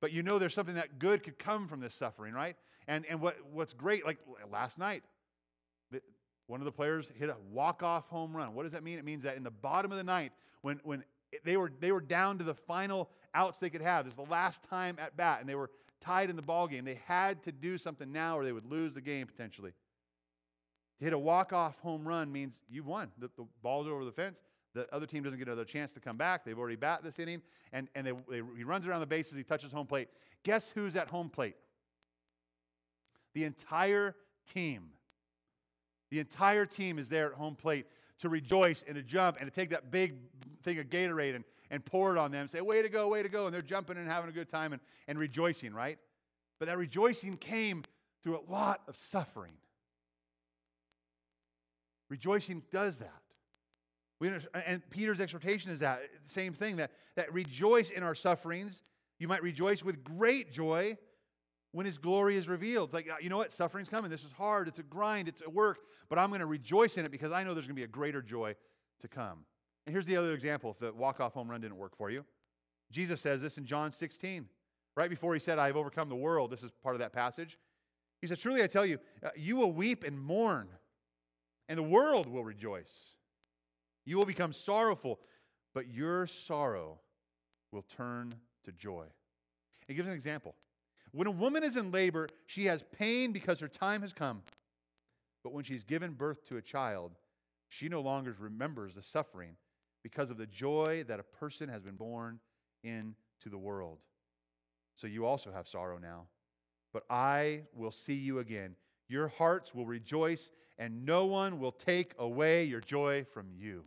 But 0.00 0.12
you 0.12 0.22
know 0.22 0.38
there's 0.38 0.54
something 0.54 0.74
that 0.74 0.98
good 0.98 1.22
could 1.22 1.38
come 1.38 1.66
from 1.68 1.80
this 1.80 1.94
suffering, 1.94 2.34
right? 2.34 2.56
And, 2.86 3.04
and 3.08 3.20
what, 3.20 3.36
what's 3.52 3.72
great, 3.72 4.04
like 4.04 4.18
last 4.52 4.78
night, 4.78 5.02
the, 5.90 6.00
one 6.46 6.60
of 6.60 6.64
the 6.64 6.72
players 6.72 7.10
hit 7.18 7.30
a 7.30 7.36
walk-off 7.50 8.08
home 8.08 8.36
run. 8.36 8.54
What 8.54 8.64
does 8.64 8.72
that 8.72 8.82
mean? 8.82 8.98
It 8.98 9.04
means 9.04 9.22
that 9.22 9.36
in 9.36 9.42
the 9.42 9.50
bottom 9.50 9.90
of 9.90 9.98
the 9.98 10.04
ninth, 10.04 10.32
when, 10.60 10.80
when 10.84 11.04
they, 11.44 11.56
were, 11.56 11.72
they 11.80 11.92
were 11.92 12.00
down 12.00 12.38
to 12.38 12.44
the 12.44 12.54
final 12.54 13.10
outs 13.34 13.58
they 13.58 13.70
could 13.70 13.80
have, 13.80 14.04
this 14.04 14.12
is 14.12 14.16
the 14.16 14.30
last 14.30 14.62
time 14.62 14.96
at 15.00 15.16
bat, 15.16 15.40
and 15.40 15.48
they 15.48 15.54
were 15.54 15.70
tied 16.00 16.30
in 16.30 16.36
the 16.36 16.42
ball 16.42 16.66
game. 16.66 16.84
They 16.84 17.00
had 17.06 17.42
to 17.44 17.52
do 17.52 17.78
something 17.78 18.12
now 18.12 18.38
or 18.38 18.44
they 18.44 18.52
would 18.52 18.70
lose 18.70 18.94
the 18.94 19.00
game 19.00 19.26
potentially. 19.26 19.72
To 20.98 21.04
hit 21.04 21.12
a 21.12 21.18
walk-off 21.18 21.78
home 21.80 22.06
run 22.06 22.30
means 22.30 22.60
you've 22.68 22.86
won. 22.86 23.10
The, 23.18 23.30
the 23.36 23.46
ball's 23.62 23.86
over 23.86 24.04
the 24.04 24.12
fence. 24.12 24.42
The 24.74 24.92
other 24.92 25.06
team 25.06 25.22
doesn't 25.22 25.38
get 25.38 25.48
another 25.48 25.64
chance 25.64 25.92
to 25.92 26.00
come 26.00 26.16
back. 26.16 26.44
They've 26.44 26.58
already 26.58 26.76
bat 26.76 27.02
this 27.02 27.18
inning, 27.18 27.42
and, 27.72 27.88
and 27.94 28.06
they, 28.06 28.12
they, 28.28 28.42
he 28.56 28.64
runs 28.64 28.86
around 28.86 29.00
the 29.00 29.06
bases. 29.06 29.34
He 29.34 29.44
touches 29.44 29.72
home 29.72 29.86
plate. 29.86 30.08
Guess 30.42 30.70
who's 30.74 30.96
at 30.96 31.08
home 31.08 31.30
plate? 31.30 31.56
The 33.34 33.44
entire 33.44 34.14
team. 34.52 34.90
The 36.10 36.20
entire 36.20 36.66
team 36.66 36.98
is 36.98 37.08
there 37.08 37.32
at 37.32 37.38
home 37.38 37.54
plate 37.54 37.86
to 38.20 38.28
rejoice 38.28 38.84
and 38.86 38.96
to 38.96 39.02
jump 39.02 39.38
and 39.40 39.50
to 39.50 39.54
take 39.54 39.70
that 39.70 39.90
big 39.90 40.14
thing 40.62 40.78
of 40.78 40.86
Gatorade 40.86 41.34
and, 41.34 41.44
and 41.70 41.84
pour 41.84 42.14
it 42.14 42.18
on 42.18 42.30
them. 42.30 42.42
and 42.42 42.50
Say, 42.50 42.60
way 42.60 42.82
to 42.82 42.88
go, 42.88 43.08
way 43.08 43.22
to 43.22 43.28
go. 43.28 43.46
And 43.46 43.54
they're 43.54 43.62
jumping 43.62 43.96
and 43.96 44.08
having 44.08 44.30
a 44.30 44.32
good 44.32 44.48
time 44.48 44.72
and, 44.72 44.80
and 45.08 45.18
rejoicing, 45.18 45.74
right? 45.74 45.98
But 46.58 46.66
that 46.66 46.78
rejoicing 46.78 47.36
came 47.36 47.84
through 48.22 48.38
a 48.38 48.50
lot 48.50 48.82
of 48.88 48.96
suffering. 48.96 49.54
Rejoicing 52.08 52.62
does 52.70 52.98
that. 52.98 53.22
We 54.20 54.30
and 54.66 54.88
Peter's 54.90 55.20
exhortation 55.20 55.70
is 55.72 55.80
that 55.80 56.02
same 56.24 56.52
thing 56.52 56.76
that, 56.76 56.92
that 57.16 57.32
rejoice 57.32 57.90
in 57.90 58.02
our 58.02 58.14
sufferings. 58.14 58.82
You 59.18 59.28
might 59.28 59.42
rejoice 59.42 59.82
with 59.84 60.04
great 60.04 60.52
joy 60.52 60.96
when 61.74 61.84
his 61.84 61.98
glory 61.98 62.36
is 62.36 62.48
revealed. 62.48 62.86
It's 62.90 62.94
like, 62.94 63.10
you 63.20 63.28
know 63.28 63.36
what? 63.36 63.50
Suffering's 63.50 63.88
coming. 63.88 64.08
This 64.08 64.22
is 64.22 64.30
hard. 64.30 64.68
It's 64.68 64.78
a 64.78 64.84
grind. 64.84 65.26
It's 65.26 65.42
a 65.44 65.50
work. 65.50 65.78
But 66.08 66.20
I'm 66.20 66.28
going 66.28 66.40
to 66.40 66.46
rejoice 66.46 66.96
in 66.98 67.04
it 67.04 67.10
because 67.10 67.32
I 67.32 67.42
know 67.42 67.52
there's 67.52 67.66
going 67.66 67.74
to 67.74 67.80
be 67.80 67.84
a 67.84 67.88
greater 67.88 68.22
joy 68.22 68.54
to 69.00 69.08
come. 69.08 69.40
And 69.84 69.92
here's 69.92 70.06
the 70.06 70.16
other 70.16 70.34
example 70.34 70.70
if 70.70 70.78
the 70.78 70.92
walk-off 70.92 71.34
home 71.34 71.50
run 71.50 71.60
didn't 71.60 71.76
work 71.76 71.96
for 71.96 72.10
you. 72.10 72.24
Jesus 72.92 73.20
says 73.20 73.42
this 73.42 73.58
in 73.58 73.66
John 73.66 73.90
16. 73.90 74.46
Right 74.96 75.10
before 75.10 75.34
he 75.34 75.40
said, 75.40 75.58
I 75.58 75.66
have 75.66 75.76
overcome 75.76 76.08
the 76.08 76.14
world, 76.14 76.52
this 76.52 76.62
is 76.62 76.70
part 76.80 76.94
of 76.94 77.00
that 77.00 77.12
passage. 77.12 77.58
He 78.20 78.28
said, 78.28 78.38
Truly 78.38 78.62
I 78.62 78.68
tell 78.68 78.86
you, 78.86 79.00
uh, 79.24 79.30
you 79.34 79.56
will 79.56 79.72
weep 79.72 80.04
and 80.04 80.16
mourn, 80.16 80.68
and 81.68 81.76
the 81.76 81.82
world 81.82 82.28
will 82.28 82.44
rejoice. 82.44 83.16
You 84.04 84.16
will 84.16 84.26
become 84.26 84.52
sorrowful, 84.52 85.18
but 85.74 85.88
your 85.88 86.28
sorrow 86.28 87.00
will 87.72 87.82
turn 87.82 88.32
to 88.64 88.70
joy. 88.70 89.06
It 89.88 89.94
gives 89.94 90.06
an 90.06 90.14
example. 90.14 90.54
When 91.14 91.28
a 91.28 91.30
woman 91.30 91.62
is 91.62 91.76
in 91.76 91.92
labor, 91.92 92.28
she 92.46 92.64
has 92.64 92.82
pain 92.98 93.30
because 93.30 93.60
her 93.60 93.68
time 93.68 94.02
has 94.02 94.12
come. 94.12 94.42
But 95.44 95.52
when 95.52 95.62
she's 95.62 95.84
given 95.84 96.14
birth 96.14 96.44
to 96.48 96.56
a 96.56 96.62
child, 96.62 97.12
she 97.68 97.88
no 97.88 98.00
longer 98.00 98.34
remembers 98.36 98.96
the 98.96 99.02
suffering 99.02 99.52
because 100.02 100.30
of 100.30 100.38
the 100.38 100.46
joy 100.46 101.04
that 101.06 101.20
a 101.20 101.22
person 101.22 101.68
has 101.68 101.82
been 101.82 101.94
born 101.94 102.40
into 102.82 103.48
the 103.48 103.56
world. 103.56 103.98
So 104.96 105.06
you 105.06 105.24
also 105.24 105.52
have 105.52 105.68
sorrow 105.68 105.98
now. 105.98 106.24
But 106.92 107.04
I 107.08 107.62
will 107.76 107.92
see 107.92 108.14
you 108.14 108.40
again. 108.40 108.74
Your 109.08 109.28
hearts 109.28 109.72
will 109.72 109.86
rejoice, 109.86 110.50
and 110.78 111.06
no 111.06 111.26
one 111.26 111.60
will 111.60 111.72
take 111.72 112.14
away 112.18 112.64
your 112.64 112.80
joy 112.80 113.24
from 113.32 113.46
you. 113.56 113.84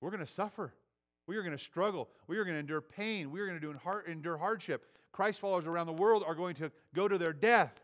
We're 0.00 0.10
going 0.10 0.24
to 0.24 0.32
suffer. 0.32 0.72
We 1.26 1.36
are 1.36 1.42
going 1.42 1.56
to 1.56 1.62
struggle. 1.62 2.08
We 2.26 2.36
are 2.38 2.44
going 2.44 2.54
to 2.54 2.60
endure 2.60 2.80
pain. 2.80 3.30
We 3.30 3.40
are 3.40 3.46
going 3.46 3.60
to 3.60 4.10
endure 4.10 4.36
hardship. 4.36 4.86
Christ 5.12 5.40
followers 5.40 5.66
around 5.66 5.86
the 5.86 5.92
world 5.92 6.24
are 6.26 6.34
going 6.34 6.56
to 6.56 6.70
go 6.94 7.08
to 7.08 7.16
their 7.16 7.32
death. 7.32 7.80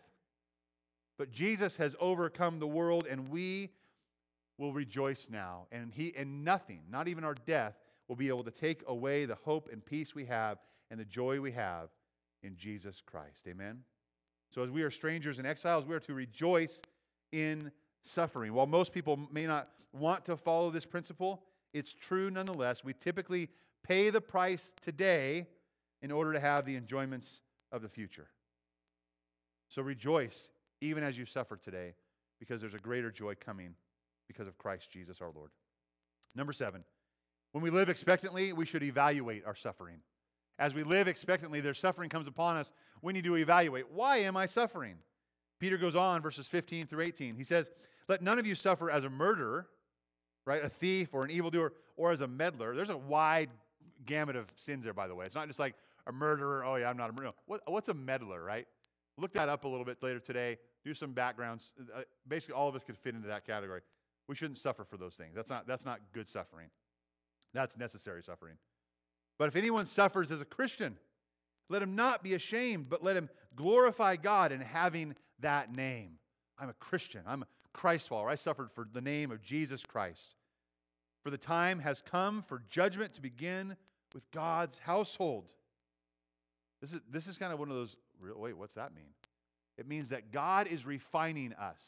But 1.17 1.31
Jesus 1.31 1.77
has 1.77 1.95
overcome 2.01 2.59
the 2.59 2.67
world, 2.67 3.07
and 3.09 3.29
we 3.29 3.71
will 4.59 4.73
rejoice 4.73 5.29
now. 5.31 5.67
And, 5.73 5.93
he, 5.95 6.15
and 6.17 6.45
nothing, 6.45 6.81
not 6.91 7.09
even 7.09 7.25
our 7.25 7.35
death, 7.35 7.75
will 8.09 8.17
be 8.17 8.29
able 8.29 8.45
to 8.45 8.51
take 8.51 8.83
away 8.87 9.25
the 9.25 9.37
hope 9.37 9.69
and 9.73 9.85
peace 9.85 10.15
we 10.15 10.25
have 10.27 10.59
and 10.91 10.99
the 10.99 11.05
joy 11.05 11.41
we 11.41 11.53
have 11.53 11.89
in 12.43 12.57
Jesus 12.57 13.03
Christ. 13.05 13.45
Amen? 13.49 13.81
So, 14.51 14.63
as 14.65 14.71
we 14.71 14.83
are 14.83 14.91
strangers 14.91 15.39
and 15.39 15.47
exiles, 15.47 15.87
we 15.87 15.95
are 15.95 16.01
to 16.01 16.15
rejoice 16.15 16.81
in 17.33 17.71
suffering. 18.03 18.53
While 18.53 18.67
most 18.67 18.93
people 18.93 19.19
may 19.31 19.47
not 19.47 19.69
want 19.93 20.25
to 20.25 20.37
follow 20.37 20.71
this 20.71 20.85
principle, 20.85 21.43
it's 21.73 21.93
true 21.93 22.31
nonetheless. 22.31 22.85
We 22.85 22.95
typically 22.95 23.49
pay 23.83 24.11
the 24.11 24.21
price 24.21 24.75
today 24.81 25.47
in 26.03 26.11
order 26.11 26.33
to 26.33 26.41
have 26.41 26.65
the 26.65 26.77
enjoyments 26.77 27.41
of 27.73 27.83
the 27.83 27.89
future. 27.89 28.29
So 29.69 29.83
rejoice 29.83 30.51
even 30.81 31.05
as 31.05 31.17
you 31.17 31.27
suffer 31.27 31.57
today 31.57 31.95
because 32.39 32.61
there's 32.61 32.75
a 32.75 32.79
greater 32.79 33.11
joy 33.11 33.35
coming 33.35 33.75
because 34.27 34.49
of 34.49 34.59
Christ 34.59 34.91
Jesus 34.91 35.21
our 35.21 35.31
Lord. 35.35 35.51
Number 36.35 36.53
seven, 36.53 36.85
when 37.53 37.63
we 37.63 37.71
live 37.71 37.89
expectantly, 37.89 38.53
we 38.53 38.65
should 38.65 38.83
evaluate 38.83 39.45
our 39.45 39.55
suffering. 39.55 39.97
As 40.59 40.75
we 40.75 40.83
live 40.83 41.09
expectantly, 41.09 41.61
their 41.61 41.75
suffering 41.75 42.11
comes 42.11 42.27
upon 42.27 42.57
us. 42.57 42.73
We 43.03 43.13
need 43.13 43.25
to 43.25 43.37
evaluate 43.37 43.91
why 43.91 44.19
am 44.19 44.37
I 44.37 44.47
suffering? 44.47 44.97
Peter 45.59 45.77
goes 45.77 45.97
on, 45.97 46.23
verses 46.23 46.47
15 46.47 46.87
through 46.87 47.05
18. 47.05 47.35
He 47.35 47.45
says, 47.45 47.71
Let 48.09 48.23
none 48.23 48.39
of 48.39 48.47
you 48.47 48.55
suffer 48.55 48.91
as 48.91 49.05
a 49.05 49.11
murderer 49.11 49.69
right? 50.45 50.65
A 50.65 50.69
thief 50.69 51.11
or 51.13 51.25
an 51.25 51.31
evildoer 51.31 51.73
or 51.97 52.13
as 52.13 52.21
a 52.21 52.29
meddler. 52.29 52.75
There's 52.75 52.91
a 52.91 52.97
wide 52.97 53.51
gamut 54.07 54.37
of 54.37 54.47
sins 54.57 54.85
there, 54.85 54.95
by 54.95 55.09
the 55.09 55.15
way. 55.15 55.27
It's 55.27 55.35
not 55.35 55.47
just 55.47 55.59
like 55.59 55.75
a 56.07 56.13
murderer. 56.13 56.65
Oh, 56.65 56.77
yeah, 56.77 56.89
I'm 56.89 56.97
not 56.97 57.11
a 57.11 57.13
murderer. 57.13 57.33
What, 57.47 57.61
what's 57.67 57.89
a 57.89 57.95
meddler, 57.95 58.43
right? 58.43 58.67
Look 59.19 59.33
that 59.35 59.49
up 59.49 59.65
a 59.65 59.69
little 59.69 59.85
bit 59.85 60.03
later 60.03 60.19
today. 60.19 60.59
Do 60.85 60.95
some 60.95 61.13
backgrounds. 61.13 61.73
Uh, 61.95 62.03
basically, 62.27 62.55
all 62.55 62.69
of 62.69 62.75
us 62.75 62.83
could 62.85 62.97
fit 62.97 63.15
into 63.15 63.29
that 63.29 63.47
category. 63.47 63.83
We 64.29 64.35
shouldn't 64.35 64.59
suffer 64.59 64.85
for 64.85 64.97
those 64.97 65.15
things. 65.15 65.35
That's 65.35 65.51
not, 65.51 65.67
that's 65.67 65.85
not 65.85 66.01
good 66.13 66.29
suffering. 66.29 66.69
That's 67.53 67.77
necessary 67.77 68.23
suffering. 68.23 68.55
But 69.39 69.49
if 69.49 69.57
anyone 69.57 69.87
suffers 69.87 70.31
as 70.31 70.41
a 70.41 70.45
Christian, 70.45 70.97
let 71.69 71.83
him 71.83 71.97
not 71.97 72.23
be 72.23 72.35
ashamed, 72.35 72.89
but 72.89 73.03
let 73.03 73.17
him 73.17 73.29
glorify 73.57 74.17
God 74.17 74.53
in 74.53 74.61
having 74.61 75.15
that 75.41 75.75
name. 75.75 76.13
I'm 76.59 76.69
a 76.69 76.75
Christian. 76.75 77.23
I'm 77.27 77.45
Christ 77.73 78.09
follower. 78.09 78.29
I 78.29 78.35
suffered 78.35 78.71
for 78.73 78.87
the 78.93 79.01
name 79.01 79.31
of 79.31 79.43
Jesus 79.43 79.85
Christ. 79.85 80.35
For 81.23 81.31
the 81.31 81.39
time 81.39 81.79
has 81.81 82.03
come 82.03 82.43
for 82.43 82.63
judgment 82.71 83.15
to 83.15 83.21
begin 83.21 83.77
with 84.15 84.31
God's 84.31 84.79
household. 84.79 85.53
This 86.81 86.93
is, 86.95 87.01
this 87.11 87.27
is 87.27 87.37
kind 87.37 87.53
of 87.53 87.59
one 87.59 87.71
of 87.71 87.77
those, 87.77 87.97
wait, 88.37 88.57
what's 88.57 88.75
that 88.75 88.95
mean? 88.95 89.13
It 89.77 89.87
means 89.87 90.09
that 90.11 90.33
God 90.33 90.67
is 90.67 90.87
refining 90.87 91.53
us, 91.55 91.81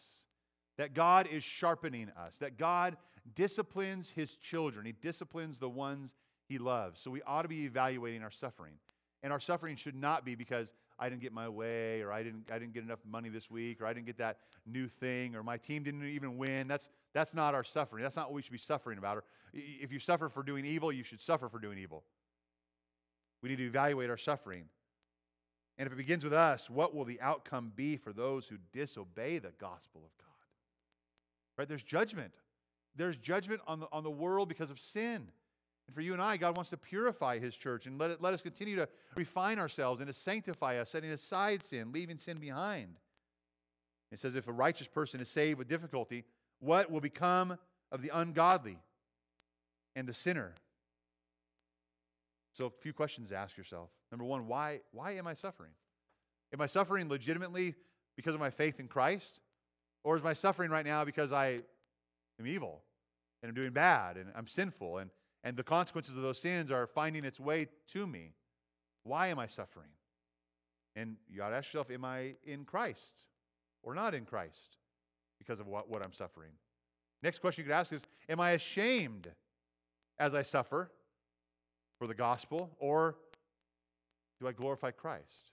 that 0.79 0.95
God 0.95 1.29
is 1.31 1.43
sharpening 1.43 2.11
us, 2.19 2.37
that 2.39 2.59
God 2.59 2.97
disciplines 3.35 4.11
his 4.11 4.37
children. 4.37 4.85
He 4.85 4.93
disciplines 4.93 5.59
the 5.59 5.69
ones 5.69 6.15
he 6.49 6.59
loves. 6.59 7.01
So 7.01 7.11
we 7.11 7.23
ought 7.23 7.43
to 7.43 7.49
be 7.49 7.65
evaluating 7.65 8.23
our 8.23 8.31
suffering. 8.31 8.75
And 9.23 9.33
our 9.33 9.41
suffering 9.41 9.77
should 9.77 9.95
not 9.95 10.25
be 10.25 10.35
because 10.35 10.75
I 10.99 11.09
didn't 11.09 11.23
get 11.23 11.33
my 11.33 11.49
way, 11.49 12.03
or 12.03 12.13
I 12.13 12.23
didn't, 12.23 12.51
I 12.53 12.59
didn't 12.59 12.75
get 12.75 12.85
enough 12.85 13.01
money 13.05 13.29
this 13.29 13.51
week, 13.51 13.81
or 13.81 13.87
I 13.87 13.93
didn't 13.93 14.07
get 14.07 14.19
that 14.19 14.39
new 14.67 14.89
thing, 14.89 15.35
or 15.35 15.43
my 15.43 15.57
team 15.57 15.83
didn't 15.83 16.05
even 16.07 16.39
win. 16.39 16.69
That's, 16.69 16.89
that's 17.13 17.35
not 17.35 17.55
our 17.55 17.65
suffering. 17.65 18.03
That's 18.03 18.17
not 18.17 18.27
what 18.27 18.35
we 18.35 18.43
should 18.43 18.53
be 18.53 18.59
suffering 18.59 18.99
about. 18.99 19.19
Or 19.19 19.25
if 19.53 19.93
you 19.93 19.99
suffer 19.99 20.29
for 20.29 20.43
doing 20.43 20.65
evil, 20.65 20.93
you 20.93 21.03
should 21.03 21.21
suffer 21.21 21.49
for 21.49 21.59
doing 21.59 21.79
evil. 21.79 22.05
We 23.43 23.49
need 23.49 23.57
to 23.57 23.67
evaluate 23.67 24.11
our 24.11 24.17
suffering. 24.17 24.65
And 25.79 25.87
if 25.87 25.93
it 25.93 25.97
begins 25.97 26.23
with 26.23 26.33
us, 26.33 26.71
what 26.71 26.95
will 26.95 27.05
the 27.05 27.21
outcome 27.21 27.73
be 27.75 27.97
for 27.97 28.13
those 28.13 28.47
who 28.47 28.57
disobey 28.73 29.39
the 29.39 29.53
gospel 29.59 30.03
of 30.05 30.17
God? 30.19 30.29
Right? 31.59 31.69
There's 31.69 31.83
judgment. 31.83 32.33
There's 32.95 33.17
judgment 33.17 33.63
on 33.67 33.81
the, 33.81 33.87
on 33.91 34.05
the 34.05 34.11
world 34.11 34.49
because 34.49 34.71
of 34.71 34.79
sin. 34.79 35.29
And 35.87 35.95
for 35.95 36.01
you 36.01 36.13
and 36.13 36.23
I, 36.23 36.37
God 36.37 36.57
wants 36.57 36.71
to 36.71 36.77
purify 36.77 37.39
His 37.39 37.57
church 37.57 37.87
and 37.87 37.99
let, 37.99 38.11
it, 38.11 38.23
let 38.23 38.35
us 38.35 38.43
continue 38.43 38.77
to 38.77 38.89
refine 39.17 39.59
ourselves 39.59 40.01
and 40.01 40.07
to 40.07 40.13
sanctify 40.13 40.79
us, 40.79 40.91
setting 40.91 41.11
aside 41.11 41.63
sin, 41.63 41.93
leaving 41.93 42.19
sin 42.19 42.39
behind. 42.39 42.97
It 44.11 44.19
says, 44.19 44.37
if 44.37 44.47
a 44.47 44.53
righteous 44.53 44.87
person 44.87 45.21
is 45.21 45.29
saved 45.29 45.59
with 45.59 45.69
difficulty, 45.69 46.25
what 46.61 46.91
will 46.91 47.01
become 47.01 47.59
of 47.91 48.03
the 48.03 48.11
ungodly 48.13 48.79
and 49.97 50.07
the 50.07 50.15
sinner? 50.15 50.55
So, 52.55 52.67
a 52.67 52.71
few 52.71 52.93
questions 52.93 53.31
to 53.31 53.37
ask 53.37 53.57
yourself. 53.57 53.89
Number 54.11 54.25
one, 54.25 54.47
why, 54.47 54.81
why 54.93 55.13
am 55.13 55.27
I 55.27 55.35
suffering? 55.35 55.71
Am 56.53 56.61
I 56.61 56.67
suffering 56.67 57.09
legitimately 57.09 57.75
because 58.15 58.35
of 58.35 58.41
my 58.41 58.51
faith 58.51 58.79
in 58.79 58.89
Christ? 58.89 59.41
Or 60.05 60.17
is 60.17 60.23
my 60.23 60.35
suffering 60.35 60.71
right 60.71 60.85
now 60.85 61.05
because 61.05 61.33
I 61.33 61.61
am 62.39 62.47
evil 62.47 62.83
and 63.43 63.49
I'm 63.49 63.55
doing 63.55 63.73
bad 63.73 64.17
and 64.17 64.31
I'm 64.37 64.47
sinful 64.47 64.99
and 64.99 65.11
and 65.45 65.57
the 65.57 65.63
consequences 65.63 66.17
of 66.17 66.23
those 66.23 66.39
sins 66.39 66.71
are 66.71 66.87
finding 66.87 67.25
its 67.25 67.41
way 67.41 67.69
to 67.89 68.07
me. 68.07 68.33
Why 69.05 69.29
am 69.29 69.39
I 69.39 69.47
suffering? 69.47 69.89
And 70.95 71.17
you 71.29 71.39
got 71.39 71.51
to 71.51 71.57
ask 71.57 71.73
yourself, 71.73 71.91
am 71.91 72.05
I 72.05 72.35
in 72.45 72.65
Christ 72.65 73.27
or 73.83 73.95
not 73.95 74.15
in 74.15 74.25
Christ 74.25 74.77
because 75.39 75.59
of 75.59 75.67
what, 75.67 75.89
what 75.89 76.05
I'm 76.05 76.13
suffering? 76.13 76.53
Next 77.23 77.39
question 77.41 77.65
you 77.65 77.71
could 77.71 77.77
ask 77.77 77.93
is, 77.93 78.03
am 78.29 78.41
I 78.41 78.53
ashamed 78.53 79.29
as 80.19 80.35
I 80.35 80.43
suffer 80.43 80.91
for 81.99 82.07
the 82.07 82.15
gospel 82.15 82.71
or 82.79 83.17
do 84.41 84.49
I 84.49 84.53
glorify 84.53 84.91
Christ? 84.91 85.53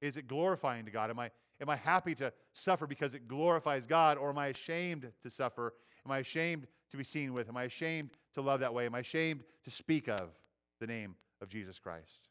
Is 0.00 0.16
it 0.16 0.28
glorifying 0.28 0.84
to 0.84 0.90
God? 0.90 1.10
Am 1.10 1.18
I, 1.18 1.30
am 1.60 1.68
I 1.68 1.76
happy 1.76 2.14
to 2.16 2.32
suffer 2.52 2.86
because 2.86 3.14
it 3.14 3.28
glorifies 3.28 3.86
God 3.86 4.18
or 4.18 4.30
am 4.30 4.38
I 4.38 4.48
ashamed 4.48 5.10
to 5.22 5.30
suffer? 5.30 5.74
Am 6.04 6.12
I 6.12 6.18
ashamed 6.18 6.66
to 6.90 6.96
be 6.96 7.04
seen 7.04 7.32
with? 7.32 7.48
Am 7.48 7.56
I 7.56 7.64
ashamed 7.64 8.10
to 8.34 8.40
love 8.40 8.60
that 8.60 8.72
way? 8.72 8.86
Am 8.86 8.94
I 8.94 9.00
ashamed 9.00 9.42
to 9.64 9.70
speak 9.70 10.08
of 10.08 10.30
the 10.80 10.86
name 10.86 11.14
of 11.40 11.48
Jesus 11.48 11.78
Christ? 11.78 12.28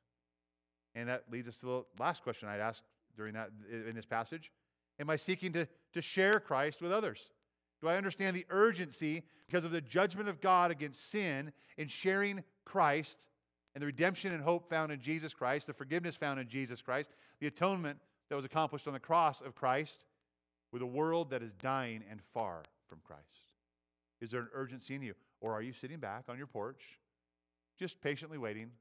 And 0.95 1.07
that 1.07 1.23
leads 1.31 1.47
us 1.47 1.57
to 1.57 1.65
the 1.65 2.03
last 2.03 2.23
question 2.23 2.49
I'd 2.49 2.59
ask 2.59 2.83
during 3.15 3.33
that 3.33 3.51
in 3.71 3.95
this 3.95 4.05
passage. 4.05 4.51
Am 4.99 5.09
I 5.09 5.15
seeking 5.15 5.53
to, 5.53 5.67
to 5.93 6.01
share 6.01 6.39
Christ 6.39 6.81
with 6.81 6.91
others? 6.91 7.31
Do 7.81 7.87
I 7.87 7.95
understand 7.95 8.35
the 8.35 8.45
urgency 8.49 9.23
because 9.47 9.63
of 9.63 9.71
the 9.71 9.81
judgment 9.81 10.27
of 10.27 10.41
God 10.41 10.71
against 10.71 11.09
sin 11.09 11.53
in 11.77 11.87
sharing 11.87 12.43
Christ 12.65 13.27
and 13.73 13.81
the 13.81 13.87
redemption 13.87 14.33
and 14.33 14.43
hope 14.43 14.69
found 14.69 14.91
in 14.91 14.99
Jesus 14.99 15.33
Christ, 15.33 15.67
the 15.67 15.73
forgiveness 15.73 16.15
found 16.15 16.39
in 16.39 16.47
Jesus 16.47 16.81
Christ, 16.81 17.11
the 17.39 17.47
atonement 17.47 17.97
that 18.29 18.35
was 18.35 18.45
accomplished 18.45 18.87
on 18.87 18.93
the 18.93 18.99
cross 18.99 19.41
of 19.41 19.55
Christ 19.55 20.05
with 20.71 20.81
a 20.81 20.87
world 20.87 21.31
that 21.31 21.41
is 21.41 21.53
dying 21.53 22.03
and 22.09 22.21
far 22.33 22.63
from 22.87 22.99
Christ? 23.03 23.23
Is 24.21 24.31
there 24.31 24.41
an 24.41 24.49
urgency 24.53 24.95
in 24.95 25.01
you? 25.01 25.13
Or 25.41 25.53
are 25.53 25.61
you 25.61 25.73
sitting 25.73 25.99
back 25.99 26.25
on 26.29 26.37
your 26.37 26.47
porch, 26.47 26.99
just 27.77 28.01
patiently 28.01 28.37
waiting, 28.37 28.71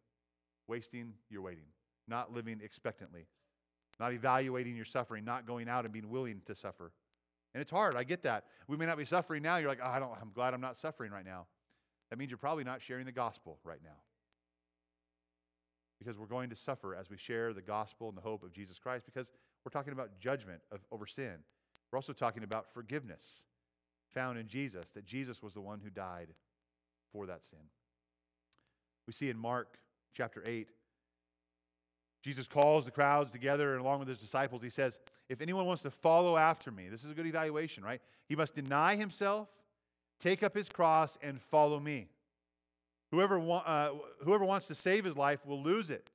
wasting 0.67 1.15
your 1.31 1.43
waiting, 1.43 1.67
not 2.09 2.33
living 2.33 2.61
expectantly, 2.63 3.27
not 4.01 4.13
evaluating 4.13 4.77
your 4.77 4.85
suffering, 4.85 5.25
not 5.25 5.47
going 5.47 5.69
out 5.69 5.85
and 5.85 5.93
being 5.93 6.11
willing 6.11 6.43
to 6.47 6.55
suffer? 6.55 6.93
And 7.55 7.63
it's 7.63 7.71
hard. 7.71 7.97
I 7.97 8.05
get 8.05 8.23
that. 8.25 8.45
We 8.67 8.77
may 8.77 8.87
not 8.87 8.99
be 8.99 9.05
suffering 9.05 9.43
now. 9.43 9.57
You're 9.57 9.69
like, 9.69 9.81
oh, 9.83 9.89
I 9.89 9.99
don't, 9.99 10.13
I'm 10.21 10.33
glad 10.35 10.53
I'm 10.53 10.61
not 10.61 10.77
suffering 10.77 11.13
right 11.13 11.25
now. 11.25 11.47
That 12.11 12.19
means 12.19 12.31
you're 12.31 12.39
probably 12.39 12.65
not 12.65 12.83
sharing 12.83 13.07
the 13.07 13.13
gospel 13.13 13.59
right 13.65 13.81
now. 13.83 13.97
Because 15.99 16.19
we're 16.19 16.27
going 16.27 16.51
to 16.51 16.57
suffer 16.57 16.95
as 16.95 17.11
we 17.11 17.17
share 17.17 17.53
the 17.53 17.63
gospel 17.63 18.09
and 18.09 18.17
the 18.17 18.23
hope 18.23 18.43
of 18.43 18.53
Jesus 18.53 18.79
Christ 18.79 19.05
because 19.05 19.33
we're 19.65 19.71
talking 19.71 19.93
about 19.93 20.19
judgment 20.21 20.61
of, 20.71 20.81
over 20.93 21.07
sin. 21.07 21.35
We're 21.91 21.99
also 21.99 22.13
talking 22.13 22.45
about 22.45 22.73
forgiveness 22.73 23.45
found 24.13 24.39
in 24.39 24.49
Jesus, 24.49 24.91
that 24.93 25.07
Jesus 25.07 25.43
was 25.43 25.55
the 25.55 25.61
one 25.61 25.81
who 25.81 25.91
died 25.91 26.29
for 27.13 27.27
that 27.27 27.45
sin. 27.45 27.59
We 29.07 29.13
see 29.13 29.31
in 29.31 29.39
Mark 29.39 29.79
chapter 30.15 30.43
8, 30.47 30.69
Jesus 32.23 32.47
calls 32.47 32.85
the 32.85 32.91
crowds 32.91 33.31
together, 33.31 33.73
and 33.73 33.81
along 33.81 34.01
with 34.01 34.09
his 34.09 34.19
disciples, 34.19 34.61
he 34.61 34.71
says, 34.71 34.99
If 35.29 35.41
anyone 35.41 35.67
wants 35.67 35.83
to 35.83 35.91
follow 35.91 36.37
after 36.37 36.71
me, 36.71 36.89
this 36.89 37.05
is 37.05 37.11
a 37.11 37.15
good 37.15 37.27
evaluation, 37.27 37.85
right? 37.85 38.01
He 38.29 38.37
must 38.37 38.55
deny 38.55 38.97
himself, 38.97 39.49
take 40.19 40.43
up 40.43 40.55
his 40.55 40.69
cross, 40.69 41.17
and 41.23 41.41
follow 41.41 41.79
me. 41.79 42.09
Whoever, 43.11 43.39
wa- 43.39 43.65
uh, 43.65 43.91
whoever 44.23 44.45
wants 44.45 44.67
to 44.67 44.75
save 44.75 45.05
his 45.05 45.17
life 45.17 45.45
will 45.47 45.63
lose 45.63 45.91
it, 45.91 46.11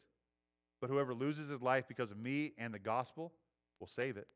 but 0.79 0.89
whoever 0.89 1.13
loses 1.13 1.49
his 1.49 1.61
life 1.61 1.85
because 1.87 2.11
of 2.11 2.17
me 2.17 2.53
and 2.57 2.73
the 2.73 2.79
gospel 2.79 3.33
will 3.79 3.87
save 3.87 4.17
it. 4.17 4.27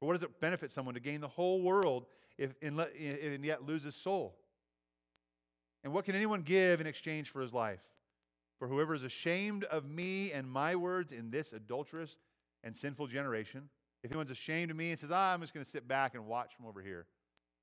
For 0.00 0.06
what 0.06 0.14
does 0.14 0.22
it 0.22 0.40
benefit 0.40 0.70
someone 0.70 0.94
to 0.94 1.00
gain 1.00 1.20
the 1.20 1.28
whole 1.28 1.62
world 1.62 2.06
if, 2.38 2.54
and, 2.62 2.76
let, 2.76 2.94
and 2.96 3.44
yet 3.44 3.66
lose 3.66 3.82
his 3.82 3.94
soul? 3.94 4.36
And 5.84 5.92
what 5.92 6.04
can 6.04 6.14
anyone 6.14 6.42
give 6.42 6.80
in 6.80 6.86
exchange 6.86 7.30
for 7.30 7.40
his 7.40 7.52
life? 7.52 7.82
For 8.58 8.68
whoever 8.68 8.94
is 8.94 9.02
ashamed 9.02 9.64
of 9.64 9.84
me 9.84 10.32
and 10.32 10.48
my 10.48 10.76
words 10.76 11.12
in 11.12 11.30
this 11.30 11.52
adulterous 11.52 12.18
and 12.64 12.76
sinful 12.76 13.08
generation, 13.08 13.68
if 14.04 14.10
anyone's 14.10 14.30
ashamed 14.30 14.70
of 14.70 14.76
me 14.76 14.90
and 14.90 14.98
says, 14.98 15.10
ah, 15.12 15.32
I'm 15.32 15.40
just 15.40 15.52
going 15.52 15.64
to 15.64 15.70
sit 15.70 15.86
back 15.86 16.14
and 16.14 16.26
watch 16.26 16.54
from 16.56 16.66
over 16.66 16.80
here, 16.80 17.06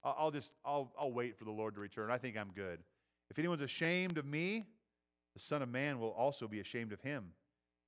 I'll 0.03 0.31
just, 0.31 0.51
I'll, 0.63 0.93
I'll 0.99 1.11
wait 1.11 1.37
for 1.37 1.45
the 1.45 1.51
Lord 1.51 1.75
to 1.75 1.81
return. 1.81 2.11
I 2.11 2.17
think 2.17 2.37
I'm 2.37 2.51
good. 2.55 2.79
If 3.29 3.37
anyone's 3.37 3.61
ashamed 3.61 4.17
of 4.17 4.25
me, 4.25 4.65
the 5.33 5.39
Son 5.39 5.61
of 5.61 5.69
Man 5.69 5.99
will 5.99 6.11
also 6.11 6.47
be 6.47 6.59
ashamed 6.59 6.91
of 6.91 7.01
him 7.01 7.25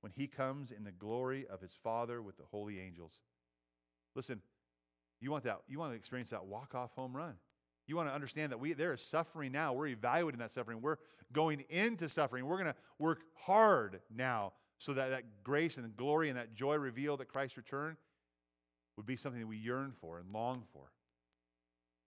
when 0.00 0.12
he 0.12 0.26
comes 0.26 0.70
in 0.70 0.84
the 0.84 0.92
glory 0.92 1.46
of 1.48 1.60
his 1.60 1.74
Father 1.74 2.22
with 2.22 2.36
the 2.36 2.44
holy 2.50 2.78
angels. 2.80 3.20
Listen, 4.14 4.40
you 5.20 5.30
want 5.30 5.44
that, 5.44 5.60
you 5.68 5.78
want 5.78 5.92
to 5.92 5.96
experience 5.96 6.30
that 6.30 6.44
walk-off 6.44 6.92
home 6.94 7.16
run. 7.16 7.34
You 7.86 7.96
want 7.96 8.08
to 8.08 8.14
understand 8.14 8.52
that 8.52 8.60
we 8.60 8.72
there 8.74 8.92
is 8.92 9.02
suffering 9.02 9.52
now. 9.52 9.72
We're 9.72 9.88
evaluating 9.88 10.38
that 10.38 10.52
suffering. 10.52 10.80
We're 10.80 10.98
going 11.32 11.64
into 11.68 12.08
suffering. 12.08 12.46
We're 12.46 12.56
going 12.56 12.72
to 12.72 12.76
work 12.98 13.22
hard 13.34 14.00
now 14.14 14.52
so 14.78 14.94
that 14.94 15.10
that 15.10 15.24
grace 15.42 15.76
and 15.76 15.96
glory 15.96 16.28
and 16.28 16.38
that 16.38 16.54
joy 16.54 16.76
revealed 16.76 17.20
at 17.20 17.28
Christ's 17.28 17.56
return 17.56 17.96
would 18.96 19.06
be 19.06 19.16
something 19.16 19.40
that 19.40 19.46
we 19.46 19.56
yearn 19.56 19.92
for 20.00 20.18
and 20.18 20.32
long 20.32 20.62
for. 20.72 20.90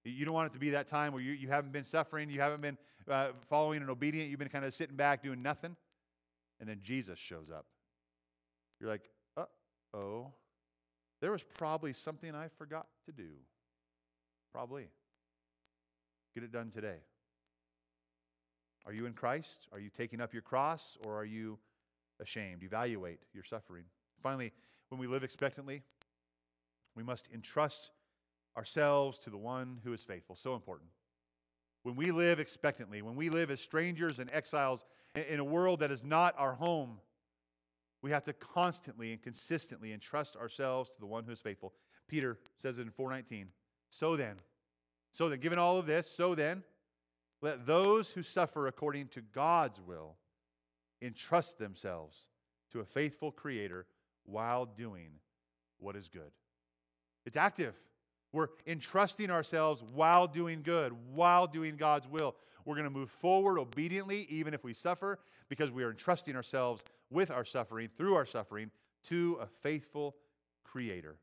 You 0.05 0.23
don't 0.23 0.35
want 0.35 0.51
it 0.51 0.53
to 0.53 0.59
be 0.59 0.69
that 0.71 0.87
time 0.87 1.13
where 1.13 1.21
you, 1.21 1.33
you 1.33 1.47
haven't 1.47 1.71
been 1.71 1.83
suffering, 1.83 2.29
you 2.29 2.39
haven't 2.39 2.61
been 2.61 2.77
uh, 3.09 3.29
following 3.49 3.81
and 3.81 3.89
obedient, 3.89 4.29
you've 4.29 4.39
been 4.39 4.49
kind 4.49 4.63
of 4.63 4.73
sitting 4.73 4.95
back 4.95 5.23
doing 5.23 5.41
nothing, 5.41 5.75
and 6.59 6.69
then 6.69 6.79
Jesus 6.83 7.17
shows 7.17 7.49
up. 7.49 7.65
You're 8.79 8.89
like, 8.89 9.09
uh 9.35 9.45
oh, 9.95 10.27
there 11.21 11.31
was 11.31 11.43
probably 11.57 11.91
something 11.91 12.35
I 12.35 12.49
forgot 12.57 12.85
to 13.07 13.11
do. 13.11 13.29
Probably. 14.53 14.87
Get 16.35 16.43
it 16.43 16.51
done 16.51 16.69
today. 16.69 16.97
Are 18.85 18.93
you 18.93 19.07
in 19.07 19.13
Christ? 19.13 19.67
Are 19.71 19.79
you 19.79 19.89
taking 19.89 20.21
up 20.21 20.33
your 20.33 20.43
cross 20.43 20.97
or 21.03 21.15
are 21.17 21.25
you 21.25 21.57
ashamed? 22.21 22.61
Evaluate 22.63 23.19
your 23.33 23.43
suffering. 23.43 23.85
Finally, 24.21 24.51
when 24.89 24.99
we 24.99 25.07
live 25.07 25.23
expectantly, 25.23 25.81
we 26.95 27.01
must 27.01 27.27
entrust 27.33 27.91
ourselves 28.57 29.19
to 29.19 29.29
the 29.29 29.37
one 29.37 29.79
who 29.83 29.93
is 29.93 30.03
faithful. 30.03 30.35
So 30.35 30.55
important. 30.55 30.89
When 31.83 31.95
we 31.95 32.11
live 32.11 32.39
expectantly, 32.39 33.01
when 33.01 33.15
we 33.15 33.29
live 33.29 33.51
as 33.51 33.61
strangers 33.61 34.19
and 34.19 34.31
exiles 34.31 34.85
in 35.15 35.39
a 35.39 35.43
world 35.43 35.81
that 35.81 35.91
is 35.91 36.03
not 36.03 36.33
our 36.37 36.53
home, 36.53 36.97
we 38.01 38.11
have 38.11 38.23
to 38.25 38.33
constantly 38.33 39.11
and 39.11 39.21
consistently 39.21 39.93
entrust 39.93 40.35
ourselves 40.35 40.89
to 40.89 40.99
the 40.99 41.05
one 41.05 41.23
who 41.23 41.31
is 41.31 41.39
faithful. 41.39 41.73
Peter 42.07 42.39
says 42.57 42.79
it 42.79 42.83
in 42.83 42.91
419. 42.91 43.47
So 43.91 44.15
then, 44.15 44.35
so 45.11 45.29
then, 45.29 45.39
given 45.39 45.59
all 45.59 45.77
of 45.77 45.85
this, 45.85 46.09
so 46.09 46.35
then, 46.35 46.63
let 47.41 47.65
those 47.65 48.11
who 48.11 48.23
suffer 48.23 48.67
according 48.67 49.07
to 49.09 49.21
God's 49.21 49.79
will 49.79 50.17
entrust 51.01 51.57
themselves 51.57 52.27
to 52.71 52.79
a 52.79 52.85
faithful 52.85 53.31
Creator 53.31 53.85
while 54.25 54.65
doing 54.65 55.09
what 55.79 55.95
is 55.95 56.09
good. 56.09 56.31
It's 57.25 57.37
active. 57.37 57.75
We're 58.35 58.49
entrusting 58.67 59.31
ourselves 59.31 59.81
while 59.93 60.27
doing 60.27 60.61
good, 60.61 60.93
while 61.13 61.47
doing 61.47 61.77
God's 61.77 62.05
will. 62.05 62.35
We're 62.65 62.75
going 62.75 62.83
to 62.83 62.89
move 62.89 63.09
forward 63.09 63.57
obediently, 63.57 64.27
even 64.29 64.53
if 64.53 64.61
we 64.61 64.73
suffer, 64.73 65.19
because 65.47 65.71
we 65.71 65.85
are 65.85 65.89
entrusting 65.89 66.35
ourselves 66.35 66.83
with 67.09 67.31
our 67.31 67.45
suffering, 67.45 67.87
through 67.97 68.15
our 68.15 68.25
suffering, 68.25 68.71
to 69.05 69.39
a 69.41 69.47
faithful 69.63 70.17
Creator. 70.65 71.15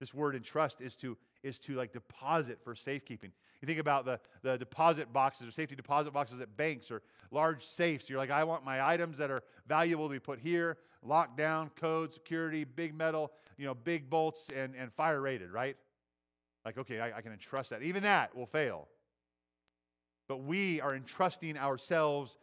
This 0.00 0.12
word 0.12 0.34
entrust 0.34 0.80
is 0.80 0.96
to 0.96 1.16
is 1.44 1.60
to 1.60 1.74
like 1.74 1.92
deposit 1.92 2.58
for 2.64 2.74
safekeeping. 2.74 3.30
You 3.60 3.66
think 3.66 3.78
about 3.78 4.04
the, 4.04 4.18
the 4.42 4.58
deposit 4.58 5.12
boxes 5.12 5.46
or 5.46 5.52
safety 5.52 5.76
deposit 5.76 6.12
boxes 6.12 6.40
at 6.40 6.56
banks 6.56 6.90
or 6.90 7.02
large 7.30 7.64
safes. 7.64 8.10
You're 8.10 8.18
like, 8.18 8.32
I 8.32 8.42
want 8.42 8.64
my 8.64 8.84
items 8.84 9.18
that 9.18 9.30
are 9.30 9.44
valuable 9.68 10.08
to 10.08 10.12
be 10.12 10.18
put 10.18 10.40
here, 10.40 10.78
locked 11.04 11.36
down, 11.36 11.70
code, 11.76 12.12
security, 12.12 12.64
big 12.64 12.92
metal, 12.92 13.30
you 13.56 13.66
know, 13.66 13.74
big 13.74 14.10
bolts 14.10 14.48
and, 14.56 14.74
and 14.74 14.92
fire 14.92 15.20
rated, 15.20 15.52
right? 15.52 15.76
Like, 16.64 16.78
okay, 16.78 17.00
I, 17.00 17.18
I 17.18 17.20
can 17.20 17.32
entrust 17.32 17.70
that. 17.70 17.82
Even 17.82 18.02
that 18.02 18.34
will 18.36 18.46
fail. 18.46 18.88
But 20.28 20.42
we 20.42 20.80
are 20.80 20.94
entrusting 20.94 21.56
ourselves 21.56 22.36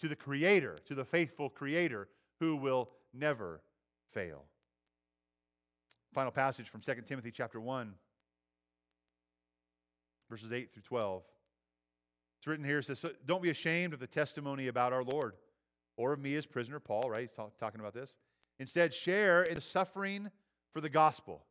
to 0.00 0.08
the 0.08 0.16
Creator, 0.16 0.76
to 0.86 0.94
the 0.94 1.04
faithful 1.04 1.48
Creator 1.48 2.08
who 2.40 2.56
will 2.56 2.90
never 3.12 3.60
fail. 4.12 4.44
Final 6.12 6.30
passage 6.30 6.68
from 6.68 6.80
2 6.80 6.94
Timothy 7.06 7.30
chapter 7.32 7.60
1 7.60 7.94
verses 10.30 10.52
8 10.52 10.72
through 10.72 10.82
12. 10.82 11.22
It's 12.38 12.46
written 12.46 12.64
here, 12.64 12.78
it 12.78 12.84
says, 12.84 13.04
Don't 13.26 13.42
be 13.42 13.50
ashamed 13.50 13.94
of 13.94 14.00
the 14.00 14.06
testimony 14.06 14.68
about 14.68 14.92
our 14.92 15.04
Lord 15.04 15.34
or 15.96 16.12
of 16.12 16.18
me 16.18 16.34
as 16.34 16.46
prisoner, 16.46 16.80
Paul, 16.80 17.08
right? 17.08 17.22
He's 17.22 17.30
talk, 17.30 17.56
talking 17.58 17.80
about 17.80 17.94
this. 17.94 18.16
Instead, 18.58 18.92
share 18.92 19.44
in 19.44 19.54
the 19.54 19.60
suffering 19.60 20.30
for 20.72 20.80
the 20.80 20.88
gospel. 20.88 21.44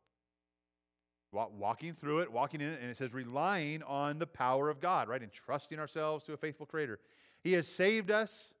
Walking 1.34 1.94
through 1.94 2.20
it, 2.20 2.30
walking 2.30 2.60
in 2.60 2.68
it, 2.68 2.80
and 2.80 2.90
it 2.90 2.96
says 2.96 3.12
relying 3.12 3.82
on 3.82 4.18
the 4.18 4.26
power 4.26 4.70
of 4.70 4.80
God, 4.80 5.08
right? 5.08 5.20
And 5.20 5.32
trusting 5.32 5.78
ourselves 5.78 6.24
to 6.24 6.32
a 6.32 6.36
faithful 6.36 6.64
Creator. 6.64 7.00
He 7.42 7.52
has 7.54 7.68
saved 7.68 8.10
us 8.10 8.54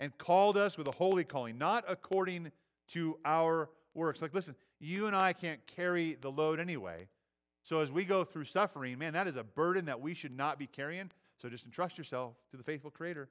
and 0.00 0.16
called 0.18 0.56
us 0.56 0.76
with 0.76 0.88
a 0.88 0.92
holy 0.92 1.24
calling, 1.24 1.56
not 1.56 1.84
according 1.88 2.50
to 2.88 3.18
our 3.24 3.70
works. 3.94 4.20
Like, 4.20 4.34
listen, 4.34 4.56
you 4.78 5.06
and 5.06 5.16
I 5.16 5.32
can't 5.32 5.64
carry 5.66 6.18
the 6.20 6.30
load 6.30 6.60
anyway. 6.60 7.08
So 7.62 7.80
as 7.80 7.90
we 7.90 8.04
go 8.04 8.24
through 8.24 8.44
suffering, 8.44 8.98
man, 8.98 9.12
that 9.14 9.26
is 9.26 9.36
a 9.36 9.42
burden 9.42 9.86
that 9.86 10.00
we 10.00 10.14
should 10.14 10.36
not 10.36 10.58
be 10.58 10.66
carrying. 10.66 11.10
So 11.40 11.48
just 11.48 11.64
entrust 11.64 11.98
yourself 11.98 12.34
to 12.50 12.56
the 12.56 12.62
faithful 12.62 12.90
Creator. 12.90 13.28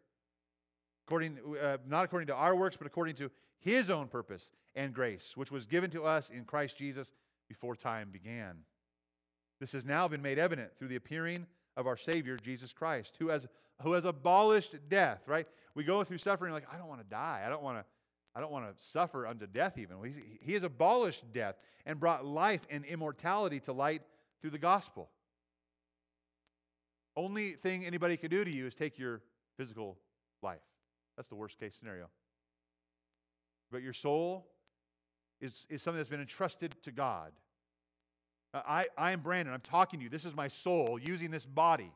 According, 1.08 1.38
uh, 1.62 1.78
not 1.88 2.06
according 2.06 2.28
to 2.28 2.36
our 2.36 2.56
works, 2.56 2.78
but 2.78 2.88
according 2.88 3.16
to 3.16 3.30
His 3.60 3.90
own 3.90 4.08
purpose 4.08 4.52
and 4.76 4.94
grace, 4.94 5.34
which 5.36 5.52
was 5.52 5.66
given 5.66 5.92
to 5.92 6.04
us 6.04 6.30
in 6.30 6.46
Christ 6.46 6.78
Jesus 6.78 7.14
before 7.48 7.76
time 7.76 8.10
began. 8.12 8.58
This 9.60 9.72
has 9.72 9.86
now 9.86 10.08
been 10.08 10.22
made 10.22 10.38
evident 10.38 10.72
through 10.78 10.90
the 10.90 10.96
appearing 10.96 11.46
of 11.78 11.88
our 11.88 11.98
Savior, 11.98 12.38
Jesus 12.38 12.74
Christ, 12.74 13.16
who 13.20 13.30
has, 13.30 13.48
who 13.82 13.94
has 13.94 14.06
abolished 14.06 14.76
death, 14.90 15.22
right? 15.28 15.48
We 15.76 15.84
go 15.84 16.04
through 16.04 16.18
suffering 16.20 16.54
like, 16.54 16.66
I 16.72 16.78
don't 16.78 16.88
want 16.88 17.02
to 17.02 17.08
die. 17.08 17.44
I 17.46 17.50
don't 17.50 17.64
want 17.64 17.78
to. 17.80 17.86
I 18.38 18.42
don't 18.42 18.52
want 18.52 18.66
to 18.66 18.84
suffer 18.84 19.26
unto 19.26 19.48
death, 19.48 19.78
even. 19.78 19.96
He 20.42 20.54
has 20.56 20.64
abolished 20.64 21.24
death 21.32 21.56
and 21.86 21.98
brought 22.02 22.26
life 22.26 22.60
and 22.70 22.84
immortality 22.84 23.62
to 23.62 23.72
light 23.72 24.02
through 24.42 24.50
the 24.50 24.58
gospel. 24.58 25.10
Only 27.16 27.54
thing 27.54 27.86
anybody 27.86 28.18
can 28.18 28.30
do 28.30 28.44
to 28.44 28.52
you 28.52 28.66
is 28.66 28.76
take 28.76 29.00
your 29.00 29.22
physical 29.56 29.98
life. 30.44 30.60
That's 31.16 31.30
the 31.30 31.36
worst 31.36 31.58
case 31.58 31.76
scenario. 31.80 32.08
But 33.72 33.82
your 33.82 33.94
soul 33.94 34.48
is, 35.40 35.66
is 35.70 35.82
something 35.82 35.98
that's 35.98 36.10
been 36.10 36.20
entrusted 36.20 36.76
to 36.84 36.92
God. 36.92 37.32
Uh, 38.56 38.62
I, 38.66 38.86
I 38.98 39.12
am 39.12 39.20
Brandon. 39.20 39.54
I'm 39.54 39.62
talking 39.62 40.00
to 40.00 40.06
you. 40.06 40.10
This 40.10 40.26
is 40.26 40.34
my 40.34 40.48
soul 40.48 40.98
using 41.00 41.30
this 41.30 41.46
body. 41.46 41.92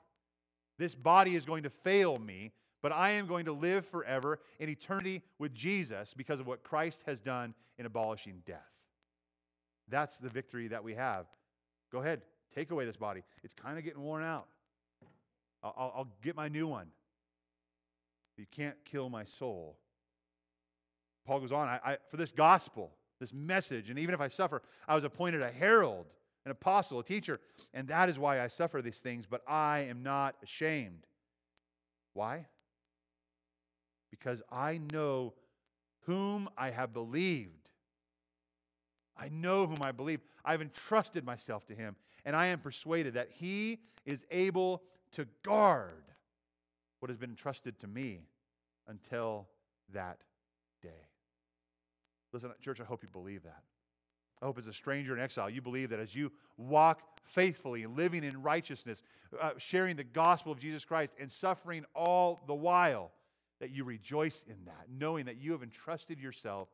This 0.77 0.93
body 0.93 1.35
is 1.35 1.45
going 1.45 1.63
to 1.63 1.69
fail 1.69 2.19
me, 2.19 2.51
but 2.81 2.91
I 2.91 3.11
am 3.11 3.25
going 3.25 3.45
to 3.45 3.53
live 3.53 3.85
forever 3.85 4.39
in 4.59 4.69
eternity 4.69 5.23
with 5.39 5.53
Jesus 5.53 6.13
because 6.13 6.39
of 6.39 6.47
what 6.47 6.63
Christ 6.63 7.03
has 7.07 7.19
done 7.19 7.55
in 7.77 7.85
abolishing 7.85 8.43
death. 8.45 8.59
That's 9.87 10.19
the 10.19 10.29
victory 10.29 10.67
that 10.67 10.83
we 10.83 10.93
have. 10.93 11.25
Go 11.91 11.99
ahead, 11.99 12.21
Take 12.53 12.71
away 12.71 12.85
this 12.85 12.97
body. 12.97 13.23
It's 13.43 13.53
kind 13.53 13.77
of 13.77 13.83
getting 13.83 14.01
worn 14.01 14.23
out. 14.23 14.47
I'll, 15.61 15.91
I'll, 15.95 16.07
get 16.23 16.35
my 16.35 16.47
new 16.47 16.67
one. 16.67 16.87
You 18.37 18.45
can't 18.49 18.77
kill 18.85 19.09
my 19.09 19.25
soul. 19.25 19.77
Paul 21.25 21.41
goes 21.41 21.51
on 21.51 21.67
I, 21.67 21.79
I, 21.83 21.97
for 22.09 22.17
this 22.17 22.31
gospel, 22.31 22.91
this 23.19 23.33
message, 23.33 23.89
and 23.89 23.99
even 23.99 24.15
if 24.15 24.21
I 24.21 24.29
suffer, 24.29 24.61
I 24.87 24.95
was 24.95 25.03
appointed 25.03 25.41
a 25.41 25.51
herald, 25.51 26.07
an 26.49 26.51
apostle, 26.51 26.99
a 26.99 27.03
teacher, 27.03 27.39
and 27.75 27.87
that 27.89 28.09
is 28.09 28.17
why 28.17 28.41
I 28.41 28.47
suffer 28.47 28.81
these 28.81 28.97
things, 28.97 29.27
but 29.27 29.43
I 29.47 29.81
am 29.81 30.01
not 30.01 30.35
ashamed. 30.43 31.05
Why? 32.13 32.47
Because 34.09 34.41
I 34.51 34.79
know 34.91 35.33
whom 36.07 36.49
I 36.57 36.71
have 36.71 36.91
believed. 36.91 37.69
I 39.15 39.29
know 39.29 39.67
whom 39.67 39.83
I 39.83 39.91
believe. 39.91 40.21
I've 40.43 40.61
entrusted 40.61 41.23
myself 41.23 41.65
to 41.67 41.75
him, 41.75 41.95
and 42.25 42.35
I 42.35 42.47
am 42.47 42.59
persuaded 42.59 43.13
that 43.13 43.29
he 43.29 43.79
is 44.05 44.25
able 44.31 44.81
to 45.11 45.27
guard 45.43 46.03
what 46.99 47.09
has 47.09 47.17
been 47.17 47.29
entrusted 47.29 47.77
to 47.79 47.87
me 47.87 48.23
until 48.87 49.47
that 49.93 50.17
day. 50.81 50.89
Listen, 52.33 52.51
church, 52.59 52.79
I 52.81 52.85
hope 52.85 53.03
you 53.03 53.09
believe 53.09 53.43
that. 53.43 53.61
I 54.41 54.45
hope 54.45 54.57
as 54.57 54.67
a 54.67 54.73
stranger 54.73 55.13
in 55.15 55.21
exile, 55.21 55.49
you 55.49 55.61
believe 55.61 55.89
that 55.89 55.99
as 55.99 56.15
you 56.15 56.31
walk 56.57 57.01
faithfully 57.23 57.85
living 57.85 58.23
in 58.23 58.41
righteousness, 58.41 59.01
uh, 59.39 59.51
sharing 59.57 59.95
the 59.95 60.03
gospel 60.03 60.51
of 60.51 60.59
Jesus 60.59 60.85
Christ 60.85 61.13
and 61.19 61.31
suffering 61.31 61.85
all 61.93 62.39
the 62.47 62.55
while, 62.55 63.11
that 63.59 63.71
you 63.71 63.83
rejoice 63.83 64.45
in 64.47 64.55
that, 64.65 64.85
knowing 64.89 65.25
that 65.25 65.37
you 65.37 65.51
have 65.51 65.63
entrusted 65.63 66.19
yourself 66.19 66.69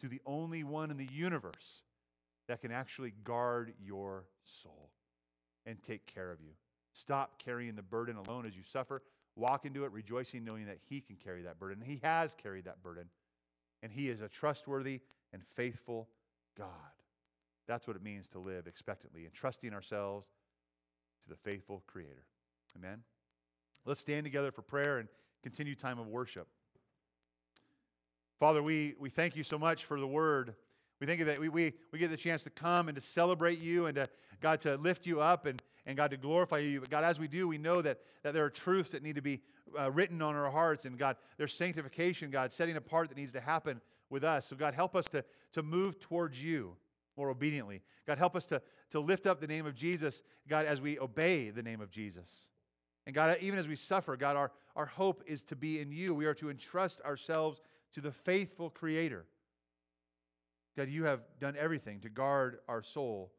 to 0.00 0.08
the 0.08 0.20
only 0.26 0.62
one 0.62 0.90
in 0.90 0.96
the 0.96 1.08
universe 1.12 1.82
that 2.46 2.60
can 2.60 2.70
actually 2.70 3.12
guard 3.24 3.74
your 3.84 4.24
soul 4.44 4.90
and 5.66 5.82
take 5.82 6.06
care 6.06 6.30
of 6.30 6.40
you. 6.40 6.52
Stop 6.92 7.42
carrying 7.42 7.74
the 7.74 7.82
burden 7.82 8.16
alone 8.16 8.46
as 8.46 8.56
you 8.56 8.62
suffer. 8.62 9.02
Walk 9.36 9.66
into 9.66 9.84
it 9.84 9.92
rejoicing, 9.92 10.44
knowing 10.44 10.66
that 10.66 10.78
He 10.88 11.00
can 11.00 11.16
carry 11.16 11.42
that 11.42 11.58
burden. 11.58 11.82
He 11.84 12.00
has 12.02 12.34
carried 12.40 12.64
that 12.64 12.82
burden, 12.82 13.06
and 13.82 13.92
He 13.92 14.08
is 14.08 14.20
a 14.20 14.28
trustworthy 14.28 15.00
and 15.32 15.42
faithful 15.54 16.08
God. 16.58 16.68
That's 17.66 17.86
what 17.86 17.96
it 17.96 18.02
means 18.02 18.28
to 18.28 18.38
live 18.38 18.66
expectantly 18.66 19.24
and 19.24 19.32
trusting 19.32 19.72
ourselves 19.72 20.26
to 21.22 21.30
the 21.30 21.36
faithful 21.36 21.82
Creator. 21.86 22.24
Amen. 22.76 23.02
Let's 23.84 24.00
stand 24.00 24.24
together 24.24 24.50
for 24.50 24.62
prayer 24.62 24.98
and 24.98 25.08
continue 25.42 25.74
time 25.74 25.98
of 25.98 26.08
worship. 26.08 26.48
Father, 28.40 28.62
we, 28.62 28.94
we 28.98 29.10
thank 29.10 29.36
you 29.36 29.44
so 29.44 29.58
much 29.58 29.84
for 29.84 29.98
the 30.00 30.06
word. 30.06 30.54
We 31.00 31.06
think 31.06 31.24
that 31.24 31.40
we, 31.40 31.48
we, 31.48 31.74
we 31.92 31.98
get 31.98 32.10
the 32.10 32.16
chance 32.16 32.42
to 32.42 32.50
come 32.50 32.88
and 32.88 32.96
to 32.96 33.00
celebrate 33.00 33.58
you 33.60 33.86
and 33.86 33.96
to, 33.96 34.08
God, 34.40 34.60
to 34.62 34.76
lift 34.76 35.06
you 35.06 35.20
up 35.20 35.46
and, 35.46 35.62
and 35.86 35.96
God, 35.96 36.10
to 36.10 36.16
glorify 36.16 36.58
you. 36.58 36.80
But 36.80 36.90
God, 36.90 37.04
as 37.04 37.20
we 37.20 37.28
do, 37.28 37.46
we 37.46 37.58
know 37.58 37.82
that, 37.82 37.98
that 38.22 38.34
there 38.34 38.44
are 38.44 38.50
truths 38.50 38.90
that 38.90 39.02
need 39.02 39.16
to 39.16 39.22
be 39.22 39.40
uh, 39.78 39.90
written 39.90 40.22
on 40.22 40.34
our 40.34 40.50
hearts. 40.50 40.84
And 40.84 40.98
God, 40.98 41.16
there's 41.36 41.54
sanctification, 41.54 42.30
God, 42.30 42.52
setting 42.52 42.76
apart 42.76 43.08
that 43.08 43.18
needs 43.18 43.32
to 43.32 43.40
happen 43.40 43.80
with 44.10 44.24
us. 44.24 44.46
So, 44.46 44.56
God, 44.56 44.74
help 44.74 44.96
us 44.96 45.06
to, 45.06 45.24
to 45.52 45.62
move 45.62 45.98
towards 46.00 46.42
you 46.42 46.76
more 47.16 47.30
obediently. 47.30 47.82
God, 48.06 48.18
help 48.18 48.36
us 48.36 48.46
to, 48.46 48.62
to 48.90 49.00
lift 49.00 49.26
up 49.26 49.40
the 49.40 49.46
name 49.46 49.66
of 49.66 49.74
Jesus, 49.74 50.22
God, 50.48 50.66
as 50.66 50.80
we 50.80 50.98
obey 50.98 51.50
the 51.50 51.62
name 51.62 51.80
of 51.80 51.90
Jesus. 51.90 52.48
And 53.06 53.14
God, 53.14 53.38
even 53.40 53.58
as 53.58 53.66
we 53.66 53.76
suffer, 53.76 54.16
God, 54.16 54.36
our, 54.36 54.52
our 54.76 54.86
hope 54.86 55.22
is 55.26 55.42
to 55.44 55.56
be 55.56 55.80
in 55.80 55.90
you. 55.90 56.14
We 56.14 56.26
are 56.26 56.34
to 56.34 56.50
entrust 56.50 57.00
ourselves 57.02 57.60
to 57.94 58.00
the 58.00 58.12
faithful 58.12 58.70
Creator. 58.70 59.26
God, 60.76 60.88
you 60.88 61.04
have 61.04 61.20
done 61.40 61.56
everything 61.58 62.00
to 62.00 62.08
guard 62.08 62.58
our 62.68 62.82
soul 62.82 63.32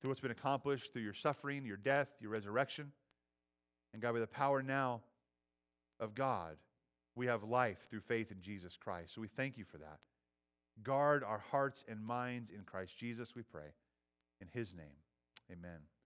through 0.00 0.10
what's 0.10 0.20
been 0.20 0.30
accomplished 0.30 0.92
through 0.92 1.02
your 1.02 1.14
suffering, 1.14 1.64
your 1.64 1.76
death, 1.76 2.08
your 2.20 2.30
resurrection. 2.30 2.92
And 3.92 4.00
God, 4.00 4.12
with 4.12 4.22
the 4.22 4.28
power 4.28 4.62
now 4.62 5.00
of 5.98 6.14
God, 6.14 6.56
we 7.20 7.26
have 7.26 7.44
life 7.44 7.76
through 7.90 8.00
faith 8.00 8.30
in 8.30 8.40
Jesus 8.40 8.78
Christ. 8.78 9.14
So 9.14 9.20
we 9.20 9.28
thank 9.28 9.58
you 9.58 9.64
for 9.70 9.76
that. 9.76 9.98
Guard 10.82 11.22
our 11.22 11.44
hearts 11.50 11.84
and 11.86 12.02
minds 12.02 12.50
in 12.50 12.62
Christ 12.62 12.96
Jesus, 12.96 13.36
we 13.36 13.42
pray. 13.42 13.74
In 14.40 14.48
his 14.54 14.74
name, 14.74 14.96
amen. 15.52 15.90